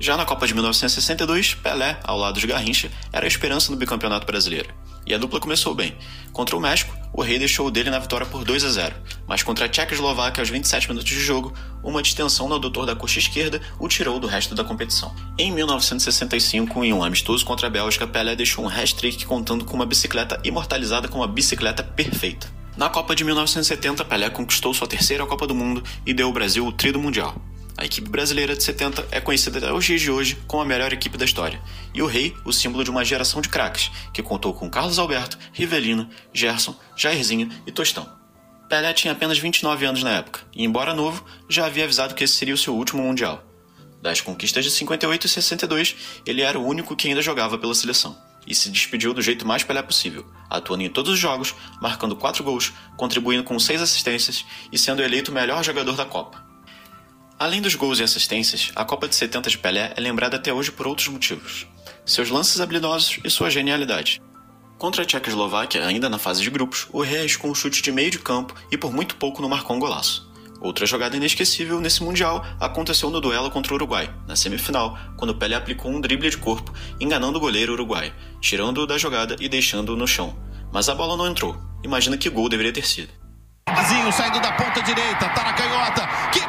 Já 0.00 0.16
na 0.16 0.24
Copa 0.24 0.46
de 0.46 0.54
1962, 0.54 1.54
Pelé, 1.54 1.98
ao 2.02 2.18
lado 2.18 2.40
de 2.40 2.46
Garrincha, 2.46 2.90
era 3.12 3.24
a 3.24 3.28
esperança 3.28 3.70
no 3.70 3.76
bicampeonato 3.76 4.26
brasileiro. 4.26 4.74
E 5.06 5.14
a 5.14 5.18
dupla 5.18 5.38
começou 5.38 5.74
bem. 5.74 5.96
Contra 6.32 6.56
o 6.56 6.60
México, 6.60 6.96
o 7.12 7.22
Rei 7.22 7.38
deixou 7.38 7.66
o 7.66 7.70
dele 7.70 7.90
na 7.90 7.98
vitória 7.98 8.26
por 8.26 8.44
2 8.44 8.64
a 8.64 8.70
0, 8.70 8.94
mas 9.26 9.42
contra 9.42 9.66
a 9.66 9.68
Tchecoslováquia 9.68 10.42
aos 10.42 10.48
27 10.48 10.88
minutos 10.88 11.08
de 11.08 11.20
jogo, 11.20 11.54
uma 11.82 12.02
distensão 12.02 12.48
no 12.48 12.56
adutor 12.56 12.86
da 12.86 12.96
coxa 12.96 13.18
esquerda 13.18 13.60
o 13.78 13.86
tirou 13.86 14.18
do 14.18 14.26
resto 14.26 14.54
da 14.54 14.64
competição. 14.64 15.14
Em 15.38 15.52
1965, 15.52 16.84
em 16.84 16.92
um 16.92 17.04
amistoso 17.04 17.44
contra 17.44 17.68
a 17.68 17.70
Bélgica, 17.70 18.06
Pelé 18.06 18.34
deixou 18.34 18.64
um 18.64 18.68
hat-trick 18.68 19.24
contando 19.26 19.64
com 19.64 19.74
uma 19.74 19.86
bicicleta 19.86 20.40
imortalizada 20.42 21.06
como 21.06 21.22
a 21.22 21.28
bicicleta 21.28 21.84
perfeita. 21.84 22.48
Na 22.76 22.88
Copa 22.88 23.14
de 23.14 23.22
1970, 23.22 24.04
Pelé 24.04 24.28
conquistou 24.30 24.74
sua 24.74 24.88
terceira 24.88 25.24
Copa 25.24 25.46
do 25.46 25.54
Mundo 25.54 25.84
e 26.04 26.12
deu 26.12 26.26
ao 26.26 26.32
Brasil 26.32 26.66
o 26.66 26.72
tri 26.72 26.90
do 26.90 26.98
Mundial. 26.98 27.40
A 27.84 27.86
equipe 27.86 28.08
brasileira 28.08 28.56
de 28.56 28.64
70 28.64 29.08
é 29.10 29.20
conhecida 29.20 29.58
até 29.58 29.70
os 29.70 29.84
dias 29.84 30.00
de 30.00 30.10
hoje 30.10 30.38
como 30.46 30.62
a 30.62 30.64
melhor 30.64 30.90
equipe 30.90 31.18
da 31.18 31.24
história. 31.26 31.60
E 31.92 32.00
o 32.00 32.06
Rei, 32.06 32.34
o 32.42 32.50
símbolo 32.50 32.82
de 32.82 32.88
uma 32.88 33.04
geração 33.04 33.42
de 33.42 33.50
craques, 33.50 33.90
que 34.10 34.22
contou 34.22 34.54
com 34.54 34.70
Carlos 34.70 34.98
Alberto, 34.98 35.38
Rivelino, 35.52 36.08
Gerson, 36.32 36.74
Jairzinho 36.96 37.50
e 37.66 37.70
Tostão. 37.70 38.10
Pelé 38.70 38.90
tinha 38.94 39.12
apenas 39.12 39.36
29 39.36 39.84
anos 39.84 40.02
na 40.02 40.12
época, 40.12 40.40
e 40.54 40.64
embora 40.64 40.94
novo, 40.94 41.26
já 41.46 41.66
havia 41.66 41.84
avisado 41.84 42.14
que 42.14 42.24
esse 42.24 42.32
seria 42.36 42.54
o 42.54 42.56
seu 42.56 42.74
último 42.74 43.02
Mundial. 43.02 43.44
Das 44.00 44.18
conquistas 44.18 44.64
de 44.64 44.70
58 44.70 45.26
e 45.26 45.28
62, 45.28 45.94
ele 46.24 46.40
era 46.40 46.58
o 46.58 46.66
único 46.66 46.96
que 46.96 47.08
ainda 47.08 47.20
jogava 47.20 47.58
pela 47.58 47.74
seleção, 47.74 48.16
e 48.46 48.54
se 48.54 48.70
despediu 48.70 49.12
do 49.12 49.20
jeito 49.20 49.46
mais 49.46 49.62
Pelé 49.62 49.82
possível, 49.82 50.24
atuando 50.48 50.84
em 50.84 50.88
todos 50.88 51.12
os 51.12 51.18
jogos, 51.18 51.54
marcando 51.82 52.16
4 52.16 52.42
gols, 52.42 52.72
contribuindo 52.96 53.44
com 53.44 53.58
6 53.58 53.82
assistências 53.82 54.42
e 54.72 54.78
sendo 54.78 55.02
eleito 55.02 55.30
o 55.30 55.34
melhor 55.34 55.62
jogador 55.62 55.96
da 55.96 56.06
Copa. 56.06 56.53
Além 57.38 57.60
dos 57.60 57.74
gols 57.74 57.98
e 57.98 58.02
assistências, 58.04 58.70
a 58.76 58.84
Copa 58.84 59.08
de 59.08 59.16
70 59.16 59.50
de 59.50 59.58
Pelé 59.58 59.92
é 59.96 60.00
lembrada 60.00 60.36
até 60.36 60.52
hoje 60.52 60.70
por 60.70 60.86
outros 60.86 61.08
motivos: 61.08 61.66
seus 62.06 62.30
lances 62.30 62.60
habilidosos 62.60 63.18
e 63.24 63.30
sua 63.30 63.50
genialidade. 63.50 64.22
Contra 64.78 65.02
a 65.02 65.04
Tchecoslováquia, 65.04 65.84
ainda 65.84 66.08
na 66.08 66.18
fase 66.18 66.42
de 66.42 66.50
grupos, 66.50 66.86
o 66.92 67.02
Rei 67.02 67.20
arriscou 67.20 67.50
um 67.50 67.54
chute 67.54 67.82
de 67.82 67.90
meio 67.90 68.10
de 68.10 68.18
campo 68.18 68.54
e 68.70 68.76
por 68.76 68.92
muito 68.92 69.16
pouco 69.16 69.42
não 69.42 69.48
marcou 69.48 69.74
um 69.74 69.80
golaço. 69.80 70.32
Outra 70.60 70.86
jogada 70.86 71.16
inesquecível 71.16 71.80
nesse 71.80 72.02
Mundial 72.02 72.44
aconteceu 72.60 73.10
no 73.10 73.20
duelo 73.20 73.50
contra 73.50 73.72
o 73.72 73.76
Uruguai, 73.76 74.12
na 74.26 74.36
semifinal, 74.36 74.96
quando 75.16 75.34
Pelé 75.34 75.56
aplicou 75.56 75.90
um 75.90 76.00
drible 76.00 76.30
de 76.30 76.38
corpo, 76.38 76.72
enganando 77.00 77.36
o 77.38 77.40
goleiro 77.40 77.72
uruguai, 77.72 78.14
tirando-o 78.40 78.86
da 78.86 78.96
jogada 78.96 79.36
e 79.40 79.48
deixando-o 79.48 79.96
no 79.96 80.06
chão. 80.06 80.38
Mas 80.72 80.88
a 80.88 80.94
bola 80.94 81.16
não 81.16 81.26
entrou. 81.26 81.56
Imagina 81.82 82.16
que 82.16 82.30
gol 82.30 82.48
deveria 82.48 82.72
ter 82.72 82.86
sido. 82.86 83.12
Azinho 83.66 84.10
saindo 84.12 84.40
da 84.40 84.52
ponta 84.52 84.80
direita, 84.82 85.28
tá 85.28 85.44
na 85.44 85.52
canhota. 85.52 86.08
Que 86.32 86.40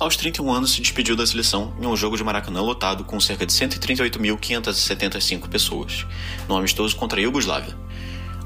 Aos 0.00 0.16
31 0.16 0.50
anos 0.50 0.72
se 0.72 0.80
despediu 0.80 1.14
da 1.14 1.26
seleção 1.26 1.76
em 1.78 1.84
um 1.84 1.94
jogo 1.94 2.16
de 2.16 2.24
Maracanã 2.24 2.62
lotado 2.62 3.04
com 3.04 3.20
cerca 3.20 3.44
de 3.44 3.52
138.575 3.52 5.46
pessoas, 5.46 6.06
no 6.48 6.56
amistoso 6.56 6.96
contra 6.96 7.20
a 7.20 7.22
Iugoslávia. 7.22 7.76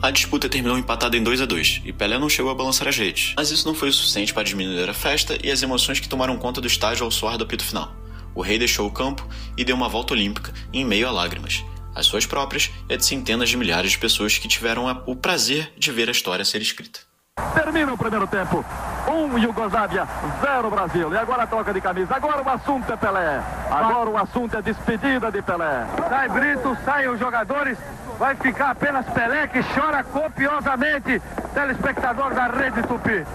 A 0.03 0.11
disputa 0.11 0.49
terminou 0.49 0.77
empatada 0.77 1.17
em 1.17 1.23
2 1.23 1.43
a 1.43 1.47
2 1.47 1.83
e 1.85 1.93
Pelé 1.93 2.19
não 2.19 2.29
chegou 2.29 2.51
a 2.51 2.57
balançar 2.57 2.89
as 2.89 2.97
redes, 2.97 3.35
mas 3.37 3.53
isso 3.53 3.69
não 3.69 3.75
foi 3.75 3.91
o 3.91 3.93
suficiente 3.93 4.35
para 4.35 4.43
diminuir 4.43 4.91
a 4.91 4.93
festa 4.93 5.39
e 5.45 5.49
as 5.49 5.63
emoções 5.63 6.01
que 6.01 6.09
tomaram 6.09 6.37
conta 6.37 6.61
do 6.61 6.67
estádio 6.67 7.05
ao 7.05 7.11
soar 7.13 7.39
do 7.39 7.45
apito 7.45 7.65
final. 7.65 7.95
O 8.35 8.43
rei 8.43 8.59
deixou 8.59 8.89
o 8.89 8.93
campo 8.93 9.25
e 9.57 9.65
deu 9.65 9.77
uma 9.77 9.89
volta 9.89 10.13
olímpica 10.13 10.53
em 10.73 10.85
meio 10.85 11.07
a 11.07 11.13
lágrimas, 11.13 11.65
as 11.95 12.07
suas 12.07 12.27
próprias 12.27 12.69
e 12.91 12.95
a 12.95 12.97
de 12.97 13.05
centenas 13.05 13.49
de 13.49 13.57
milhares 13.57 13.93
de 13.93 13.99
pessoas 13.99 14.37
que 14.39 14.49
tiveram 14.49 15.05
o 15.07 15.15
prazer 15.15 15.73
de 15.79 15.93
ver 15.93 16.09
a 16.09 16.13
história 16.13 16.45
ser 16.45 16.61
escrita. 16.61 17.14
Termina 17.55 17.93
o 17.93 17.99
primeiro 17.99 18.27
tempo. 18.29 18.65
Um 19.09 19.37
Iugoslávia, 19.37 20.07
zero 20.41 20.71
Brasil. 20.71 21.13
E 21.13 21.19
agora 21.19 21.47
troca 21.47 21.73
de 21.73 21.81
camisa. 21.81 22.15
Agora 22.15 22.41
o 22.41 22.49
assunto 22.49 22.93
é 22.93 22.97
Pelé. 22.97 23.43
Agora 23.71 24.11
o 24.11 24.17
assunto 24.17 24.57
é 24.57 24.63
despedida 24.63 25.33
de 25.33 25.43
Pelé. 25.43 25.85
Sai 26.09 26.29
Brito, 26.29 26.77
saem 26.85 27.09
os 27.09 27.19
jogadores. 27.19 27.77
Vai 28.19 28.37
ficar 28.37 28.71
apenas 28.71 29.05
Pelé 29.07 29.49
que 29.49 29.61
chora 29.75 30.05
copiosamente. 30.05 31.21
Telespectador 31.53 32.33
da 32.35 32.47
Rede 32.47 32.83
Tupi. 32.83 33.27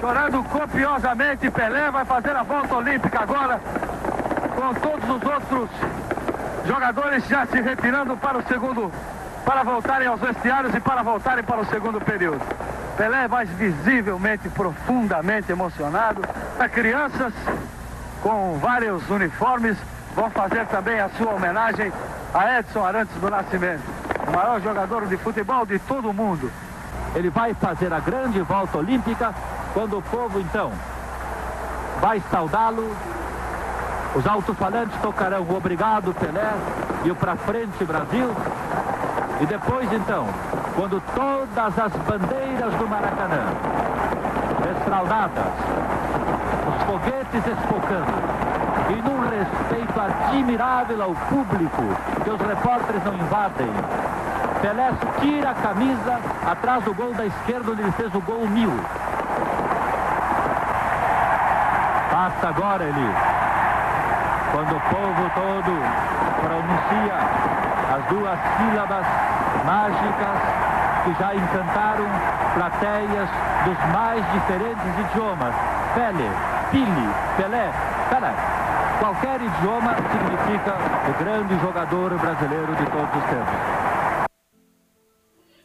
Chorando 0.00 0.42
copiosamente, 0.44 1.50
Pelé 1.50 1.90
vai 1.90 2.04
fazer 2.06 2.34
a 2.34 2.42
volta 2.42 2.74
olímpica 2.76 3.22
agora. 3.22 3.60
Com 4.54 4.74
todos 4.74 5.04
os 5.04 5.30
outros 5.30 5.70
jogadores 6.66 7.26
já 7.28 7.44
se 7.46 7.60
retirando 7.60 8.16
para 8.16 8.38
o 8.38 8.42
segundo. 8.46 8.90
Para 9.44 9.62
voltarem 9.62 10.08
aos 10.08 10.20
vestiários 10.20 10.74
e 10.74 10.80
para 10.80 11.02
voltarem 11.02 11.44
para 11.44 11.60
o 11.60 11.66
segundo 11.66 12.00
período. 12.00 12.40
Pelé 12.96 13.28
vai 13.28 13.44
visivelmente, 13.44 14.48
profundamente 14.48 15.50
emocionado. 15.52 16.22
As 16.58 16.70
crianças 16.70 17.32
com 18.24 18.56
vários 18.58 19.10
uniformes, 19.10 19.76
vão 20.16 20.30
fazer 20.30 20.66
também 20.68 20.98
a 20.98 21.10
sua 21.10 21.34
homenagem 21.34 21.92
a 22.32 22.58
Edson 22.58 22.82
Arantes 22.82 23.14
do 23.16 23.28
Nascimento, 23.28 23.82
o 24.26 24.32
maior 24.34 24.62
jogador 24.62 25.06
de 25.06 25.18
futebol 25.18 25.66
de 25.66 25.78
todo 25.80 26.08
o 26.08 26.14
mundo. 26.14 26.50
Ele 27.14 27.28
vai 27.28 27.52
fazer 27.52 27.92
a 27.92 28.00
grande 28.00 28.40
volta 28.40 28.78
olímpica 28.78 29.34
quando 29.74 29.98
o 29.98 30.02
povo 30.02 30.40
então 30.40 30.72
vai 32.00 32.22
saudá-lo. 32.30 32.96
Os 34.14 34.26
alto-falantes 34.26 34.98
tocarão 35.02 35.42
o 35.42 35.54
Obrigado 35.54 36.14
Pelé 36.14 36.50
e 37.04 37.10
o 37.10 37.14
Pra 37.14 37.36
Frente 37.36 37.84
Brasil. 37.84 38.34
E 39.40 39.46
depois 39.46 39.92
então, 39.92 40.26
quando 40.74 41.02
todas 41.14 41.78
as 41.78 41.92
bandeiras 41.92 42.74
do 42.74 42.88
Maracanã, 42.88 43.46
estraldadas, 44.70 45.52
os 46.68 46.82
foguetes 46.84 47.46
espocando, 47.46 48.34
e 48.90 49.02
num 49.02 49.20
respeito 49.28 50.00
admirável 50.00 51.02
ao 51.02 51.14
público, 51.14 51.82
que 52.22 52.30
os 52.30 52.40
repórteres 52.40 53.04
não 53.04 53.14
invadem. 53.14 53.70
Pelé 54.60 54.92
tira 55.20 55.50
a 55.50 55.54
camisa 55.54 56.20
atrás 56.46 56.84
do 56.84 56.94
gol 56.94 57.12
da 57.14 57.26
esquerda, 57.26 57.72
onde 57.72 57.82
ele 57.82 57.92
fez 57.92 58.14
o 58.14 58.20
gol 58.20 58.46
mil. 58.46 58.72
Passa 62.10 62.48
agora 62.48 62.84
ele, 62.84 63.14
quando 64.52 64.76
o 64.76 64.80
povo 64.80 65.30
todo 65.34 66.14
pronuncia 66.40 67.43
as 67.94 68.04
duas 68.08 68.38
sílabas 68.58 69.06
mágicas 69.64 70.38
que 71.04 71.14
já 71.20 71.34
encantaram 71.34 72.06
plateias 72.54 73.28
dos 73.64 73.78
mais 73.92 74.24
diferentes 74.32 75.10
idiomas. 75.10 75.54
Pele, 75.94 76.28
Pili, 76.72 77.08
Pelé, 77.36 77.72
Pelé. 78.10 78.34
Qualquer 78.98 79.40
idioma 79.40 79.94
significa 79.94 80.76
o 81.08 81.18
grande 81.22 81.60
jogador 81.60 82.18
brasileiro 82.18 82.74
de 82.74 82.84
todos 82.86 83.14
os 83.14 83.30
tempos. 83.30 83.74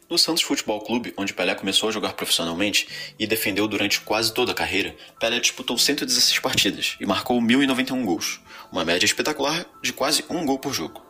No 0.08 0.18
Santos 0.18 0.42
Futebol 0.42 0.80
Clube, 0.80 1.14
onde 1.16 1.32
Pelé 1.32 1.54
começou 1.54 1.88
a 1.88 1.92
jogar 1.92 2.12
profissionalmente 2.12 3.14
e 3.18 3.26
defendeu 3.26 3.66
durante 3.66 4.00
quase 4.00 4.32
toda 4.34 4.52
a 4.52 4.54
carreira, 4.54 4.94
Pelé 5.18 5.40
disputou 5.40 5.78
116 5.78 6.38
partidas 6.38 6.96
e 7.00 7.06
marcou 7.06 7.40
1.091 7.40 8.04
gols, 8.04 8.40
uma 8.70 8.84
média 8.84 9.06
espetacular 9.06 9.64
de 9.82 9.92
quase 9.92 10.24
um 10.28 10.44
gol 10.44 10.58
por 10.58 10.72
jogo. 10.72 11.09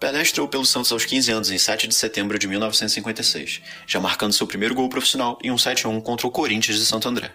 Pelé 0.00 0.22
estreou 0.22 0.48
pelo 0.48 0.64
Santos 0.64 0.90
aos 0.92 1.04
15 1.04 1.30
anos 1.30 1.50
em 1.50 1.58
7 1.58 1.86
de 1.86 1.94
setembro 1.94 2.38
de 2.38 2.48
1956, 2.48 3.60
já 3.86 4.00
marcando 4.00 4.32
seu 4.32 4.46
primeiro 4.46 4.74
gol 4.74 4.88
profissional 4.88 5.38
em 5.44 5.50
um 5.50 5.56
7-1 5.56 6.00
contra 6.00 6.26
o 6.26 6.30
Corinthians 6.30 6.78
de 6.78 6.86
Santo 6.86 7.06
André. 7.06 7.30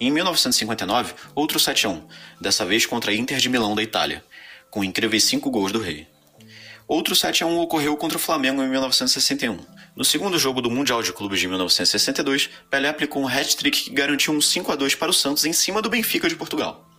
Em 0.00 0.10
1959, 0.10 1.12
outro 1.34 1.58
7-1, 1.58 2.02
dessa 2.40 2.64
vez 2.64 2.86
contra 2.86 3.10
a 3.10 3.14
Inter 3.14 3.36
de 3.36 3.50
Milão 3.50 3.74
da 3.74 3.82
Itália, 3.82 4.24
com 4.70 4.82
incríveis 4.82 5.24
5 5.24 5.50
gols 5.50 5.70
do 5.70 5.78
Rei. 5.78 6.08
Outro 6.88 7.14
7-1 7.14 7.58
ocorreu 7.58 7.94
contra 7.98 8.16
o 8.16 8.20
Flamengo 8.20 8.62
em 8.62 8.70
1961. 8.70 9.58
No 9.94 10.04
segundo 10.04 10.38
jogo 10.38 10.62
do 10.62 10.70
Mundial 10.70 11.02
de 11.02 11.12
Clubes 11.12 11.40
de 11.40 11.46
1962, 11.46 12.48
Pelé 12.70 12.88
aplicou 12.88 13.22
um 13.22 13.28
hat-trick 13.28 13.84
que 13.84 13.90
garantiu 13.90 14.32
um 14.32 14.40
5 14.40 14.72
a 14.72 14.76
2 14.76 14.94
para 14.94 15.10
o 15.10 15.14
Santos 15.14 15.44
em 15.44 15.52
cima 15.52 15.82
do 15.82 15.90
Benfica 15.90 16.26
de 16.26 16.36
Portugal. 16.36 16.95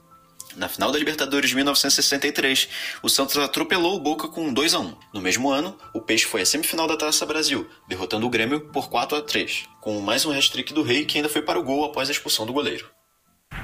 Na 0.57 0.67
final 0.67 0.91
da 0.91 0.97
Libertadores 0.97 1.51
de 1.51 1.55
1963, 1.55 2.67
o 3.03 3.09
Santos 3.09 3.37
atropelou 3.37 3.95
o 3.95 3.99
Boca 3.99 4.27
com 4.27 4.51
2 4.51 4.73
a 4.73 4.79
1. 4.79 4.97
No 5.13 5.21
mesmo 5.21 5.51
ano, 5.51 5.77
o 5.93 6.01
Peixe 6.01 6.25
foi 6.25 6.41
à 6.41 6.45
semifinal 6.47 6.87
da 6.87 6.97
Taça 6.97 7.27
Brasil, 7.27 7.69
derrotando 7.87 8.25
o 8.25 8.29
Grêmio 8.29 8.61
por 8.71 8.89
4 8.89 9.19
a 9.19 9.21
3, 9.21 9.69
com 9.79 10.01
mais 10.01 10.25
um 10.25 10.31
hat-trick 10.31 10.73
do 10.73 10.81
Rei 10.81 11.05
que 11.05 11.19
ainda 11.19 11.29
foi 11.29 11.43
para 11.43 11.59
o 11.59 11.63
gol 11.63 11.85
após 11.85 12.09
a 12.09 12.11
expulsão 12.11 12.43
do 12.43 12.53
goleiro. 12.53 12.89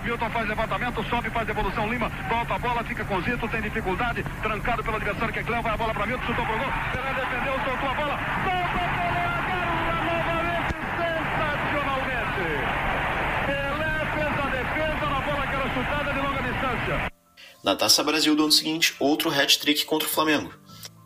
Milton 0.03 0.29
faz 0.29 0.47
levantamento, 0.47 1.03
sobe, 1.09 1.31
faz 1.31 1.47
devolução, 1.47 1.91
Lima, 1.91 2.09
volta 2.29 2.53
a 2.53 2.59
bola, 2.59 2.83
fica 2.83 3.03
com 3.05 3.19
Zito, 3.23 3.47
tem 3.47 3.61
dificuldade, 3.63 4.23
trancado 4.43 4.83
pelo 4.83 4.97
adversário 4.97 5.33
que 5.33 5.39
é 5.39 5.43
Cleo, 5.43 5.63
vai 5.63 5.73
a 5.73 5.77
bola 5.77 5.93
para 5.95 6.05
Milton, 6.05 6.25
chutou 6.27 6.45
pro 6.45 6.59
gol, 6.59 6.71
Pelé 6.91 7.13
defendeu, 7.15 7.53
soltou 7.65 7.89
a 7.89 7.93
bola, 7.95 8.17
Pelé, 8.43 8.85
agarra 9.33 9.97
novamente, 10.13 10.75
sensacionalmente. 11.01 12.45
Pelé 13.47 13.93
fez 14.13 14.39
a 14.39 14.49
defesa 14.49 15.13
de 15.81 16.19
longa 16.19 16.41
distância. 16.41 17.11
Na 17.63 17.75
Taça 17.75 18.03
Brasil 18.03 18.35
do 18.35 18.43
ano 18.43 18.51
seguinte, 18.51 18.93
outro 18.99 19.29
hat-trick 19.29 19.85
contra 19.85 20.07
o 20.07 20.11
Flamengo. 20.11 20.53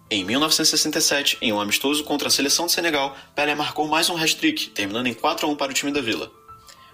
Em 0.09 0.25
1967, 0.25 1.37
em 1.41 1.53
um 1.53 1.59
amistoso 1.59 2.03
contra 2.03 2.27
a 2.27 2.31
seleção 2.31 2.65
de 2.65 2.71
Senegal, 2.71 3.15
Pelé 3.35 3.55
marcou 3.55 3.87
mais 3.87 4.09
um 4.09 4.17
hat-trick, 4.17 4.69
terminando 4.69 5.07
em 5.07 5.13
4 5.13 5.45
a 5.45 5.49
1 5.49 5.55
para 5.55 5.71
o 5.71 5.73
time 5.73 5.91
da 5.91 6.01
Vila. 6.01 6.31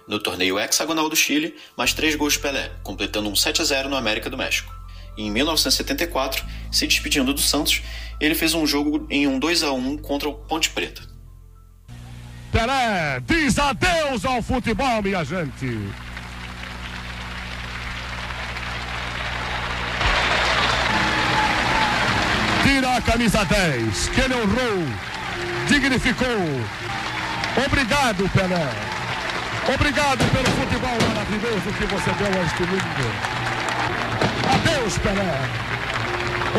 No 0.06 0.18
torneio 0.18 0.58
hexagonal 0.58 1.08
do 1.08 1.16
Chile, 1.16 1.56
mais 1.76 1.94
três 1.94 2.14
gols 2.14 2.34
de 2.34 2.40
Pelé, 2.40 2.70
completando 2.82 3.28
um 3.28 3.34
7 3.34 3.62
a 3.62 3.64
0 3.64 3.88
no 3.88 3.96
América 3.96 4.28
do 4.28 4.36
México. 4.36 4.72
E 5.16 5.22
em 5.22 5.30
1974, 5.30 6.44
se 6.70 6.86
despedindo 6.86 7.32
do 7.32 7.40
Santos, 7.40 7.82
ele 8.20 8.34
fez 8.34 8.52
um 8.52 8.66
jogo 8.66 9.06
em 9.08 9.26
um 9.26 9.38
2 9.38 9.62
a 9.62 9.72
1 9.72 9.98
contra 9.98 10.28
o 10.28 10.34
Ponte 10.34 10.70
Preta. 10.70 11.02
Pelé 12.52 13.20
diz 13.26 13.58
adeus 13.58 14.24
ao 14.24 14.42
futebol, 14.42 15.02
minha 15.02 15.24
gente. 15.24 16.03
Tira 22.64 22.96
a 22.96 23.02
camisa 23.02 23.44
10, 23.44 24.08
que 24.08 24.20
ele 24.22 24.34
honrou, 24.34 24.88
dignificou. 25.68 26.26
Obrigado, 27.66 28.26
Pelé. 28.30 28.68
Obrigado 29.74 30.24
pelo 30.32 30.50
futebol 30.56 30.98
maravilhoso 31.08 31.72
que 31.78 31.84
você 31.84 32.10
deu 32.12 32.40
a 32.40 32.44
este 32.44 32.62
mundo. 32.62 33.44
Adeus, 34.54 34.96
Pelé. 34.96 35.40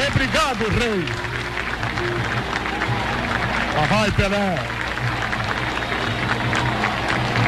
Obrigado, 0.08 0.70
Rei. 0.80 1.06
Lá 3.76 3.86
vai, 3.88 4.12
Pelé. 4.12 4.60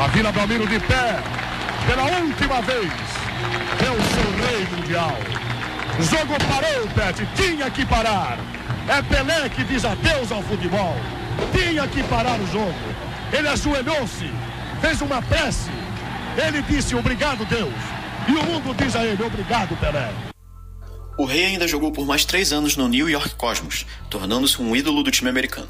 A 0.03 0.08
Vila 0.08 0.32
Belmiro 0.32 0.66
de 0.66 0.80
pé, 0.80 1.20
pela 1.88 2.03
última 2.05 2.62
vez, 2.64 2.91
é 3.86 3.91
o 3.91 4.01
seu 4.03 4.47
rei 4.47 4.68
mundial. 4.76 5.16
Jogo 6.00 6.36
parou, 6.48 6.88
Pet, 6.93 7.28
tinha 7.36 7.70
que 7.72 7.86
parar. 7.86 8.38
É 8.88 9.02
Pelé 9.02 9.50
que 9.50 9.64
diz 9.64 9.84
adeus 9.84 10.32
ao 10.32 10.43
futebol. 10.43 10.95
Tinha 11.52 11.88
que 11.88 12.04
parar 12.04 12.39
o 12.39 12.48
jogo. 12.48 12.74
Ele 13.34 13.48
ajoelhou-se, 13.48 14.32
fez 14.80 15.02
uma 15.02 15.22
prece. 15.24 15.72
Ele 16.38 16.62
disse 16.62 16.95
obrigado, 16.95 17.43
Deus. 17.45 17.74
E 18.28 18.32
o 18.32 18.43
mundo 18.43 18.76
diz 18.76 18.95
a 18.95 19.04
ele 19.04 19.24
obrigado, 19.24 19.76
Pelé. 19.78 20.14
O 21.18 21.26
Rei 21.26 21.45
ainda 21.45 21.68
jogou 21.68 21.91
por 21.91 22.06
mais 22.06 22.24
três 22.24 22.54
anos 22.54 22.78
no 22.78 22.88
New 22.88 23.10
York 23.10 23.34
Cosmos, 23.34 23.88
tornando-se 24.08 24.62
um 24.62 24.76
ídolo 24.76 25.02
do 25.02 25.10
time 25.10 25.30
americano. 25.30 25.70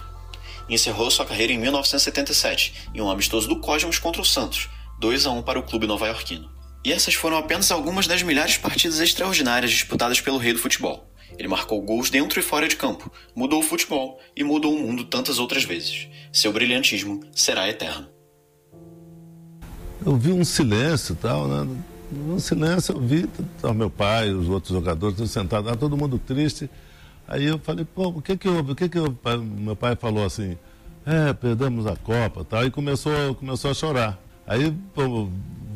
Encerrou 0.70 1.10
sua 1.10 1.26
carreira 1.26 1.54
em 1.54 1.58
1977, 1.58 2.90
em 2.94 3.00
um 3.00 3.10
amistoso 3.10 3.48
do 3.48 3.62
Cosmos 3.62 3.98
contra 3.98 4.22
o 4.22 4.26
Santos, 4.26 4.68
2 5.00 5.26
a 5.26 5.32
1 5.32 5.42
para 5.44 5.58
o 5.58 5.64
clube 5.64 5.88
nova-iorquino. 5.88 6.57
E 6.88 6.94
essas 6.94 7.16
foram 7.16 7.36
apenas 7.36 7.70
algumas 7.70 8.08
das 8.08 8.24
milhares 8.24 8.54
de 8.54 8.60
partidas 8.60 9.02
extraordinárias 9.02 9.72
disputadas 9.72 10.22
pelo 10.22 10.38
Rei 10.38 10.54
do 10.54 10.60
Futebol. 10.60 11.06
Ele 11.38 11.50
marcou 11.50 11.82
gols 11.82 12.10
dentro 12.10 12.40
e 12.40 12.42
fora 12.42 12.66
de 12.66 12.78
campo, 12.78 13.12
mudou 13.36 13.60
o 13.60 13.62
futebol 13.62 14.18
e 14.34 14.42
mudou 14.42 14.74
o 14.74 14.80
mundo 14.80 15.04
tantas 15.04 15.38
outras 15.38 15.66
vezes. 15.66 16.08
Seu 16.32 16.54
brilhantismo 16.54 17.20
será 17.36 17.68
eterno. 17.68 18.08
Eu 20.06 20.16
vi 20.16 20.32
um 20.32 20.46
silêncio 20.46 21.14
tal, 21.16 21.46
né? 21.50 21.78
No 22.10 22.40
silêncio 22.40 22.96
eu 22.96 23.02
vi 23.02 23.28
tá, 23.62 23.74
meu 23.74 23.90
pai, 23.90 24.32
os 24.32 24.48
outros 24.48 24.72
jogadores, 24.72 25.18
todos 25.18 25.30
sentados, 25.30 25.76
todo 25.76 25.98
mundo 25.98 26.18
triste. 26.18 26.70
Aí 27.28 27.44
eu 27.44 27.60
falei, 27.60 27.84
pô, 27.84 28.08
o 28.08 28.22
que 28.22 28.38
que 28.38 28.48
houve? 28.48 28.72
O 28.72 28.76
que 28.76 28.88
que 28.88 28.98
houve? 28.98 29.18
Meu 29.58 29.76
pai 29.76 29.98
falou 29.98 30.24
assim, 30.24 30.58
é, 31.06 31.34
perdemos 31.34 31.86
a 31.86 31.98
Copa 31.98 32.46
tal, 32.46 32.66
e 32.66 32.72
começou, 32.72 33.36
começou 33.36 33.72
a 33.72 33.74
chorar. 33.74 34.27
Aí 34.48 34.72
pô, 34.94 35.28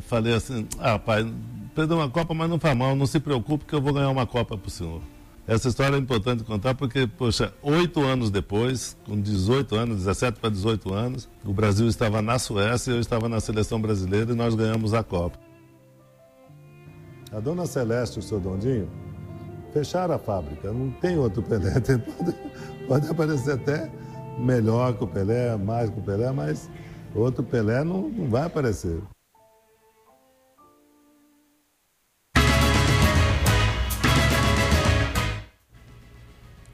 falei 0.08 0.34
assim, 0.34 0.66
ah, 0.80 0.98
pai, 0.98 1.30
perdemos 1.76 2.06
a 2.06 2.10
Copa, 2.10 2.34
mas 2.34 2.50
não 2.50 2.58
faz 2.58 2.76
mal, 2.76 2.96
não 2.96 3.06
se 3.06 3.20
preocupe 3.20 3.66
que 3.66 3.74
eu 3.74 3.82
vou 3.82 3.94
ganhar 3.94 4.10
uma 4.10 4.26
Copa 4.26 4.58
pro 4.58 4.72
senhor. 4.72 5.02
Essa 5.48 5.68
história 5.68 5.96
é 5.96 6.00
importante 6.00 6.44
contar 6.44 6.76
porque, 6.76 7.06
poxa, 7.06 7.54
oito 7.62 8.00
anos 8.02 8.30
depois, 8.30 8.96
com 9.06 9.20
18 9.20 9.76
anos, 9.76 9.98
17 9.98 10.40
para 10.40 10.50
18 10.50 10.94
anos, 10.94 11.28
o 11.44 11.52
Brasil 11.52 11.88
estava 11.88 12.22
na 12.22 12.40
Suécia, 12.40 12.92
eu 12.92 13.00
estava 13.00 13.28
na 13.28 13.40
seleção 13.40 13.82
brasileira 13.82 14.32
e 14.32 14.36
nós 14.36 14.56
ganhamos 14.56 14.94
a 14.94 15.04
Copa. 15.04 15.38
A 17.34 17.40
dona 17.40 17.66
Celeste 17.66 18.18
e 18.18 18.20
o 18.20 18.24
seu 18.24 18.40
Dondinho 18.40 18.90
fecharam 19.74 20.16
a 20.16 20.20
fábrica, 20.20 20.72
não 20.72 20.92
tem 20.92 21.18
outro 21.18 21.42
Pelé. 21.42 21.74
Pode, 22.18 22.36
pode 22.88 23.10
aparecer 23.10 23.54
até 23.54 23.90
melhor 24.38 24.94
que 24.98 25.04
o 25.04 25.08
Pelé, 25.08 25.56
mais 25.58 25.90
que 25.90 26.00
o 26.00 26.02
Pelé, 26.02 26.32
mas 26.32 26.70
outro 27.16 27.44
Pelé 27.44 27.84
não, 27.84 28.10
não 28.10 28.30
vai 28.30 28.44
aparecer. 28.44 29.02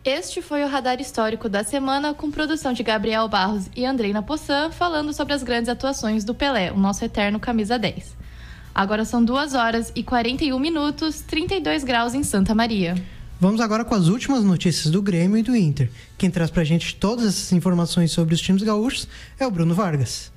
Este 0.04 0.42
foi 0.42 0.64
o 0.64 0.68
Radar 0.68 1.02
Histórico 1.02 1.50
da 1.50 1.66
semana, 1.66 2.14
com 2.14 2.32
produção 2.32 2.72
de 2.72 2.82
Gabriel 2.82 3.28
Barros 3.28 3.70
e 3.76 3.86
Andreina 3.86 4.24
Poçan, 4.24 4.72
falando 4.72 5.12
sobre 5.12 5.34
as 5.34 5.44
grandes 5.44 5.68
atuações 5.68 6.24
do 6.24 6.34
Pelé, 6.34 6.72
o 6.72 6.78
nosso 6.78 7.04
eterno 7.04 7.42
camisa 7.42 7.78
10. 7.78 8.16
Agora 8.74 9.04
são 9.04 9.22
2 9.22 9.54
horas 9.54 9.92
e 9.94 10.04
41 10.04 10.58
minutos, 10.58 11.20
32 11.24 11.84
graus 11.84 12.14
em 12.14 12.24
Santa 12.24 12.56
Maria. 12.56 12.96
Vamos 13.40 13.62
agora 13.62 13.86
com 13.86 13.94
as 13.94 14.08
últimas 14.08 14.44
notícias 14.44 14.92
do 14.92 15.00
Grêmio 15.00 15.38
e 15.38 15.44
do 15.44 15.56
Inter. 15.56 15.92
Quem 16.18 16.30
traz 16.32 16.50
pra 16.50 16.64
gente 16.64 16.96
todas 16.96 17.26
essas 17.26 17.52
informações 17.52 18.12
sobre 18.12 18.34
os 18.34 18.42
times 18.42 18.64
gaúchos 18.64 19.08
é 19.40 19.46
o 19.46 19.52
Bruno 19.52 19.76
Vargas. 19.76 20.32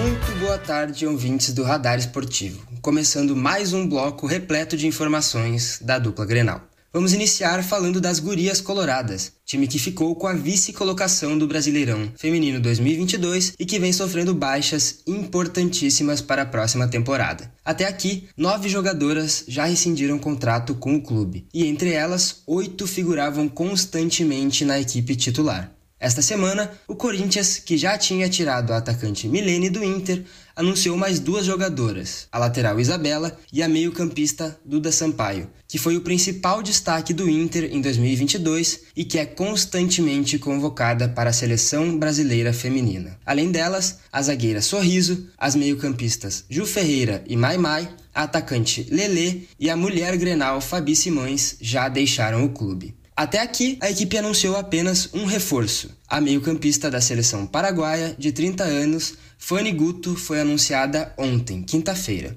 Muito 0.00 0.38
boa 0.38 0.58
tarde, 0.58 1.06
ouvintes 1.06 1.52
do 1.52 1.64
Radar 1.64 1.98
Esportivo. 1.98 2.64
Começando 2.80 3.34
mais 3.34 3.72
um 3.72 3.88
bloco 3.88 4.28
repleto 4.28 4.76
de 4.76 4.86
informações 4.86 5.80
da 5.82 5.98
dupla 5.98 6.24
Grenal. 6.24 6.71
Vamos 6.94 7.14
iniciar 7.14 7.64
falando 7.64 8.02
das 8.02 8.18
Gurias 8.18 8.60
Coloradas, 8.60 9.32
time 9.46 9.66
que 9.66 9.78
ficou 9.78 10.14
com 10.14 10.26
a 10.26 10.34
vice-colocação 10.34 11.38
do 11.38 11.46
Brasileirão 11.46 12.12
Feminino 12.18 12.60
2022 12.60 13.54
e 13.58 13.64
que 13.64 13.78
vem 13.78 13.94
sofrendo 13.94 14.34
baixas 14.34 14.98
importantíssimas 15.06 16.20
para 16.20 16.42
a 16.42 16.46
próxima 16.46 16.86
temporada. 16.86 17.50
Até 17.64 17.86
aqui, 17.86 18.28
nove 18.36 18.68
jogadoras 18.68 19.42
já 19.48 19.64
rescindiram 19.64 20.18
contrato 20.18 20.74
com 20.74 20.94
o 20.94 21.02
clube, 21.02 21.46
e 21.54 21.66
entre 21.66 21.92
elas, 21.92 22.42
oito 22.46 22.86
figuravam 22.86 23.48
constantemente 23.48 24.62
na 24.62 24.78
equipe 24.78 25.16
titular. 25.16 25.72
Esta 26.02 26.20
semana, 26.20 26.68
o 26.88 26.96
Corinthians, 26.96 27.60
que 27.60 27.78
já 27.78 27.96
tinha 27.96 28.28
tirado 28.28 28.72
a 28.72 28.78
atacante 28.78 29.28
Milene 29.28 29.70
do 29.70 29.84
Inter, 29.84 30.24
anunciou 30.56 30.96
mais 30.96 31.20
duas 31.20 31.46
jogadoras, 31.46 32.26
a 32.32 32.40
lateral 32.40 32.80
Isabela 32.80 33.38
e 33.52 33.62
a 33.62 33.68
meio-campista 33.68 34.58
Duda 34.64 34.90
Sampaio, 34.90 35.48
que 35.68 35.78
foi 35.78 35.96
o 35.96 36.00
principal 36.00 36.60
destaque 36.60 37.14
do 37.14 37.30
Inter 37.30 37.70
em 37.72 37.80
2022 37.80 38.80
e 38.96 39.04
que 39.04 39.16
é 39.16 39.24
constantemente 39.24 40.40
convocada 40.40 41.08
para 41.08 41.30
a 41.30 41.32
seleção 41.32 41.96
brasileira 41.96 42.52
feminina. 42.52 43.16
Além 43.24 43.52
delas, 43.52 44.00
a 44.10 44.20
zagueira 44.20 44.60
Sorriso, 44.60 45.28
as 45.38 45.54
meio-campistas 45.54 46.44
Ju 46.50 46.66
Ferreira 46.66 47.22
e 47.28 47.36
Mai 47.36 47.58
Mai, 47.58 47.88
a 48.12 48.24
atacante 48.24 48.88
Lelê 48.90 49.42
e 49.56 49.70
a 49.70 49.76
mulher 49.76 50.16
Grenal 50.16 50.60
Fabi 50.60 50.96
Simões 50.96 51.58
já 51.60 51.88
deixaram 51.88 52.44
o 52.44 52.48
clube. 52.48 52.92
Até 53.14 53.40
aqui, 53.40 53.76
a 53.80 53.90
equipe 53.90 54.16
anunciou 54.16 54.56
apenas 54.56 55.10
um 55.12 55.26
reforço. 55.26 55.90
A 56.08 56.20
meio-campista 56.20 56.90
da 56.90 57.00
seleção 57.00 57.46
paraguaia, 57.46 58.14
de 58.18 58.32
30 58.32 58.64
anos, 58.64 59.14
Fanny 59.36 59.70
Guto, 59.70 60.16
foi 60.16 60.40
anunciada 60.40 61.12
ontem, 61.18 61.62
quinta-feira. 61.62 62.36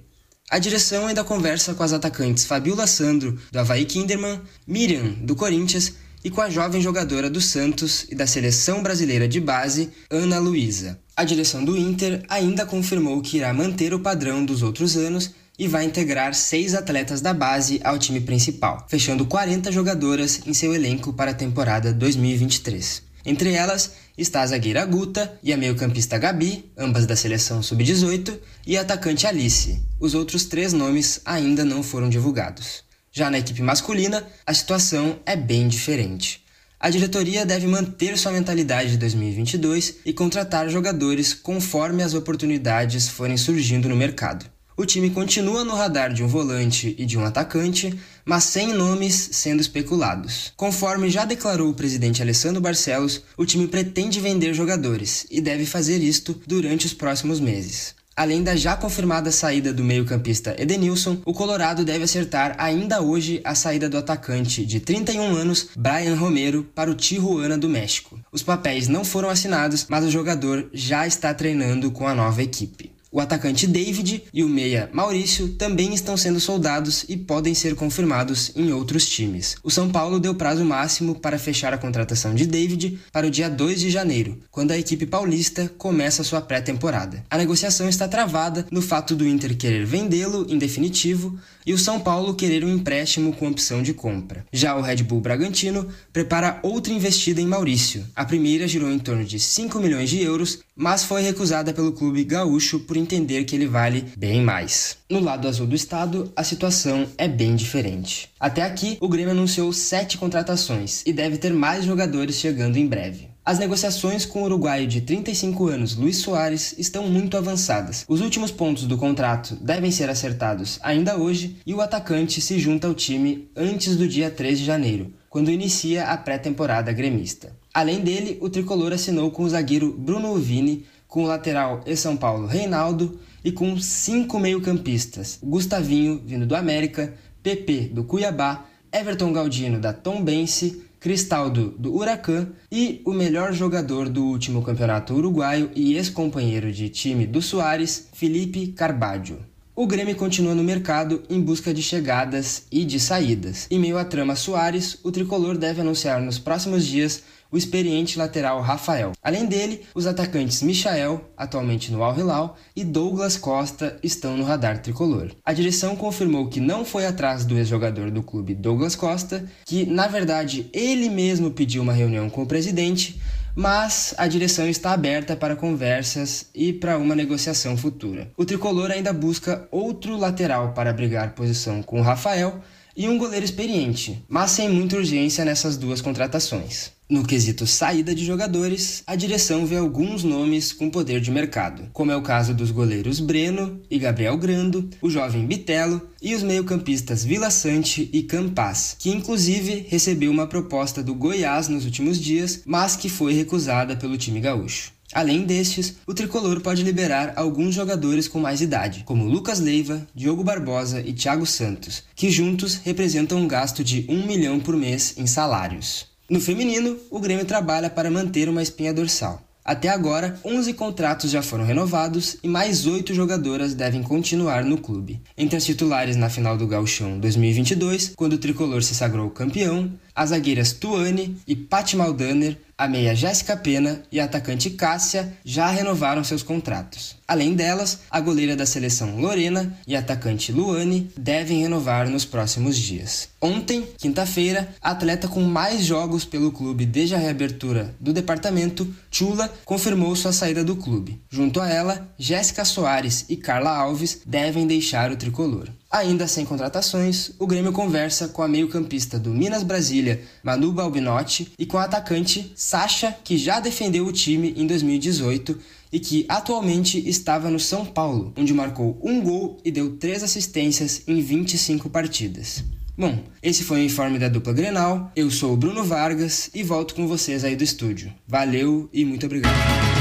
A 0.50 0.60
direção 0.60 1.08
ainda 1.08 1.24
conversa 1.24 1.74
com 1.74 1.82
as 1.82 1.94
atacantes 1.94 2.46
Fabiola 2.46 2.86
Sandro, 2.86 3.40
do 3.52 3.60
Havaí 3.60 3.86
Kinderman, 3.86 4.42
Miriam, 4.68 5.14
do 5.22 5.36
Corinthians, 5.36 5.94
e 6.26 6.30
com 6.30 6.42
a 6.42 6.50
jovem 6.50 6.82
jogadora 6.82 7.30
do 7.30 7.40
Santos 7.40 8.06
e 8.10 8.16
da 8.16 8.28
seleção 8.28 8.84
brasileira 8.84 9.28
de 9.28 9.40
base, 9.40 9.92
Ana 10.10 10.40
Luísa. 10.40 11.00
A 11.16 11.24
direção 11.24 11.64
do 11.64 11.78
Inter 11.78 12.24
ainda 12.28 12.66
confirmou 12.66 13.22
que 13.22 13.38
irá 13.38 13.54
manter 13.54 13.94
o 13.94 14.00
padrão 14.00 14.44
dos 14.44 14.62
outros 14.62 14.98
anos 14.98 15.32
e 15.58 15.68
vai 15.68 15.86
integrar 15.86 16.34
seis 16.34 16.74
atletas 16.74 17.22
da 17.22 17.34
base 17.34 17.80
ao 17.84 17.98
time 17.98 18.22
principal, 18.22 18.86
fechando 18.90 19.26
40 19.26 19.72
jogadoras 19.72 20.42
em 20.46 20.54
seu 20.54 20.74
elenco 20.74 21.14
para 21.14 21.32
a 21.32 21.36
temporada 21.36 21.94
2023. 21.94 23.04
Entre 23.26 23.54
elas 23.54 23.94
está 24.18 24.42
a 24.42 24.48
zagueira 24.48 24.86
Guta 24.86 25.38
e 25.42 25.52
a 25.52 25.58
meio-campista 25.58 26.18
Gabi, 26.18 26.72
ambas 26.78 27.06
da 27.06 27.16
seleção 27.16 27.64
sub-18, 27.64 28.38
e 28.68 28.78
a 28.78 28.82
atacante 28.82 29.26
Alice. 29.26 29.82
Os 30.00 30.14
outros 30.14 30.46
três 30.46 30.74
nomes 30.74 31.22
ainda 31.26 31.66
não 31.66 31.82
foram 31.82 32.08
divulgados. 32.08 32.84
Já 33.12 33.32
na 33.32 33.40
equipe 33.40 33.62
masculina, 33.62 34.26
a 34.46 34.54
situação 34.54 35.20
é 35.26 35.36
bem 35.36 35.68
diferente. 35.68 36.44
A 36.80 36.90
diretoria 36.90 37.46
deve 37.46 37.66
manter 37.66 38.18
sua 38.18 38.32
mentalidade 38.32 38.92
de 38.92 38.98
2022 38.98 39.96
e 40.06 40.14
contratar 40.14 40.70
jogadores 40.70 41.34
conforme 41.34 42.04
as 42.04 42.14
oportunidades 42.14 43.08
forem 43.08 43.38
surgindo 43.38 43.90
no 43.90 43.96
mercado. 43.96 44.46
O 44.78 44.86
time 44.86 45.10
continua 45.10 45.64
no 45.64 45.74
radar 45.74 46.14
de 46.14 46.22
um 46.22 46.28
volante 46.28 46.94
e 46.98 47.06
de 47.06 47.18
um 47.18 47.24
atacante, 47.24 47.98
mas 48.26 48.44
sem 48.44 48.74
nomes 48.74 49.30
sendo 49.32 49.62
especulados. 49.62 50.52
Conforme 50.58 51.10
já 51.10 51.24
declarou 51.24 51.70
o 51.70 51.74
presidente 51.74 52.22
Alessandro 52.22 52.60
Barcelos, 52.60 53.22
o 53.38 53.46
time 53.46 53.70
pretende 53.70 54.20
vender 54.20 54.54
jogadores 54.54 55.26
e 55.32 55.40
deve 55.40 55.66
fazer 55.66 56.00
isto 56.04 56.42
durante 56.46 56.86
os 56.86 56.94
próximos 56.94 57.40
meses. 57.40 57.96
Além 58.18 58.44
da 58.44 58.54
já 58.56 58.76
confirmada 58.76 59.32
saída 59.32 59.74
do 59.74 59.84
meio-campista 59.84 60.56
Edenilson, 60.58 61.22
o 61.26 61.34
Colorado 61.34 61.86
deve 61.86 62.04
acertar 62.04 62.56
ainda 62.58 63.02
hoje 63.02 63.40
a 63.46 63.56
saída 63.56 63.88
do 63.90 63.98
atacante 63.98 64.66
de 64.66 64.82
31 64.82 65.36
anos, 65.36 65.70
Brian 65.78 66.16
Romero, 66.16 66.64
para 66.76 66.92
o 66.92 66.96
Tijuana 66.96 67.58
do 67.58 67.70
México. 67.70 68.20
Os 68.30 68.44
papéis 68.44 68.90
não 68.90 69.06
foram 69.06 69.30
assinados, 69.30 69.86
mas 69.90 70.04
o 70.04 70.12
jogador 70.12 70.70
já 70.74 71.08
está 71.08 71.34
treinando 71.34 71.92
com 71.92 72.08
a 72.08 72.16
nova 72.16 72.42
equipe. 72.42 72.95
O 73.16 73.22
atacante 73.22 73.66
David 73.66 74.24
e 74.34 74.44
o 74.44 74.50
meia 74.50 74.90
Maurício 74.92 75.48
também 75.54 75.94
estão 75.94 76.18
sendo 76.18 76.38
soldados 76.38 77.06
e 77.08 77.16
podem 77.16 77.56
ser 77.56 77.74
confirmados 77.74 78.52
em 78.58 78.74
outros 78.74 79.08
times. 79.08 79.56
O 79.64 79.72
São 79.72 79.90
Paulo 79.90 80.20
deu 80.20 80.36
prazo 80.36 80.66
máximo 80.66 81.16
para 81.16 81.40
fechar 81.40 81.74
a 81.74 81.78
contratação 81.78 82.36
de 82.36 82.46
David 82.46 83.00
para 83.14 83.26
o 83.26 83.32
dia 83.32 83.50
2 83.50 83.80
de 83.80 83.90
janeiro, 83.90 84.42
quando 84.52 84.72
a 84.72 84.78
equipe 84.78 85.06
paulista 85.06 85.72
começa 85.78 86.26
sua 86.26 86.42
pré-temporada. 86.42 87.24
A 87.30 87.38
negociação 87.38 87.88
está 87.88 88.06
travada 88.06 88.68
no 88.70 88.82
fato 88.82 89.16
do 89.16 89.26
Inter 89.26 89.56
querer 89.56 89.86
vendê-lo 89.86 90.46
em 90.50 90.58
definitivo 90.58 91.40
e 91.66 91.74
o 91.74 91.78
São 91.80 92.00
Paulo 92.00 92.36
querer 92.36 92.64
um 92.64 92.70
empréstimo 92.70 93.34
com 93.34 93.48
opção 93.48 93.82
de 93.82 93.94
compra. 93.94 94.46
Já 94.52 94.76
o 94.76 94.82
Red 94.82 94.98
Bull 94.98 95.22
Bragantino 95.22 95.88
prepara 96.14 96.60
outra 96.62 96.94
investida 96.94 97.42
em 97.42 97.48
Maurício. 97.48 98.06
A 98.16 98.24
primeira 98.24 98.68
girou 98.68 98.92
em 98.92 99.00
torno 99.00 99.24
de 99.24 99.40
5 99.40 99.80
milhões 99.80 100.10
de 100.10 100.22
euros, 100.22 100.60
mas 100.76 101.04
foi 101.04 101.22
recusada 101.22 101.74
pelo 101.74 101.94
clube 101.94 102.24
gaúcho 102.24 102.82
por 102.82 102.98
entender 103.06 103.46
que 103.46 103.56
ele 103.56 103.68
vale 103.68 104.06
bem 104.18 104.42
mais. 104.42 104.98
No 105.10 105.20
lado 105.20 105.48
azul 105.48 105.68
do 105.68 105.76
estado, 105.76 106.34
a 106.36 106.44
situação 106.44 107.08
é 107.18 107.28
bem 107.28 107.56
diferente. 107.56 108.30
Até 108.40 108.64
aqui, 108.64 108.98
o 109.00 109.08
Grêmio 109.08 109.32
anunciou 109.32 109.72
sete 109.72 110.18
contratações 110.18 111.04
e 111.06 111.14
deve 111.14 111.38
ter 111.38 111.54
mais 111.54 111.86
jogadores 111.86 112.36
chegando 112.36 112.78
em 112.78 112.88
breve. 112.88 113.30
As 113.46 113.60
negociações 113.60 114.26
com 114.26 114.42
o 114.42 114.46
uruguaio 114.46 114.88
de 114.88 115.02
35 115.02 115.68
anos, 115.68 115.96
Luiz 115.96 116.18
Soares, 116.18 116.74
estão 116.80 117.08
muito 117.08 117.38
avançadas. 117.38 118.04
Os 118.08 118.20
últimos 118.20 118.50
pontos 118.50 118.86
do 118.88 118.98
contrato 118.98 119.56
devem 119.62 119.92
ser 119.92 120.10
acertados 120.10 120.80
ainda 120.82 121.16
hoje 121.16 121.58
e 121.64 121.72
o 121.72 121.80
atacante 121.80 122.42
se 122.42 122.58
junta 122.58 122.88
ao 122.88 122.96
time 122.96 123.48
antes 123.56 123.96
do 123.96 124.08
dia 124.08 124.32
3 124.32 124.58
de 124.58 124.66
janeiro, 124.66 125.14
quando 125.30 125.52
inicia 125.52 126.06
a 126.06 126.18
pré-temporada 126.18 126.92
gremista. 126.92 127.56
Além 127.72 128.00
dele, 128.00 128.40
o 128.42 128.50
tricolor 128.50 128.94
assinou 128.94 129.30
com 129.30 129.44
o 129.44 129.50
zagueiro 129.50 129.92
Bruno 129.92 130.34
Vini, 130.38 130.86
com 131.16 131.24
o 131.24 131.28
lateral 131.28 131.82
e 131.86 131.96
São 131.96 132.18
Paulo 132.18 132.46
Reinaldo 132.46 133.18
e 133.42 133.50
com 133.50 133.80
cinco 133.80 134.38
meio-campistas: 134.38 135.40
Gustavinho, 135.42 136.22
vindo 136.26 136.46
do 136.46 136.58
América, 136.58 137.14
PP 137.42 137.92
do 137.94 138.04
Cuiabá, 138.04 138.66
Everton 138.92 139.32
Galdino 139.32 139.80
da 139.80 139.94
Tombense, 139.94 140.84
Cristaldo 141.00 141.74
do 141.80 141.96
Huracan 141.96 142.50
e 142.70 143.02
o 143.06 143.14
melhor 143.14 143.54
jogador 143.54 144.10
do 144.10 144.26
último 144.26 144.62
campeonato 144.62 145.14
uruguaio 145.14 145.72
e 145.74 145.96
ex-companheiro 145.96 146.70
de 146.70 146.90
time 146.90 147.26
do 147.26 147.42
Soares, 147.42 148.10
Felipe 148.12 148.68
Carbaggio. 148.74 149.55
O 149.78 149.86
Grêmio 149.86 150.16
continua 150.16 150.56
no 150.56 150.64
mercado 150.64 151.22
em 151.30 151.42
busca 151.42 151.74
de 151.74 151.84
chegadas 151.84 152.64
e 152.72 152.86
de 152.86 152.98
saídas. 152.98 153.68
Em 153.70 153.78
meio 153.78 153.98
à 153.98 154.06
trama 154.06 154.34
Soares, 154.34 154.98
o 155.04 155.12
tricolor 155.12 155.58
deve 155.58 155.82
anunciar 155.82 156.22
nos 156.22 156.40
próximos 156.40 156.86
dias 156.86 157.24
o 157.52 157.58
experiente 157.58 158.18
lateral 158.18 158.62
Rafael. 158.62 159.12
Além 159.22 159.46
dele, 159.46 159.82
os 159.94 160.08
atacantes 160.08 160.62
Michael, 160.62 161.30
atualmente 161.36 161.92
no 161.92 162.02
Al 162.04 162.18
Hilal, 162.18 162.58
e 162.74 162.86
Douglas 162.86 163.36
Costa 163.36 164.00
estão 164.02 164.38
no 164.38 164.46
radar 164.46 164.82
tricolor. 164.82 165.32
A 165.44 165.52
direção 165.52 165.94
confirmou 165.98 166.48
que 166.48 166.62
não 166.62 166.86
foi 166.86 167.06
atrás 167.06 167.44
do 167.44 167.58
ex-jogador 167.58 168.10
do 168.10 168.24
clube 168.24 168.56
Douglas 168.56 168.96
Costa, 168.96 169.44
que 169.66 169.86
na 169.86 170.08
verdade 170.08 170.70
ele 170.72 171.10
mesmo 171.10 171.52
pediu 171.52 171.82
uma 171.84 171.94
reunião 171.94 172.30
com 172.30 172.44
o 172.44 172.48
presidente, 172.48 173.20
mas 173.56 174.14
a 174.18 174.28
direção 174.28 174.68
está 174.68 174.92
aberta 174.92 175.36
para 175.36 175.56
conversas 175.56 176.48
e 176.54 176.74
para 176.74 176.98
uma 176.98 177.16
negociação 177.16 177.78
futura. 177.78 178.32
O 178.36 178.46
tricolor 178.46 178.92
ainda 178.92 179.14
busca 179.14 179.68
outro 179.72 180.18
lateral 180.18 180.74
para 180.74 180.92
brigar 180.92 181.34
posição 181.34 181.82
com 181.82 182.00
o 182.00 182.04
Rafael 182.04 182.60
e 182.96 183.08
um 183.08 183.18
goleiro 183.18 183.46
experiente, 183.46 184.24
mas 184.28 184.52
sem 184.52 184.70
muita 184.70 184.98
urgência 184.98 185.46
nessas 185.46 185.78
duas 185.78 186.02
contratações. 186.02 186.95
No 187.08 187.24
quesito 187.24 187.68
saída 187.68 188.16
de 188.16 188.26
jogadores, 188.26 189.04
a 189.06 189.16
direção 189.16 189.64
vê 189.64 189.78
alguns 189.78 190.24
nomes 190.24 190.74
com 190.74 190.90
poder 190.90 191.22
de 191.22 191.30
mercado, 191.30 191.88
como 191.94 192.12
é 192.12 192.16
o 192.18 192.22
caso 192.24 192.52
dos 192.52 192.72
goleiros 192.72 193.20
Breno 193.20 193.80
e 193.92 194.00
Gabriel 194.00 194.36
Grando, 194.40 194.90
o 195.00 195.08
jovem 195.08 195.46
Bitelo 195.46 196.02
e 196.20 196.34
os 196.34 196.42
meio-campistas 196.42 197.24
Vila 197.24 197.52
Sante 197.52 198.10
e 198.12 198.24
Campas, 198.24 198.96
que 198.98 199.12
inclusive 199.12 199.86
recebeu 199.88 200.32
uma 200.32 200.48
proposta 200.48 201.04
do 201.04 201.14
Goiás 201.14 201.68
nos 201.68 201.86
últimos 201.86 202.20
dias, 202.20 202.64
mas 202.66 202.96
que 202.96 203.08
foi 203.08 203.34
recusada 203.34 203.96
pelo 203.96 204.18
time 204.18 204.40
gaúcho. 204.40 204.92
Além 205.14 205.44
destes, 205.44 205.98
o 206.08 206.14
tricolor 206.16 206.60
pode 206.62 206.82
liberar 206.82 207.34
alguns 207.36 207.76
jogadores 207.76 208.28
com 208.28 208.40
mais 208.40 208.62
idade, 208.62 209.04
como 209.06 209.26
Lucas 209.26 209.60
Leiva, 209.60 210.08
Diogo 210.16 210.44
Barbosa 210.44 211.02
e 211.02 211.14
Thiago 211.14 211.46
Santos, 211.46 212.04
que 212.16 212.32
juntos 212.32 212.82
representam 212.84 213.38
um 213.38 213.48
gasto 213.48 213.84
de 213.84 214.08
1 214.10 214.26
milhão 214.26 214.60
por 214.60 214.76
mês 214.76 215.14
em 215.18 215.28
salários. 215.28 216.15
No 216.28 216.42
feminino, 216.42 216.98
o 217.12 217.20
Grêmio 217.20 217.46
trabalha 217.46 217.88
para 217.88 218.10
manter 218.10 218.50
uma 218.50 218.64
espinha 218.64 218.92
dorsal. 218.92 219.44
Até 219.64 219.90
agora, 219.90 220.40
11 220.44 220.74
contratos 220.74 221.30
já 221.30 221.44
foram 221.44 221.64
renovados 221.64 222.38
e 222.44 222.48
mais 222.48 222.88
8 222.88 223.14
jogadoras 223.14 223.76
devem 223.76 224.02
continuar 224.02 224.64
no 224.64 224.78
clube. 224.78 225.22
Entre 225.38 225.56
as 225.56 225.66
titulares 225.66 226.16
na 226.16 226.30
final 226.30 226.58
do 226.58 226.66
Gauchão 226.66 227.20
2022, 227.20 228.14
quando 228.16 228.34
o 228.34 228.38
tricolor 228.40 228.82
se 228.82 228.96
sagrou 228.96 229.30
campeão, 229.30 229.92
as 230.16 230.30
zagueiras 230.30 230.72
Tuane 230.72 231.38
e 231.46 231.56
Patti 231.56 231.98
Maldaner, 231.98 232.58
a 232.78 232.88
meia 232.88 233.16
Jéssica 233.16 233.56
Pena 233.56 234.04
e 234.12 234.20
a 234.20 234.26
atacante 234.26 234.70
Cássia 234.70 235.34
já 235.46 235.68
renovaram 235.68 236.24
seus 236.24 236.44
contratos. 236.44 237.16
Além 237.28 237.56
delas, 237.56 238.02
a 238.12 238.20
goleira 238.20 238.56
da 238.56 238.66
seleção 238.66 239.20
Lorena 239.20 239.78
e 239.88 239.96
a 239.96 240.00
atacante 240.00 240.52
Luane 240.52 241.10
devem 241.18 241.62
renovar 241.62 242.10
nos 242.10 242.26
próximos 242.26 242.78
dias. 242.78 243.30
Ontem, 243.42 243.88
quinta-feira, 243.98 244.70
a 244.82 244.92
atleta 244.92 245.28
com 245.28 245.42
mais 245.42 245.86
jogos 245.86 246.26
pelo 246.26 246.52
clube 246.52 246.86
desde 246.86 247.16
a 247.16 247.18
reabertura 247.18 247.96
do 248.00 248.12
departamento, 248.12 248.94
Chula, 249.10 249.52
confirmou 249.64 250.16
sua 250.16 250.34
saída 250.34 250.64
do 250.64 250.76
clube. 250.76 251.22
Junto 251.30 251.62
a 251.62 251.70
ela, 251.70 252.08
Jéssica 252.18 252.66
Soares 252.66 253.26
e 253.30 253.38
Carla 253.38 253.76
Alves 253.76 254.22
devem 254.26 254.68
deixar 254.68 255.12
o 255.12 255.18
tricolor. 255.18 255.70
Ainda 255.96 256.28
sem 256.28 256.44
contratações, 256.44 257.32
o 257.40 257.48
Grêmio 257.48 257.72
conversa 257.72 258.28
com 258.28 258.42
a 258.44 258.50
meio-campista 258.50 259.18
do 259.18 259.30
Minas 259.30 259.64
Brasília, 259.64 260.22
Manu 260.44 260.74
Balbinotti, 260.74 261.54
e 261.58 261.66
com 261.66 261.78
a 261.78 261.86
atacante 261.86 262.52
Sasha, 262.54 263.16
que 263.24 263.38
já 263.38 263.62
defendeu 263.62 264.06
o 264.06 264.12
time 264.12 264.54
em 264.58 264.68
2018 264.68 265.58
e 265.94 265.98
que 266.02 266.26
atualmente 266.28 267.02
estava 267.08 267.50
no 267.50 267.62
São 267.62 267.86
Paulo, 267.86 268.34
onde 268.36 268.54
marcou 268.54 269.00
um 269.02 269.22
gol 269.22 269.56
e 269.64 269.72
deu 269.72 269.96
três 269.96 270.22
assistências 270.22 271.02
em 271.08 271.22
25 271.22 271.90
partidas. 271.90 272.62
Bom, 272.98 273.24
esse 273.42 273.64
foi 273.64 273.80
o 273.80 273.86
informe 273.86 274.20
da 274.20 274.28
dupla 274.28 274.52
Grenal. 274.52 275.14
Eu 275.16 275.32
sou 275.32 275.54
o 275.54 275.58
Bruno 275.58 275.86
Vargas 275.86 276.50
e 276.54 276.62
volto 276.62 276.94
com 276.94 277.08
vocês 277.08 277.46
aí 277.46 277.56
do 277.56 277.64
estúdio. 277.64 278.14
Valeu 278.28 278.90
e 278.92 279.06
muito 279.06 279.26
obrigado. 279.26 279.95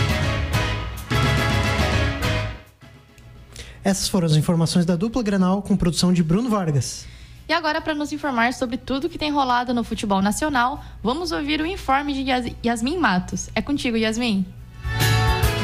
Essas 3.84 4.08
foram 4.08 4.24
as 4.24 4.34
informações 4.34 4.86
da 4.86 4.96
dupla 4.96 5.22
Grenal 5.22 5.60
com 5.60 5.76
produção 5.76 6.10
de 6.10 6.22
Bruno 6.22 6.48
Vargas. 6.48 7.04
E 7.46 7.52
agora, 7.52 7.82
para 7.82 7.94
nos 7.94 8.10
informar 8.10 8.54
sobre 8.54 8.78
tudo 8.78 9.10
que 9.10 9.18
tem 9.18 9.30
rolado 9.30 9.74
no 9.74 9.84
futebol 9.84 10.22
nacional, 10.22 10.82
vamos 11.02 11.30
ouvir 11.30 11.60
o 11.60 11.66
informe 11.66 12.14
de 12.14 12.22
Yas 12.22 12.46
Yasmin 12.64 12.96
Matos. 12.96 13.50
É 13.54 13.60
contigo, 13.60 13.98
Yasmin. 13.98 14.46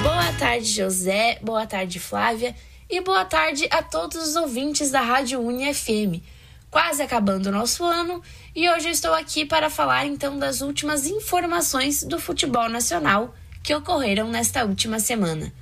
Boa 0.02 0.32
tarde, 0.38 0.66
José. 0.66 1.38
Boa 1.40 1.66
tarde, 1.66 1.98
Flávia. 1.98 2.54
E 2.90 3.00
boa 3.00 3.24
tarde 3.24 3.66
a 3.70 3.82
todos 3.82 4.28
os 4.28 4.36
ouvintes 4.36 4.90
da 4.90 5.00
Rádio 5.00 5.40
Uni 5.40 5.72
FM. 5.72 6.22
Quase 6.70 7.00
acabando 7.00 7.46
o 7.46 7.52
nosso 7.52 7.84
ano 7.84 8.22
e 8.54 8.68
hoje 8.68 8.88
eu 8.88 8.92
estou 8.92 9.14
aqui 9.14 9.46
para 9.46 9.70
falar 9.70 10.06
então 10.06 10.38
das 10.38 10.60
últimas 10.60 11.06
informações 11.06 12.02
do 12.02 12.20
futebol 12.20 12.68
nacional 12.68 13.34
que 13.62 13.74
ocorreram 13.74 14.28
nesta 14.28 14.64
última 14.64 15.00
semana. 15.00 15.52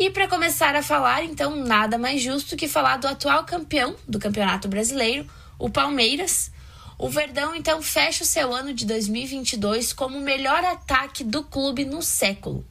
E 0.00 0.10
para 0.10 0.28
começar 0.28 0.76
a 0.76 0.82
falar, 0.82 1.24
então, 1.24 1.56
nada 1.56 1.98
mais 1.98 2.22
justo 2.22 2.56
que 2.56 2.68
falar 2.68 2.98
do 2.98 3.08
atual 3.08 3.42
campeão 3.44 3.96
do 4.06 4.20
Campeonato 4.20 4.68
Brasileiro, 4.68 5.26
o 5.58 5.68
Palmeiras, 5.68 6.52
O 6.96 7.08
Verdão 7.08 7.52
então 7.52 7.82
fecha 7.82 8.22
o 8.22 8.26
seu 8.26 8.54
ano 8.54 8.72
de 8.72 8.86
2022 8.86 9.92
como 9.92 10.18
o 10.18 10.20
melhor 10.20 10.64
ataque 10.64 11.24
do 11.24 11.42
clube 11.42 11.84
no 11.84 12.00
século. 12.00 12.64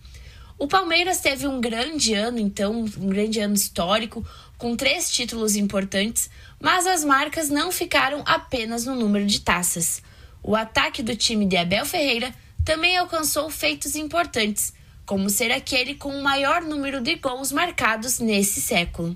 O 0.57 0.67
Palmeiras 0.67 1.19
teve 1.19 1.45
um 1.47 1.59
grande 1.59 2.13
ano, 2.13 2.39
então, 2.39 2.85
um 2.97 3.09
grande 3.09 3.41
ano 3.41 3.55
histórico, 3.55 4.25
com 4.57 4.77
três 4.77 5.11
títulos 5.11 5.57
importantes, 5.57 6.29
mas 6.61 6.87
as 6.87 7.03
marcas 7.03 7.49
não 7.49 7.73
ficaram 7.73 8.23
apenas 8.25 8.85
no 8.85 8.95
número 8.95 9.25
de 9.25 9.41
taças. 9.41 10.01
O 10.41 10.55
ataque 10.55 11.03
do 11.03 11.15
time 11.15 11.45
de 11.45 11.57
Abel 11.57 11.85
Ferreira 11.85 12.33
também 12.63 12.97
alcançou 12.97 13.49
feitos 13.49 13.95
importantes, 13.95 14.73
como 15.07 15.29
ser 15.29 15.53
aquele 15.53 15.95
com 15.95 16.09
o 16.09 16.21
maior 16.21 16.61
número 16.61 16.99
de 16.99 17.15
gols 17.15 17.53
marcados 17.53 18.19
nesse 18.19 18.59
século. 18.59 19.15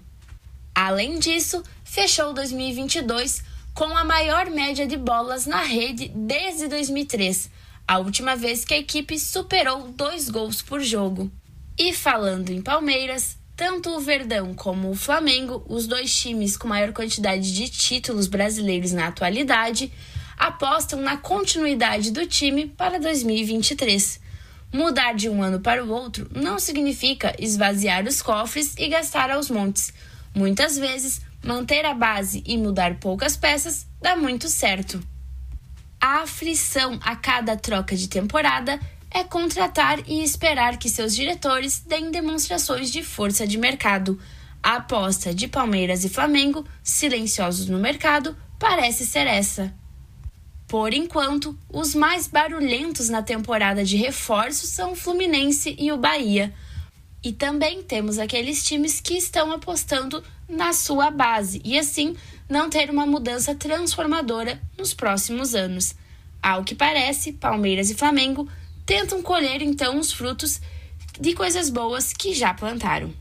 Além 0.74 1.20
disso, 1.20 1.62
fechou 1.84 2.34
2022 2.34 3.44
com 3.74 3.96
a 3.98 4.06
maior 4.06 4.50
média 4.50 4.88
de 4.88 4.96
bolas 4.96 5.46
na 5.46 5.62
rede 5.62 6.10
desde 6.16 6.70
2003, 6.70 7.52
a 7.86 8.00
última 8.00 8.38
vez 8.38 8.64
que 8.64 8.74
a 8.74 8.78
equipe 8.78 9.20
superou 9.20 9.90
dois 9.90 10.30
gols 10.30 10.62
por 10.62 10.80
jogo. 10.80 11.30
E 11.78 11.92
falando 11.92 12.52
em 12.52 12.62
Palmeiras, 12.62 13.38
tanto 13.54 13.90
o 13.90 14.00
Verdão 14.00 14.54
como 14.54 14.90
o 14.90 14.96
Flamengo, 14.96 15.62
os 15.68 15.88
dois 15.88 16.16
times 16.16 16.56
com 16.56 16.70
maior 16.70 16.94
quantidade 16.94 17.54
de 17.54 17.68
títulos 17.68 18.28
brasileiros 18.28 18.94
na 18.94 19.08
atualidade, 19.08 19.92
apostam 20.38 21.02
na 21.02 21.18
continuidade 21.18 22.12
do 22.12 22.26
time 22.26 22.66
para 22.66 22.98
2023. 22.98 24.31
Mudar 24.74 25.14
de 25.14 25.28
um 25.28 25.44
ano 25.44 25.60
para 25.60 25.84
o 25.84 25.90
outro 25.90 26.30
não 26.34 26.58
significa 26.58 27.36
esvaziar 27.38 28.08
os 28.08 28.22
cofres 28.22 28.74
e 28.78 28.88
gastar 28.88 29.30
aos 29.30 29.50
montes. 29.50 29.94
Muitas 30.34 30.78
vezes, 30.78 31.20
manter 31.44 31.86
a 31.86 31.94
base 31.94 32.42
e 32.46 32.58
mudar 32.58 32.96
poucas 32.96 33.36
peças 33.36 33.86
dá 34.02 34.16
muito 34.16 34.48
certo. 34.48 35.02
A 36.00 36.22
aflição 36.22 36.98
a 37.04 37.16
cada 37.16 37.58
troca 37.58 37.96
de 37.98 38.08
temporada 38.08 38.80
é 39.12 39.26
contratar 39.26 40.00
e 40.08 40.24
esperar 40.24 40.78
que 40.78 40.90
seus 40.90 41.14
diretores 41.14 41.82
deem 41.82 42.10
demonstrações 42.10 42.90
de 42.90 43.04
força 43.04 43.46
de 43.46 43.58
mercado. 43.58 44.18
A 44.64 44.78
aposta 44.78 45.34
de 45.34 45.50
Palmeiras 45.50 46.06
e 46.06 46.10
Flamengo, 46.10 46.66
silenciosos 46.82 47.68
no 47.68 47.78
mercado, 47.78 48.38
parece 48.58 49.06
ser 49.06 49.28
essa. 49.28 49.81
Por 50.72 50.94
enquanto, 50.94 51.54
os 51.68 51.94
mais 51.94 52.28
barulhentos 52.28 53.10
na 53.10 53.22
temporada 53.22 53.84
de 53.84 53.98
reforços 53.98 54.70
são 54.70 54.94
o 54.94 54.96
Fluminense 54.96 55.76
e 55.78 55.92
o 55.92 55.98
Bahia. 55.98 56.54
E 57.22 57.34
também 57.34 57.84
temos 57.84 58.18
aqueles 58.18 58.64
times 58.64 59.02
que 59.02 59.16
estão 59.16 59.52
apostando 59.52 60.24
na 60.48 60.72
sua 60.72 61.12
base 61.12 61.62
e 61.66 61.78
assim 61.78 62.16
não 62.48 62.70
ter 62.70 62.90
uma 62.90 63.06
mudança 63.06 63.54
transformadora 63.54 64.62
nos 64.78 64.94
próximos 64.94 65.54
anos. 65.54 65.94
Ao 66.42 66.64
que 66.64 66.74
parece, 66.74 67.34
Palmeiras 67.34 67.90
e 67.90 67.96
Flamengo 67.96 68.48
tentam 68.86 69.22
colher 69.22 69.62
então 69.62 70.00
os 70.00 70.14
frutos 70.14 70.62
de 71.20 71.34
coisas 71.34 71.70
boas 71.70 72.14
que 72.14 72.34
já 72.34 72.54
plantaram. 72.54 73.14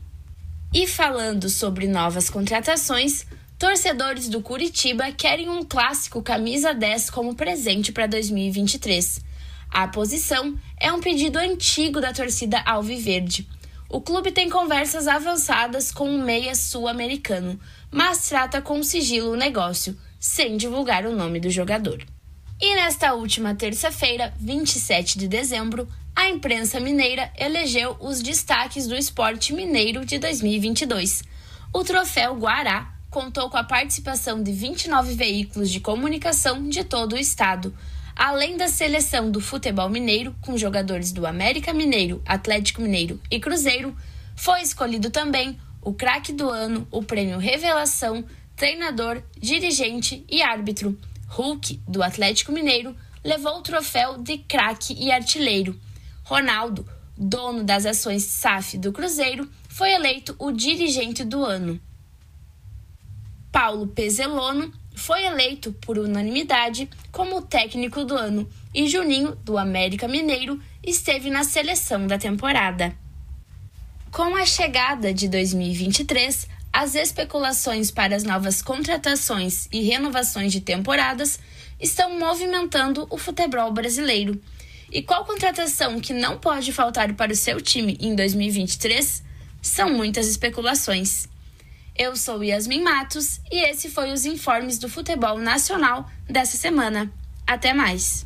E 0.73 0.87
falando 0.87 1.49
sobre 1.49 1.85
novas 1.85 2.29
contratações, 2.29 3.25
Torcedores 3.61 4.27
do 4.27 4.41
Curitiba 4.41 5.11
querem 5.11 5.47
um 5.47 5.63
clássico 5.63 6.19
camisa 6.19 6.73
10 6.73 7.11
como 7.11 7.35
presente 7.35 7.91
para 7.91 8.07
2023. 8.07 9.21
A 9.69 9.87
posição 9.87 10.57
é 10.79 10.91
um 10.91 10.99
pedido 10.99 11.37
antigo 11.37 12.01
da 12.01 12.11
torcida 12.11 12.59
Alviverde. 12.65 13.47
O 13.87 14.01
clube 14.01 14.31
tem 14.31 14.49
conversas 14.49 15.07
avançadas 15.07 15.91
com 15.91 16.09
um 16.09 16.23
meia 16.23 16.55
sul-americano, 16.55 17.59
mas 17.91 18.27
trata 18.27 18.63
com 18.63 18.81
sigilo 18.81 19.33
o 19.33 19.37
negócio, 19.37 19.95
sem 20.19 20.57
divulgar 20.57 21.05
o 21.05 21.15
nome 21.15 21.39
do 21.39 21.51
jogador. 21.51 22.03
E 22.59 22.73
nesta 22.73 23.13
última 23.13 23.53
terça-feira, 23.53 24.33
27 24.39 25.19
de 25.19 25.27
dezembro, 25.27 25.87
a 26.15 26.27
imprensa 26.27 26.79
mineira 26.79 27.31
elegeu 27.37 27.95
os 27.99 28.23
destaques 28.23 28.87
do 28.87 28.95
esporte 28.95 29.53
mineiro 29.53 30.03
de 30.03 30.17
2022. 30.17 31.21
O 31.71 31.83
troféu 31.83 32.35
Guará 32.35 32.90
contou 33.11 33.49
com 33.49 33.57
a 33.57 33.63
participação 33.63 34.41
de 34.41 34.53
29 34.53 35.13
veículos 35.15 35.69
de 35.69 35.81
comunicação 35.81 36.69
de 36.69 36.85
todo 36.85 37.13
o 37.13 37.19
estado, 37.19 37.75
além 38.15 38.55
da 38.55 38.69
seleção 38.69 39.29
do 39.29 39.41
futebol 39.41 39.89
mineiro, 39.89 40.33
com 40.39 40.57
jogadores 40.57 41.11
do 41.11 41.27
América 41.27 41.73
Mineiro, 41.73 42.21
Atlético 42.25 42.81
Mineiro 42.81 43.19
e 43.29 43.37
Cruzeiro, 43.37 43.93
foi 44.33 44.61
escolhido 44.61 45.11
também 45.11 45.59
o 45.81 45.93
craque 45.93 46.31
do 46.31 46.49
ano, 46.49 46.87
o 46.89 47.03
prêmio 47.03 47.37
Revelação, 47.37 48.23
treinador, 48.55 49.21
dirigente 49.37 50.25
e 50.29 50.41
árbitro. 50.41 50.97
Hulk, 51.27 51.81
do 51.85 52.01
Atlético 52.01 52.53
Mineiro, 52.53 52.95
levou 53.23 53.57
o 53.57 53.61
troféu 53.61 54.17
de 54.19 54.37
craque 54.37 54.95
e 54.97 55.11
artilheiro. 55.11 55.77
Ronaldo, 56.23 56.87
dono 57.17 57.63
das 57.63 57.85
ações 57.85 58.23
SAF 58.23 58.77
do 58.77 58.93
Cruzeiro, 58.93 59.49
foi 59.67 59.91
eleito 59.91 60.33
o 60.39 60.51
dirigente 60.51 61.25
do 61.25 61.43
ano. 61.43 61.79
Paulo 63.51 63.87
Pezelono 63.87 64.71
foi 64.95 65.25
eleito 65.25 65.73
por 65.73 65.97
unanimidade 65.97 66.89
como 67.11 67.41
técnico 67.41 68.05
do 68.05 68.15
ano 68.15 68.47
e 68.73 68.87
Juninho, 68.87 69.35
do 69.35 69.57
América 69.57 70.07
Mineiro, 70.07 70.59
esteve 70.83 71.29
na 71.29 71.43
seleção 71.43 72.07
da 72.07 72.17
temporada. 72.17 72.95
Com 74.11 74.35
a 74.35 74.45
chegada 74.45 75.13
de 75.13 75.27
2023, 75.27 76.47
as 76.71 76.95
especulações 76.95 77.91
para 77.91 78.15
as 78.15 78.23
novas 78.23 78.61
contratações 78.61 79.67
e 79.71 79.81
renovações 79.81 80.51
de 80.51 80.61
temporadas 80.61 81.39
estão 81.79 82.17
movimentando 82.17 83.07
o 83.09 83.17
futebol 83.17 83.71
brasileiro. 83.71 84.41
E 84.89 85.01
qual 85.01 85.25
contratação 85.25 85.99
que 85.99 86.13
não 86.13 86.37
pode 86.37 86.71
faltar 86.71 87.13
para 87.13 87.31
o 87.31 87.35
seu 87.35 87.59
time 87.59 87.97
em 87.99 88.15
2023? 88.15 89.23
São 89.61 89.89
muitas 89.93 90.27
especulações. 90.27 91.30
Eu 92.03 92.15
sou 92.15 92.43
Yasmin 92.43 92.81
Matos 92.81 93.39
e 93.51 93.63
esse 93.69 93.87
foi 93.87 94.11
os 94.11 94.25
informes 94.25 94.79
do 94.79 94.89
futebol 94.89 95.37
nacional 95.37 96.09
dessa 96.27 96.57
semana. 96.57 97.11
Até 97.45 97.75
mais! 97.75 98.25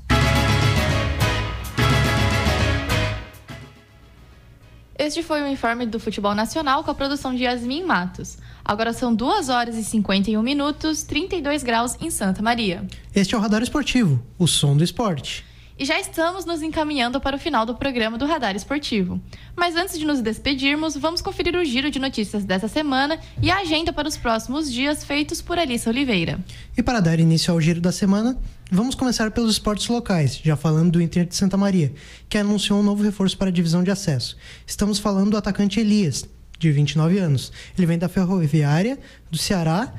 Este 4.97 5.21
foi 5.21 5.41
o 5.41 5.47
informe 5.47 5.85
do 5.85 5.99
futebol 5.99 6.33
nacional 6.33 6.85
com 6.85 6.91
a 6.91 6.95
produção 6.95 7.35
de 7.35 7.43
Yasmin 7.43 7.83
Matos. 7.83 8.37
Agora 8.63 8.93
são 8.93 9.13
2 9.13 9.49
horas 9.49 9.75
e 9.75 9.83
51 9.83 10.41
minutos, 10.41 11.03
32 11.03 11.61
graus 11.61 11.97
em 11.99 12.09
Santa 12.09 12.41
Maria. 12.41 12.87
Este 13.13 13.35
é 13.35 13.37
o 13.37 13.41
Radar 13.41 13.61
Esportivo, 13.61 14.25
o 14.39 14.47
som 14.47 14.77
do 14.77 14.85
esporte. 14.85 15.43
E 15.77 15.83
já 15.83 15.99
estamos 15.99 16.45
nos 16.45 16.61
encaminhando 16.61 17.19
para 17.19 17.35
o 17.35 17.39
final 17.39 17.65
do 17.65 17.75
programa 17.75 18.17
do 18.17 18.25
Radar 18.25 18.55
Esportivo. 18.55 19.19
Mas 19.57 19.75
antes 19.75 19.99
de 19.99 20.05
nos 20.05 20.21
despedirmos, 20.21 20.95
vamos 20.95 21.21
conferir 21.21 21.53
o 21.53 21.65
giro 21.65 21.91
de 21.91 21.99
notícias 21.99 22.45
dessa 22.45 22.69
semana 22.69 23.19
e 23.41 23.51
a 23.51 23.57
agenda 23.57 23.91
para 23.91 24.07
os 24.07 24.15
próximos 24.15 24.71
dias 24.71 25.03
feitos 25.03 25.41
por 25.41 25.59
Alissa 25.59 25.89
Oliveira. 25.89 26.39
E 26.77 26.81
para 26.81 27.01
dar 27.01 27.19
início 27.19 27.53
ao 27.53 27.59
giro 27.59 27.81
da 27.81 27.91
semana, 27.91 28.37
vamos 28.71 28.95
começar 28.95 29.31
pelos 29.31 29.51
esportes 29.51 29.89
locais, 29.89 30.39
já 30.41 30.55
falando 30.55 30.93
do 30.93 31.01
Inter 31.01 31.25
de 31.25 31.35
Santa 31.35 31.57
Maria, 31.57 31.93
que 32.29 32.37
anunciou 32.37 32.79
um 32.79 32.83
novo 32.83 33.03
reforço 33.03 33.37
para 33.37 33.49
a 33.49 33.53
divisão 33.53 33.83
de 33.83 33.91
acesso. 33.91 34.37
Estamos 34.65 34.97
falando 34.97 35.31
do 35.31 35.37
atacante 35.37 35.81
Elias, 35.81 36.23
de 36.57 36.71
29 36.71 37.19
anos. 37.19 37.51
Ele 37.77 37.85
vem 37.85 37.97
da 37.97 38.07
Ferroviária, 38.07 38.97
do 39.29 39.37
Ceará, 39.37 39.93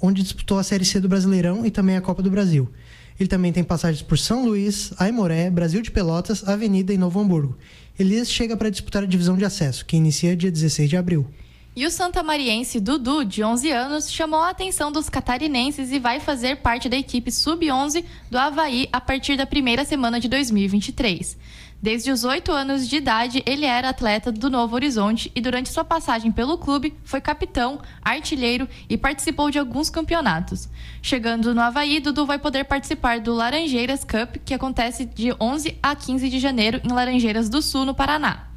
onde 0.00 0.22
disputou 0.22 0.58
a 0.58 0.62
Série 0.62 0.86
C 0.86 1.00
do 1.00 1.08
Brasileirão 1.08 1.66
e 1.66 1.70
também 1.70 1.98
a 1.98 2.00
Copa 2.00 2.22
do 2.22 2.30
Brasil. 2.30 2.72
Ele 3.18 3.28
também 3.28 3.52
tem 3.52 3.64
passagens 3.64 4.02
por 4.02 4.18
São 4.18 4.44
Luís, 4.44 4.92
Aimoré, 4.96 5.50
Brasil 5.50 5.82
de 5.82 5.90
Pelotas, 5.90 6.46
Avenida 6.46 6.92
e 6.92 6.98
Novo 6.98 7.18
Hamburgo. 7.18 7.58
Elias 7.98 8.30
chega 8.30 8.56
para 8.56 8.70
disputar 8.70 9.02
a 9.02 9.06
divisão 9.06 9.36
de 9.36 9.44
acesso, 9.44 9.84
que 9.84 9.96
inicia 9.96 10.36
dia 10.36 10.52
16 10.52 10.88
de 10.88 10.96
abril. 10.96 11.26
E 11.74 11.86
o 11.86 11.90
santamariense 11.90 12.80
Dudu, 12.80 13.24
de 13.24 13.42
11 13.42 13.70
anos, 13.70 14.10
chamou 14.10 14.40
a 14.40 14.50
atenção 14.50 14.90
dos 14.90 15.08
catarinenses 15.08 15.92
e 15.92 15.98
vai 15.98 16.18
fazer 16.18 16.56
parte 16.56 16.88
da 16.88 16.96
equipe 16.96 17.30
sub-11 17.30 18.04
do 18.30 18.38
Havaí 18.38 18.88
a 18.92 19.00
partir 19.00 19.36
da 19.36 19.46
primeira 19.46 19.84
semana 19.84 20.18
de 20.18 20.28
2023. 20.28 21.36
Desde 21.80 22.10
os 22.10 22.24
oito 22.24 22.50
anos 22.50 22.88
de 22.88 22.96
idade, 22.96 23.40
ele 23.46 23.64
era 23.64 23.90
atleta 23.90 24.32
do 24.32 24.50
Novo 24.50 24.74
Horizonte 24.74 25.30
e, 25.32 25.40
durante 25.40 25.68
sua 25.68 25.84
passagem 25.84 26.32
pelo 26.32 26.58
clube, 26.58 26.92
foi 27.04 27.20
capitão, 27.20 27.80
artilheiro 28.02 28.68
e 28.90 28.98
participou 28.98 29.48
de 29.48 29.60
alguns 29.60 29.88
campeonatos. 29.88 30.68
Chegando 31.00 31.54
no 31.54 31.60
Havaí, 31.60 32.00
Dudu 32.00 32.26
vai 32.26 32.36
poder 32.36 32.64
participar 32.64 33.20
do 33.20 33.32
Laranjeiras 33.32 34.02
Cup, 34.02 34.38
que 34.44 34.52
acontece 34.52 35.04
de 35.04 35.32
11 35.40 35.78
a 35.80 35.94
15 35.94 36.28
de 36.28 36.40
janeiro 36.40 36.80
em 36.82 36.92
Laranjeiras 36.92 37.48
do 37.48 37.62
Sul, 37.62 37.84
no 37.84 37.94
Paraná. 37.94 38.48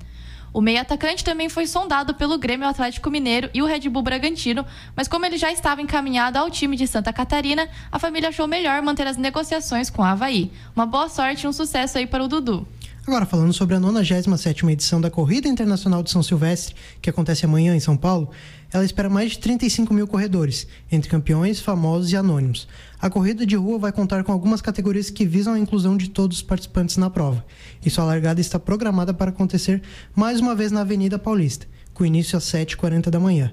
O 0.52 0.60
meio 0.60 0.82
atacante 0.82 1.24
também 1.24 1.48
foi 1.48 1.68
sondado 1.68 2.16
pelo 2.16 2.40
Grêmio 2.40 2.68
Atlético 2.68 3.12
Mineiro 3.12 3.52
e 3.54 3.62
o 3.62 3.68
Red 3.68 3.88
Bull 3.88 4.02
Bragantino, 4.02 4.66
mas 4.96 5.08
como 5.08 5.28
ele 5.28 5.38
já 5.38 5.52
estava 5.52 5.82
encaminhado 5.82 6.40
ao 6.40 6.50
time 6.50 6.76
de 6.76 6.88
Santa 6.88 7.14
Catarina, 7.14 7.70
a 7.92 8.00
família 8.00 8.30
achou 8.30 8.48
melhor 8.48 8.82
manter 8.82 9.06
as 9.06 9.16
negociações 9.16 9.92
com 9.92 10.02
o 10.02 10.06
Havaí. 10.06 10.52
Uma 10.76 10.88
boa 10.88 11.08
sorte 11.08 11.46
e 11.46 11.48
um 11.48 11.54
sucesso 11.54 12.00
aí 12.00 12.08
para 12.08 12.24
o 12.24 12.28
Dudu. 12.28 12.68
Agora, 13.06 13.26
falando 13.26 13.52
sobre 13.52 13.74
a 13.74 13.80
97 13.80 14.64
edição 14.68 15.02
da 15.02 15.10
Corrida 15.10 15.48
Internacional 15.48 16.04
de 16.04 16.12
São 16.12 16.22
Silvestre, 16.22 16.76
que 17.02 17.10
acontece 17.10 17.44
amanhã 17.44 17.76
em 17.76 17.80
São 17.80 17.98
Paulo, 17.98 18.30
ela 18.72 18.86
espera 18.86 19.10
mais 19.10 19.32
de 19.32 19.40
35 19.40 19.92
mil 19.92 20.06
corredores, 20.06 20.68
entre 20.92 21.10
campeões, 21.10 21.60
famosos 21.60 22.12
e 22.12 22.16
anônimos. 22.16 22.68
A 23.00 23.10
corrida 23.10 23.44
de 23.44 23.56
rua 23.56 23.80
vai 23.80 23.92
contar 23.92 24.24
com 24.24 24.32
algumas 24.32 24.62
categorias 24.62 25.10
que 25.10 25.26
visam 25.26 25.56
a 25.56 25.60
inclusão 25.60 25.98
de 25.98 26.12
todos 26.12 26.38
os 26.38 26.44
participantes 26.44 26.98
na 26.98 27.10
prova, 27.10 27.44
e 27.84 27.90
sua 27.90 28.06
largada 28.06 28.40
está 28.40 28.60
programada 28.60 29.16
para 29.16 29.32
acontecer 29.32 29.82
mais 30.16 30.40
uma 30.40 30.54
vez 30.54 30.72
na 30.72 30.82
Avenida 30.82 31.18
Paulista, 31.18 31.66
com 31.96 32.06
início 32.06 32.38
às 32.38 32.44
7h40 32.44 33.10
da 33.10 33.20
manhã 33.20 33.52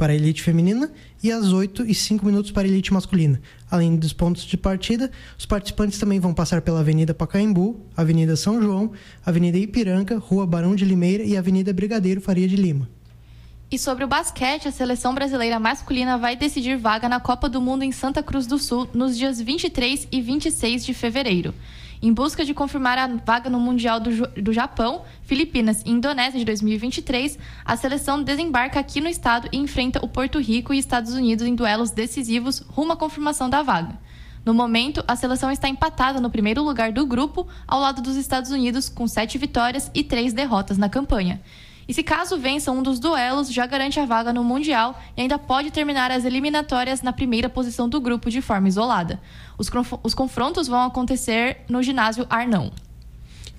para 0.00 0.14
a 0.14 0.16
elite 0.16 0.42
feminina 0.42 0.90
e 1.22 1.30
às 1.30 1.52
8 1.52 1.84
e 1.84 1.94
5 1.94 2.24
minutos 2.24 2.50
para 2.50 2.66
a 2.66 2.70
elite 2.70 2.90
masculina. 2.90 3.38
Além 3.70 3.96
dos 3.96 4.14
pontos 4.14 4.44
de 4.44 4.56
partida, 4.56 5.10
os 5.38 5.44
participantes 5.44 5.98
também 5.98 6.18
vão 6.18 6.32
passar 6.32 6.62
pela 6.62 6.80
Avenida 6.80 7.12
Pacaembu, 7.12 7.78
Avenida 7.94 8.34
São 8.34 8.62
João, 8.62 8.92
Avenida 9.26 9.58
Ipiranga, 9.58 10.16
Rua 10.16 10.46
Barão 10.46 10.74
de 10.74 10.86
Limeira 10.86 11.22
e 11.22 11.36
Avenida 11.36 11.70
Brigadeiro 11.70 12.18
Faria 12.18 12.48
de 12.48 12.56
Lima. 12.56 12.88
E 13.70 13.78
sobre 13.78 14.02
o 14.02 14.08
basquete, 14.08 14.66
a 14.66 14.72
seleção 14.72 15.14
brasileira 15.14 15.60
masculina 15.60 16.16
vai 16.16 16.34
decidir 16.34 16.78
vaga 16.78 17.06
na 17.06 17.20
Copa 17.20 17.46
do 17.46 17.60
Mundo 17.60 17.84
em 17.84 17.92
Santa 17.92 18.22
Cruz 18.22 18.46
do 18.46 18.58
Sul 18.58 18.88
nos 18.94 19.18
dias 19.18 19.38
23 19.38 20.08
e 20.10 20.22
26 20.22 20.82
de 20.82 20.94
fevereiro. 20.94 21.54
Em 22.02 22.14
busca 22.14 22.46
de 22.46 22.54
confirmar 22.54 22.96
a 22.96 23.06
vaga 23.06 23.50
no 23.50 23.60
Mundial 23.60 24.00
do, 24.00 24.26
do 24.40 24.52
Japão, 24.54 25.04
Filipinas 25.22 25.82
e 25.84 25.90
Indonésia 25.90 26.38
de 26.38 26.46
2023, 26.46 27.38
a 27.62 27.76
seleção 27.76 28.22
desembarca 28.22 28.80
aqui 28.80 29.02
no 29.02 29.08
estado 29.08 29.50
e 29.52 29.58
enfrenta 29.58 30.02
o 30.02 30.08
Porto 30.08 30.40
Rico 30.40 30.72
e 30.72 30.78
Estados 30.78 31.12
Unidos 31.12 31.46
em 31.46 31.54
duelos 31.54 31.90
decisivos 31.90 32.60
rumo 32.60 32.92
à 32.92 32.96
confirmação 32.96 33.50
da 33.50 33.62
vaga. 33.62 33.98
No 34.46 34.54
momento, 34.54 35.04
a 35.06 35.14
seleção 35.14 35.50
está 35.50 35.68
empatada 35.68 36.22
no 36.22 36.30
primeiro 36.30 36.62
lugar 36.62 36.90
do 36.90 37.04
grupo, 37.04 37.46
ao 37.68 37.78
lado 37.78 38.00
dos 38.00 38.16
Estados 38.16 38.50
Unidos, 38.50 38.88
com 38.88 39.06
sete 39.06 39.36
vitórias 39.36 39.90
e 39.92 40.02
três 40.02 40.32
derrotas 40.32 40.78
na 40.78 40.88
campanha. 40.88 41.42
E 41.90 41.92
se 41.92 42.04
caso 42.04 42.38
vença 42.38 42.70
um 42.70 42.84
dos 42.84 43.00
duelos, 43.00 43.52
já 43.52 43.66
garante 43.66 43.98
a 43.98 44.06
vaga 44.06 44.32
no 44.32 44.44
Mundial 44.44 44.96
e 45.16 45.22
ainda 45.22 45.36
pode 45.36 45.72
terminar 45.72 46.12
as 46.12 46.24
eliminatórias 46.24 47.02
na 47.02 47.12
primeira 47.12 47.48
posição 47.48 47.88
do 47.88 48.00
grupo 48.00 48.30
de 48.30 48.40
forma 48.40 48.68
isolada. 48.68 49.20
Os, 49.58 49.68
os 50.04 50.14
confrontos 50.14 50.68
vão 50.68 50.84
acontecer 50.84 51.62
no 51.68 51.82
ginásio 51.82 52.24
Arnão. 52.30 52.70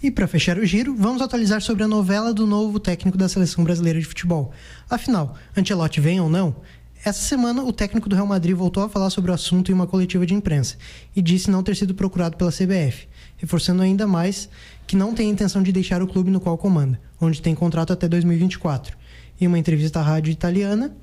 E 0.01 0.09
para 0.09 0.29
fechar 0.29 0.57
o 0.57 0.65
giro, 0.65 0.95
vamos 0.95 1.21
atualizar 1.21 1.59
sobre 1.59 1.83
a 1.83 1.89
novela 1.89 2.33
do 2.33 2.47
novo 2.47 2.79
técnico 2.79 3.17
da 3.17 3.27
seleção 3.27 3.65
brasileira 3.65 3.99
de 3.99 4.05
futebol. 4.05 4.53
Afinal, 4.89 5.35
Ancelotti 5.57 5.99
vem 5.99 6.21
ou 6.21 6.29
não? 6.29 6.55
Essa 7.03 7.21
semana, 7.21 7.63
o 7.63 7.73
técnico 7.73 8.07
do 8.07 8.15
Real 8.15 8.27
Madrid 8.27 8.55
voltou 8.55 8.83
a 8.83 8.87
falar 8.87 9.09
sobre 9.09 9.31
o 9.31 9.33
assunto 9.33 9.71
em 9.71 9.73
uma 9.73 9.87
coletiva 9.87 10.25
de 10.25 10.35
imprensa 10.35 10.77
e 11.13 11.21
disse 11.21 11.51
não 11.51 11.63
ter 11.63 11.75
sido 11.75 11.93
procurado 11.93 12.37
pela 12.37 12.51
CBF, 12.51 13.09
reforçando 13.37 13.81
ainda 13.81 14.07
mais 14.07 14.47
que 14.91 14.97
não 14.97 15.13
tem 15.13 15.29
intenção 15.29 15.63
de 15.63 15.71
deixar 15.71 16.01
o 16.01 16.07
clube 16.07 16.29
no 16.29 16.41
qual 16.41 16.57
comanda, 16.57 16.99
onde 17.21 17.41
tem 17.41 17.55
contrato 17.55 17.93
até 17.93 18.09
2024. 18.09 18.97
Em 19.39 19.47
uma 19.47 19.57
entrevista 19.57 20.01
à 20.01 20.03
rádio 20.03 20.33
italiana, 20.33 20.93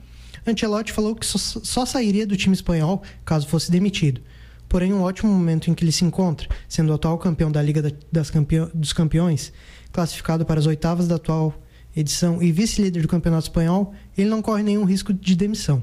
Ancelotti 0.46 0.92
falou 0.92 1.16
que 1.16 1.24
só, 1.24 1.86
sairia 1.86 2.26
do 2.26 2.36
time 2.36 2.54
espanhol 2.54 3.02
caso 3.24 3.48
fosse 3.48 3.70
demitido. 3.70 4.20
Porém, 4.68 4.92
um 4.92 5.00
ótimo 5.00 5.32
momento 5.32 5.70
em 5.70 5.74
que 5.74 5.82
ele 5.82 5.90
se 5.90 6.04
encontra, 6.04 6.46
sendo 6.68 6.90
o 6.90 6.94
atual 6.96 7.16
campeão 7.16 7.50
da 7.50 7.62
Liga 7.62 7.80
das 8.12 8.30
dos 8.74 8.92
Campeões, 8.92 9.54
classificado 9.90 10.44
para 10.44 10.60
as 10.60 10.66
oitavas 10.66 11.08
da 11.08 11.14
atual 11.14 11.54
edição 11.96 12.42
e 12.42 12.52
vice-líder 12.52 13.00
do 13.00 13.08
Campeonato 13.08 13.44
Espanhol, 13.44 13.94
ele 14.18 14.28
não 14.28 14.42
corre 14.42 14.62
nenhum 14.62 14.84
risco 14.84 15.14
de 15.14 15.34
demissão. 15.34 15.82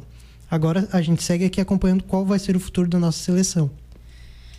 Agora 0.50 0.88
a 0.92 1.02
gente 1.02 1.24
segue 1.24 1.44
aqui 1.44 1.60
acompanhando 1.60 2.04
qual 2.04 2.24
vai 2.24 2.38
ser 2.38 2.56
o 2.56 2.60
futuro 2.60 2.88
da 2.88 3.00
nossa 3.00 3.18
seleção. 3.18 3.72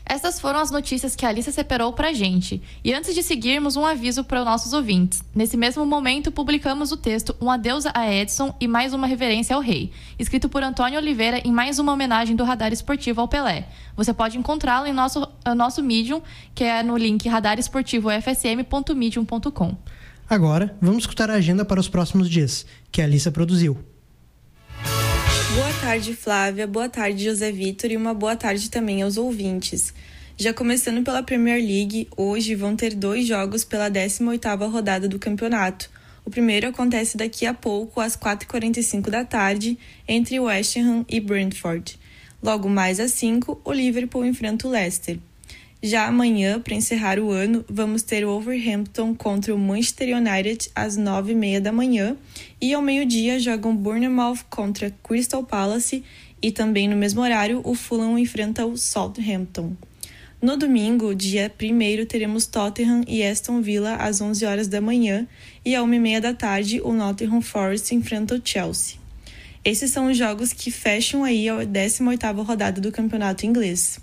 Essas 0.09 0.39
foram 0.39 0.61
as 0.61 0.71
notícias 0.71 1.17
que 1.17 1.27
a 1.27 1.31
Alice 1.31 1.51
separou 1.51 1.93
pra 1.93 2.13
gente. 2.13 2.63
E 2.85 2.95
antes 2.95 3.13
de 3.13 3.25
seguirmos, 3.25 3.75
um 3.75 3.85
aviso 3.85 4.23
para 4.23 4.39
os 4.39 4.45
nossos 4.45 4.73
ouvintes. 4.73 5.21
Nesse 5.35 5.57
mesmo 5.57 5.85
momento, 5.85 6.31
publicamos 6.31 6.93
o 6.93 6.97
texto 6.97 7.35
Um 7.41 7.51
Adeus 7.51 7.87
a 7.87 8.15
Edson 8.15 8.55
e 8.61 8.69
mais 8.69 8.95
uma 8.95 9.09
reverência 9.09 9.57
ao 9.57 9.61
rei, 9.61 9.91
escrito 10.17 10.49
por 10.49 10.63
Antônio 10.63 11.01
Oliveira 11.01 11.41
em 11.45 11.51
mais 11.51 11.81
uma 11.81 11.93
homenagem 11.93 12.37
do 12.37 12.45
Radar 12.45 12.73
Esportivo 12.73 13.21
ao 13.21 13.27
Pelé. 13.27 13.67
Você 13.97 14.15
pode 14.15 14.39
encontrá-lo 14.39 14.87
em 14.87 14.93
nosso, 14.93 15.27
nosso 15.57 15.83
Medium, 15.83 16.23
que 16.55 16.63
é 16.63 16.85
no 16.85 16.97
link 16.97 17.29
radaresportivofsm.medium.com. 17.29 19.77
Agora, 20.31 20.77
vamos 20.81 21.03
escutar 21.03 21.29
a 21.31 21.35
agenda 21.35 21.65
para 21.65 21.81
os 21.81 21.89
próximos 21.89 22.31
dias, 22.31 22.65
que 22.93 23.01
a 23.01 23.05
Alissa 23.05 23.33
produziu. 23.33 23.77
Boa 25.57 25.73
tarde, 25.81 26.13
Flávia. 26.15 26.67
Boa 26.67 26.87
tarde, 26.87 27.25
José 27.25 27.51
Vitor. 27.51 27.91
E 27.91 27.97
uma 27.97 28.13
boa 28.13 28.37
tarde 28.37 28.69
também 28.69 29.01
aos 29.01 29.17
ouvintes. 29.17 29.95
Já 30.37 30.53
começando 30.53 31.03
pela 31.03 31.23
Premier 31.23 31.57
League, 31.57 32.09
hoje 32.15 32.55
vão 32.55 32.77
ter 32.77 32.95
dois 32.95 33.27
jogos 33.27 33.65
pela 33.65 33.91
18ª 33.91 34.71
rodada 34.71 35.09
do 35.09 35.19
campeonato. 35.19 35.89
O 36.27 36.31
primeiro 36.31 36.69
acontece 36.69 37.17
daqui 37.17 37.47
a 37.47 37.55
pouco, 37.55 38.03
às 38.03 38.15
4h45 38.15 39.09
da 39.09 39.25
tarde, 39.25 39.79
entre 40.07 40.39
West 40.39 40.77
Ham 40.77 41.07
e 41.09 41.19
Brentford. 41.21 41.99
Logo 42.43 42.69
mais 42.69 43.01
às 43.01 43.13
5, 43.13 43.63
o 43.65 43.73
Liverpool 43.73 44.27
enfrenta 44.27 44.69
o 44.69 44.71
Leicester. 44.71 45.19
Já 45.83 46.07
amanhã, 46.07 46.59
para 46.59 46.75
encerrar 46.75 47.19
o 47.19 47.31
ano, 47.31 47.65
vamos 47.69 48.03
ter 48.03 48.25
o 48.25 48.31
Wolverhampton 48.31 49.15
contra 49.15 49.55
o 49.55 49.59
Manchester 49.59 50.17
United 50.17 50.71
às 50.75 50.97
9h30 50.97 51.61
da 51.61 51.71
manhã 51.71 52.17
e 52.61 52.73
ao 52.73 52.81
meio-dia 52.81 53.39
jogam 53.39 53.77
Bournemouth 53.77 54.39
contra 54.49 54.91
Crystal 55.05 55.45
Palace 55.45 56.03
e 56.41 56.51
também 56.51 56.89
no 56.89 56.97
mesmo 56.97 57.21
horário 57.21 57.61
o 57.63 57.75
Fulham 57.75 58.19
enfrenta 58.19 58.65
o 58.65 58.77
Southampton. 58.77 59.77
No 60.41 60.57
domingo, 60.57 61.15
dia 61.15 61.53
1 61.61 62.07
teremos 62.07 62.47
Tottenham 62.47 63.03
e 63.07 63.23
Aston 63.23 63.61
Villa 63.61 63.97
às 63.97 64.21
11 64.21 64.47
horas 64.47 64.69
da 64.69 64.81
manhã 64.81 65.27
e 65.65 65.77
à 65.77 65.83
1h30 65.83 66.21
da 66.21 66.33
tarde 66.33 66.81
o 66.81 66.93
Nottingham 66.93 67.43
Forest 67.43 67.95
enfrenta 67.95 68.35
o 68.35 68.41
Chelsea. 68.43 68.97
Esses 69.63 69.91
são 69.91 70.11
os 70.11 70.17
jogos 70.17 70.53
que 70.53 70.71
fecham 70.71 71.23
aí 71.23 71.49
a 71.49 71.67
18ª 71.67 72.45
rodada 72.45 72.81
do 72.81 72.91
campeonato 72.91 73.45
inglês. 73.45 73.99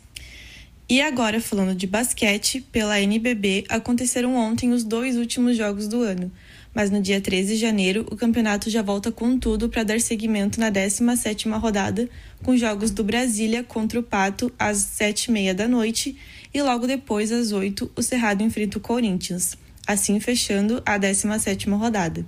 E 0.89 1.01
agora, 1.01 1.39
falando 1.39 1.73
de 1.73 1.87
basquete, 1.87 2.59
pela 2.59 2.99
NBB 2.99 3.63
aconteceram 3.69 4.35
ontem 4.35 4.73
os 4.73 4.83
dois 4.83 5.15
últimos 5.15 5.55
jogos 5.55 5.87
do 5.87 6.01
ano, 6.01 6.29
mas 6.75 6.91
no 6.91 7.01
dia 7.01 7.21
13 7.21 7.53
de 7.53 7.59
janeiro 7.59 8.05
o 8.11 8.17
campeonato 8.17 8.69
já 8.69 8.81
volta 8.81 9.09
com 9.09 9.39
tudo 9.39 9.69
para 9.69 9.83
dar 9.83 10.01
seguimento 10.01 10.59
na 10.59 10.69
17ª 10.69 11.57
rodada, 11.57 12.09
com 12.43 12.57
jogos 12.57 12.91
do 12.91 13.01
Brasília 13.01 13.63
contra 13.63 13.97
o 13.97 14.03
Pato 14.03 14.51
às 14.59 14.77
7h30 14.77 15.53
da 15.53 15.69
noite 15.69 16.17
e 16.53 16.61
logo 16.61 16.85
depois 16.85 17.31
às 17.31 17.53
8 17.53 17.89
o 17.95 18.03
Cerrado 18.03 18.43
enfrenta 18.43 18.77
o 18.77 18.81
Corinthians, 18.81 19.57
assim 19.87 20.19
fechando 20.19 20.83
a 20.85 20.99
17ª 20.99 21.77
rodada. 21.77 22.25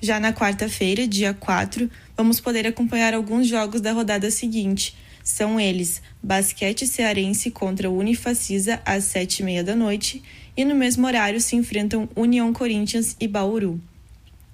Já 0.00 0.20
na 0.20 0.32
quarta-feira, 0.32 1.08
dia 1.08 1.34
4, 1.34 1.90
vamos 2.16 2.40
poder 2.40 2.66
acompanhar 2.68 3.14
alguns 3.14 3.48
jogos 3.48 3.80
da 3.80 3.92
rodada 3.92 4.30
seguinte, 4.30 4.94
são 5.22 5.60
eles 5.60 6.02
Basquete 6.22 6.86
Cearense 6.86 7.50
contra 7.50 7.90
Unifacisa 7.90 8.80
às 8.84 9.04
sete 9.04 9.40
e 9.40 9.44
meia 9.44 9.62
da 9.62 9.76
noite 9.76 10.22
e 10.56 10.64
no 10.64 10.74
mesmo 10.74 11.06
horário 11.06 11.40
se 11.40 11.56
enfrentam 11.56 12.08
União 12.16 12.52
Corinthians 12.52 13.16
e 13.20 13.28
Bauru. 13.28 13.80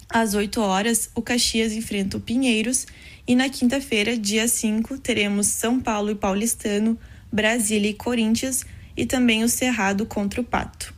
Às 0.08 0.34
8 0.34 0.60
horas, 0.60 1.10
o 1.16 1.22
Caxias 1.22 1.72
enfrenta 1.72 2.16
o 2.16 2.20
Pinheiros 2.20 2.86
e 3.26 3.34
na 3.34 3.48
quinta-feira, 3.48 4.16
dia 4.16 4.46
5, 4.46 4.98
teremos 4.98 5.48
São 5.48 5.80
Paulo 5.80 6.10
e 6.10 6.14
Paulistano, 6.14 6.96
Brasília 7.32 7.90
e 7.90 7.94
Corinthians 7.94 8.64
e 8.96 9.04
também 9.04 9.42
o 9.42 9.48
Cerrado 9.48 10.06
contra 10.06 10.40
o 10.40 10.44
Pato. 10.44 10.94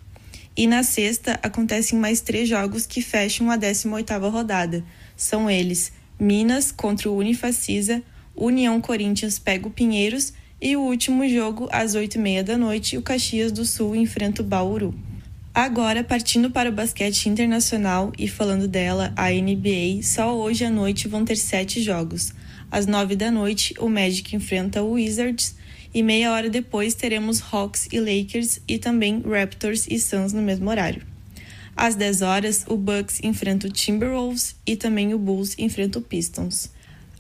E 0.55 0.67
na 0.67 0.83
sexta 0.83 1.39
acontecem 1.43 1.99
mais 1.99 2.21
três 2.21 2.49
jogos 2.49 2.85
que 2.85 3.01
fecham 3.01 3.51
a 3.51 3.57
18ª 3.57 4.31
rodada. 4.31 4.85
São 5.17 5.51
eles 5.51 5.93
Minas 6.21 6.73
contra 6.73 7.09
o 7.09 7.17
Unifacisa, 7.17 8.03
União 8.45 8.81
Corinthians 8.81 9.39
pega 9.39 9.67
o 9.67 9.71
Pinheiros 9.71 10.33
e 10.61 10.77
o 10.77 10.81
último 10.81 11.29
jogo, 11.29 11.69
às 11.73 11.95
8h30 11.95 12.43
da 12.43 12.57
noite, 12.57 12.97
o 12.97 13.03
Caxias 13.03 13.53
do 13.53 13.65
Sul 13.65 13.97
enfrenta 13.97 14.43
o 14.43 14.45
Bauru. 14.45 14.95
Agora, 15.55 16.05
partindo 16.05 16.51
para 16.51 16.69
o 16.71 16.73
basquete 16.73 17.29
internacional 17.29 18.13
e 18.17 18.29
falando 18.29 18.69
dela, 18.69 19.13
a 19.17 19.31
NBA, 19.31 20.03
só 20.03 20.37
hoje 20.37 20.65
à 20.65 20.71
noite 20.71 21.09
vão 21.09 21.25
ter 21.25 21.37
sete 21.37 21.83
jogos. 21.83 22.33
Às 22.71 22.87
nove 22.87 23.17
da 23.17 23.31
noite, 23.31 23.75
o 23.81 23.89
Magic 23.89 24.37
enfrenta 24.37 24.83
o 24.83 24.93
Wizards 24.93 25.57
e 25.93 26.03
meia 26.03 26.33
hora 26.33 26.49
depois 26.49 26.95
teremos 26.95 27.43
Hawks 27.51 27.89
e 27.91 27.99
Lakers 27.99 28.61
e 28.69 28.79
também 28.79 29.23
Raptors 29.23 29.87
e 29.89 29.99
Suns 29.99 30.33
no 30.33 30.43
mesmo 30.43 30.69
horário. 30.71 31.03
Às 31.75 31.95
10 31.95 32.23
horas, 32.23 32.65
o 32.69 32.77
Bucks 32.77 33.21
enfrenta 33.23 33.67
o 33.67 33.71
Timberwolves 33.71 34.57
e 34.67 34.77
também 34.77 35.15
o 35.15 35.19
Bulls 35.19 35.55
enfrenta 35.59 35.99
o 35.99 36.03
Pistons. 36.03 36.71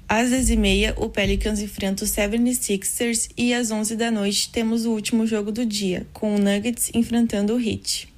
Às 0.09 0.31
10h30, 0.31 0.95
o 0.97 1.11
Pelicans 1.11 1.61
enfrenta 1.61 2.03
o 2.03 2.09
76ers 2.09 3.29
e 3.37 3.53
às 3.53 3.71
11 3.71 3.95
da 3.95 4.11
noite 4.11 4.49
temos 4.51 4.87
o 4.87 4.93
último 4.93 5.27
jogo 5.27 5.53
do 5.53 5.67
dia, 5.67 6.07
com 6.15 6.35
o 6.35 6.39
Nuggets 6.39 6.91
enfrentando 6.95 7.55
o 7.55 7.61
Heat. 7.61 8.09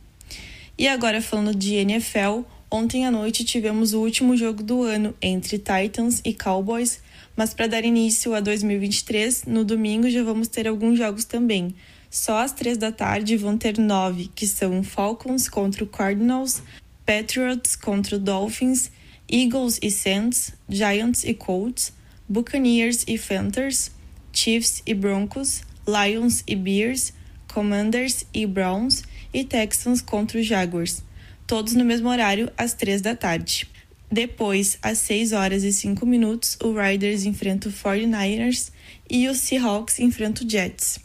E 0.79 0.87
agora 0.87 1.21
falando 1.21 1.53
de 1.53 1.75
NFL, 1.75 2.43
ontem 2.71 3.07
à 3.07 3.11
noite 3.11 3.45
tivemos 3.45 3.93
o 3.93 4.01
último 4.01 4.37
jogo 4.37 4.63
do 4.63 4.85
ano 4.85 5.17
entre 5.21 5.59
Titans 5.59 6.21
e 6.25 6.33
Cowboys, 6.33 7.01
mas 7.37 7.53
para 7.53 7.67
dar 7.67 7.85
início 7.85 8.35
a 8.35 8.41
2023, 8.41 9.47
no 9.47 9.65
domingo 9.65 10.09
já 10.09 10.23
vamos 10.23 10.47
ter 10.47 10.69
alguns 10.69 10.97
jogos 10.97 11.25
também. 11.25 11.75
Só 12.09 12.39
às 12.39 12.53
três 12.53 12.79
da 12.79 12.93
tarde 12.93 13.37
vão 13.37 13.59
ter 13.59 13.77
nove, 13.79 14.31
que 14.33 14.47
são 14.47 14.85
Falcons 14.85 15.49
contra 15.49 15.83
o 15.83 15.89
Cardinals, 15.89 16.63
Patriots 17.05 17.75
contra 17.75 18.15
o 18.15 18.19
Dolphins, 18.21 18.93
Eagles 19.33 19.79
e 19.81 19.93
Saints, 19.93 20.53
Giants 20.69 21.23
e 21.23 21.33
Colts, 21.33 21.93
Buccaneers 22.29 23.05
e 23.07 23.17
Panthers, 23.17 23.93
Chiefs 24.33 24.83
e 24.85 24.93
Broncos, 24.93 25.63
Lions 25.87 26.43
e 26.49 26.57
Bears, 26.57 27.13
Commanders 27.53 28.27
e 28.35 28.45
Browns 28.45 29.05
e 29.33 29.45
Texans 29.45 30.01
contra 30.01 30.41
os 30.41 30.47
Jaguars, 30.47 31.05
todos 31.47 31.75
no 31.75 31.85
mesmo 31.85 32.09
horário 32.09 32.51
às 32.59 32.75
três 32.75 33.01
da 33.01 33.15
tarde. 33.15 33.69
Depois, 34.11 34.77
às 34.83 34.99
6 34.99 35.33
horas 35.33 35.63
e 35.63 35.73
5 35.73 36.05
minutos, 36.05 36.59
o 36.61 36.73
Riders 36.73 37.25
enfrenta 37.25 37.69
o 37.69 37.73
49ers 37.73 38.73
e 39.09 39.29
o 39.29 39.35
Seahawks 39.35 40.01
enfrenta 40.01 40.45
o 40.45 40.51
Jets. 40.51 40.99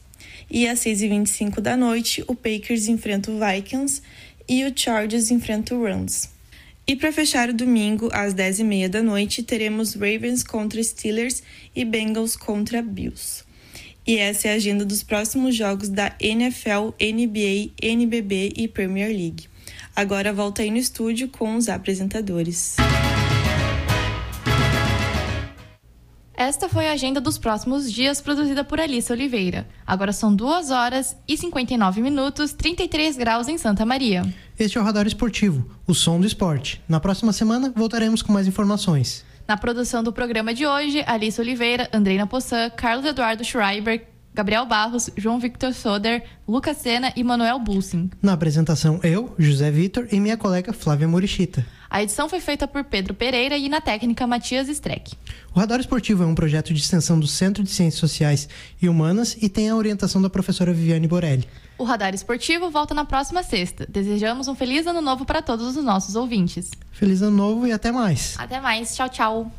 E 0.49 0.67
às 0.67 0.79
6 0.79 1.03
e 1.03 1.07
25 1.09 1.61
da 1.61 1.77
noite, 1.77 2.23
o 2.27 2.33
Packers 2.33 2.87
enfrenta 2.87 3.29
o 3.29 3.39
Vikings 3.39 4.01
e 4.47 4.65
o 4.65 4.73
Chargers 4.75 5.29
enfrenta 5.29 5.75
o 5.75 5.83
Rams. 5.83 6.34
E 6.87 6.95
para 6.95 7.11
fechar 7.11 7.49
o 7.49 7.53
domingo, 7.53 8.09
às 8.13 8.33
10 8.33 8.59
e 8.59 8.63
meia 8.63 8.87
da 8.87 9.01
noite, 9.01 9.41
teremos 9.41 9.95
Ravens 9.95 10.43
contra 10.43 10.81
Steelers 10.83 11.41
e 11.75 11.83
Bengals 11.83 12.35
contra 12.35 12.81
Bills. 12.81 13.43
E 14.05 14.17
essa 14.17 14.49
é 14.49 14.51
a 14.51 14.55
agenda 14.55 14.85
dos 14.85 15.01
próximos 15.01 15.55
jogos 15.55 15.89
da 15.89 16.15
NFL, 16.19 16.93
NBA, 17.01 17.71
NBB 17.81 18.53
e 18.55 18.67
Premier 18.67 19.09
League. 19.09 19.45
Agora 19.95 20.31
volta 20.31 20.61
aí 20.61 20.69
no 20.69 20.77
estúdio 20.77 21.27
com 21.27 21.55
os 21.55 21.69
apresentadores. 21.69 22.75
Esta 26.37 26.67
foi 26.67 26.89
a 26.89 26.91
agenda 26.91 27.21
dos 27.21 27.37
próximos 27.37 27.89
dias 27.89 28.19
produzida 28.19 28.61
por 28.61 28.77
Alice 28.77 29.11
Oliveira. 29.11 29.65
Agora 29.87 30.11
são 30.11 30.35
2 30.35 30.69
horas 30.69 31.15
e 31.25 31.37
59 31.37 32.01
minutos, 32.01 32.51
33 32.51 33.15
graus 33.15 33.47
em 33.47 33.57
Santa 33.57 33.85
Maria. 33.85 34.21
Este 34.59 34.77
é 34.77 34.81
o 34.81 34.83
Radar 34.83 35.07
Esportivo, 35.07 35.65
o 35.87 35.93
som 35.93 36.19
do 36.19 36.27
esporte. 36.27 36.81
Na 36.89 36.99
próxima 36.99 37.31
semana 37.31 37.71
voltaremos 37.73 38.21
com 38.21 38.33
mais 38.33 38.47
informações. 38.47 39.23
Na 39.47 39.55
produção 39.55 40.03
do 40.03 40.11
programa 40.11 40.53
de 40.53 40.67
hoje, 40.67 41.03
Alice 41.07 41.39
Oliveira, 41.39 41.89
Andreina 41.93 42.27
Possan, 42.27 42.69
Carlos 42.71 43.05
Eduardo 43.05 43.45
Schreiber, 43.45 44.05
Gabriel 44.33 44.65
Barros, 44.65 45.09
João 45.15 45.39
Victor 45.39 45.73
Soder, 45.73 46.21
Lucas 46.45 46.75
Sena 46.77 47.13
e 47.15 47.23
Manuel 47.23 47.57
Bulsing. 47.59 48.09
Na 48.21 48.33
apresentação, 48.33 48.99
eu, 49.01 49.33
José 49.39 49.71
Vitor 49.71 50.05
e 50.11 50.19
minha 50.19 50.35
colega 50.35 50.73
Flávia 50.73 51.07
Morichita. 51.07 51.65
A 51.95 52.03
edição 52.03 52.27
foi 52.27 52.41
feita 52.41 52.67
por 52.67 52.83
Pedro 52.83 53.13
Pereira 53.13 53.57
e 53.57 53.69
na 53.69 53.79
técnica 53.79 54.27
Matias 54.27 54.67
Streck. 54.67 55.13
O 55.55 55.59
Radar 55.61 55.79
Esportivo 55.79 56.23
é 56.23 56.25
um 56.25 56.35
projeto 56.35 56.73
de 56.73 56.81
extensão 56.81 57.17
do 57.17 57.25
Centro 57.25 57.63
de 57.63 57.69
Ciências 57.69 58.01
Sociais 58.01 58.49
e 58.81 58.89
Humanas 58.89 59.37
e 59.41 59.47
tem 59.47 59.69
a 59.69 59.75
orientação 59.77 60.21
da 60.21 60.29
professora 60.29 60.73
Viviane 60.73 61.07
Borelli. 61.07 61.47
O 61.77 61.85
Radar 61.85 62.13
Esportivo 62.13 62.69
volta 62.69 62.93
na 62.93 63.05
próxima 63.05 63.43
sexta. 63.43 63.87
Desejamos 63.87 64.49
um 64.49 64.55
feliz 64.55 64.85
ano 64.85 64.99
novo 64.99 65.23
para 65.23 65.41
todos 65.41 65.77
os 65.77 65.85
nossos 65.85 66.17
ouvintes. 66.17 66.69
Feliz 66.91 67.21
ano 67.21 67.37
novo 67.37 67.65
e 67.65 67.71
até 67.71 67.93
mais. 67.93 68.35
Até 68.37 68.59
mais. 68.59 68.93
Tchau, 68.93 69.07
tchau. 69.07 69.51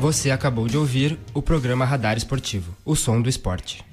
Você 0.00 0.30
acabou 0.30 0.66
de 0.66 0.78
ouvir 0.78 1.18
o 1.34 1.42
programa 1.42 1.84
Radar 1.84 2.16
Esportivo, 2.16 2.74
o 2.86 2.96
som 2.96 3.20
do 3.20 3.28
esporte. 3.28 3.89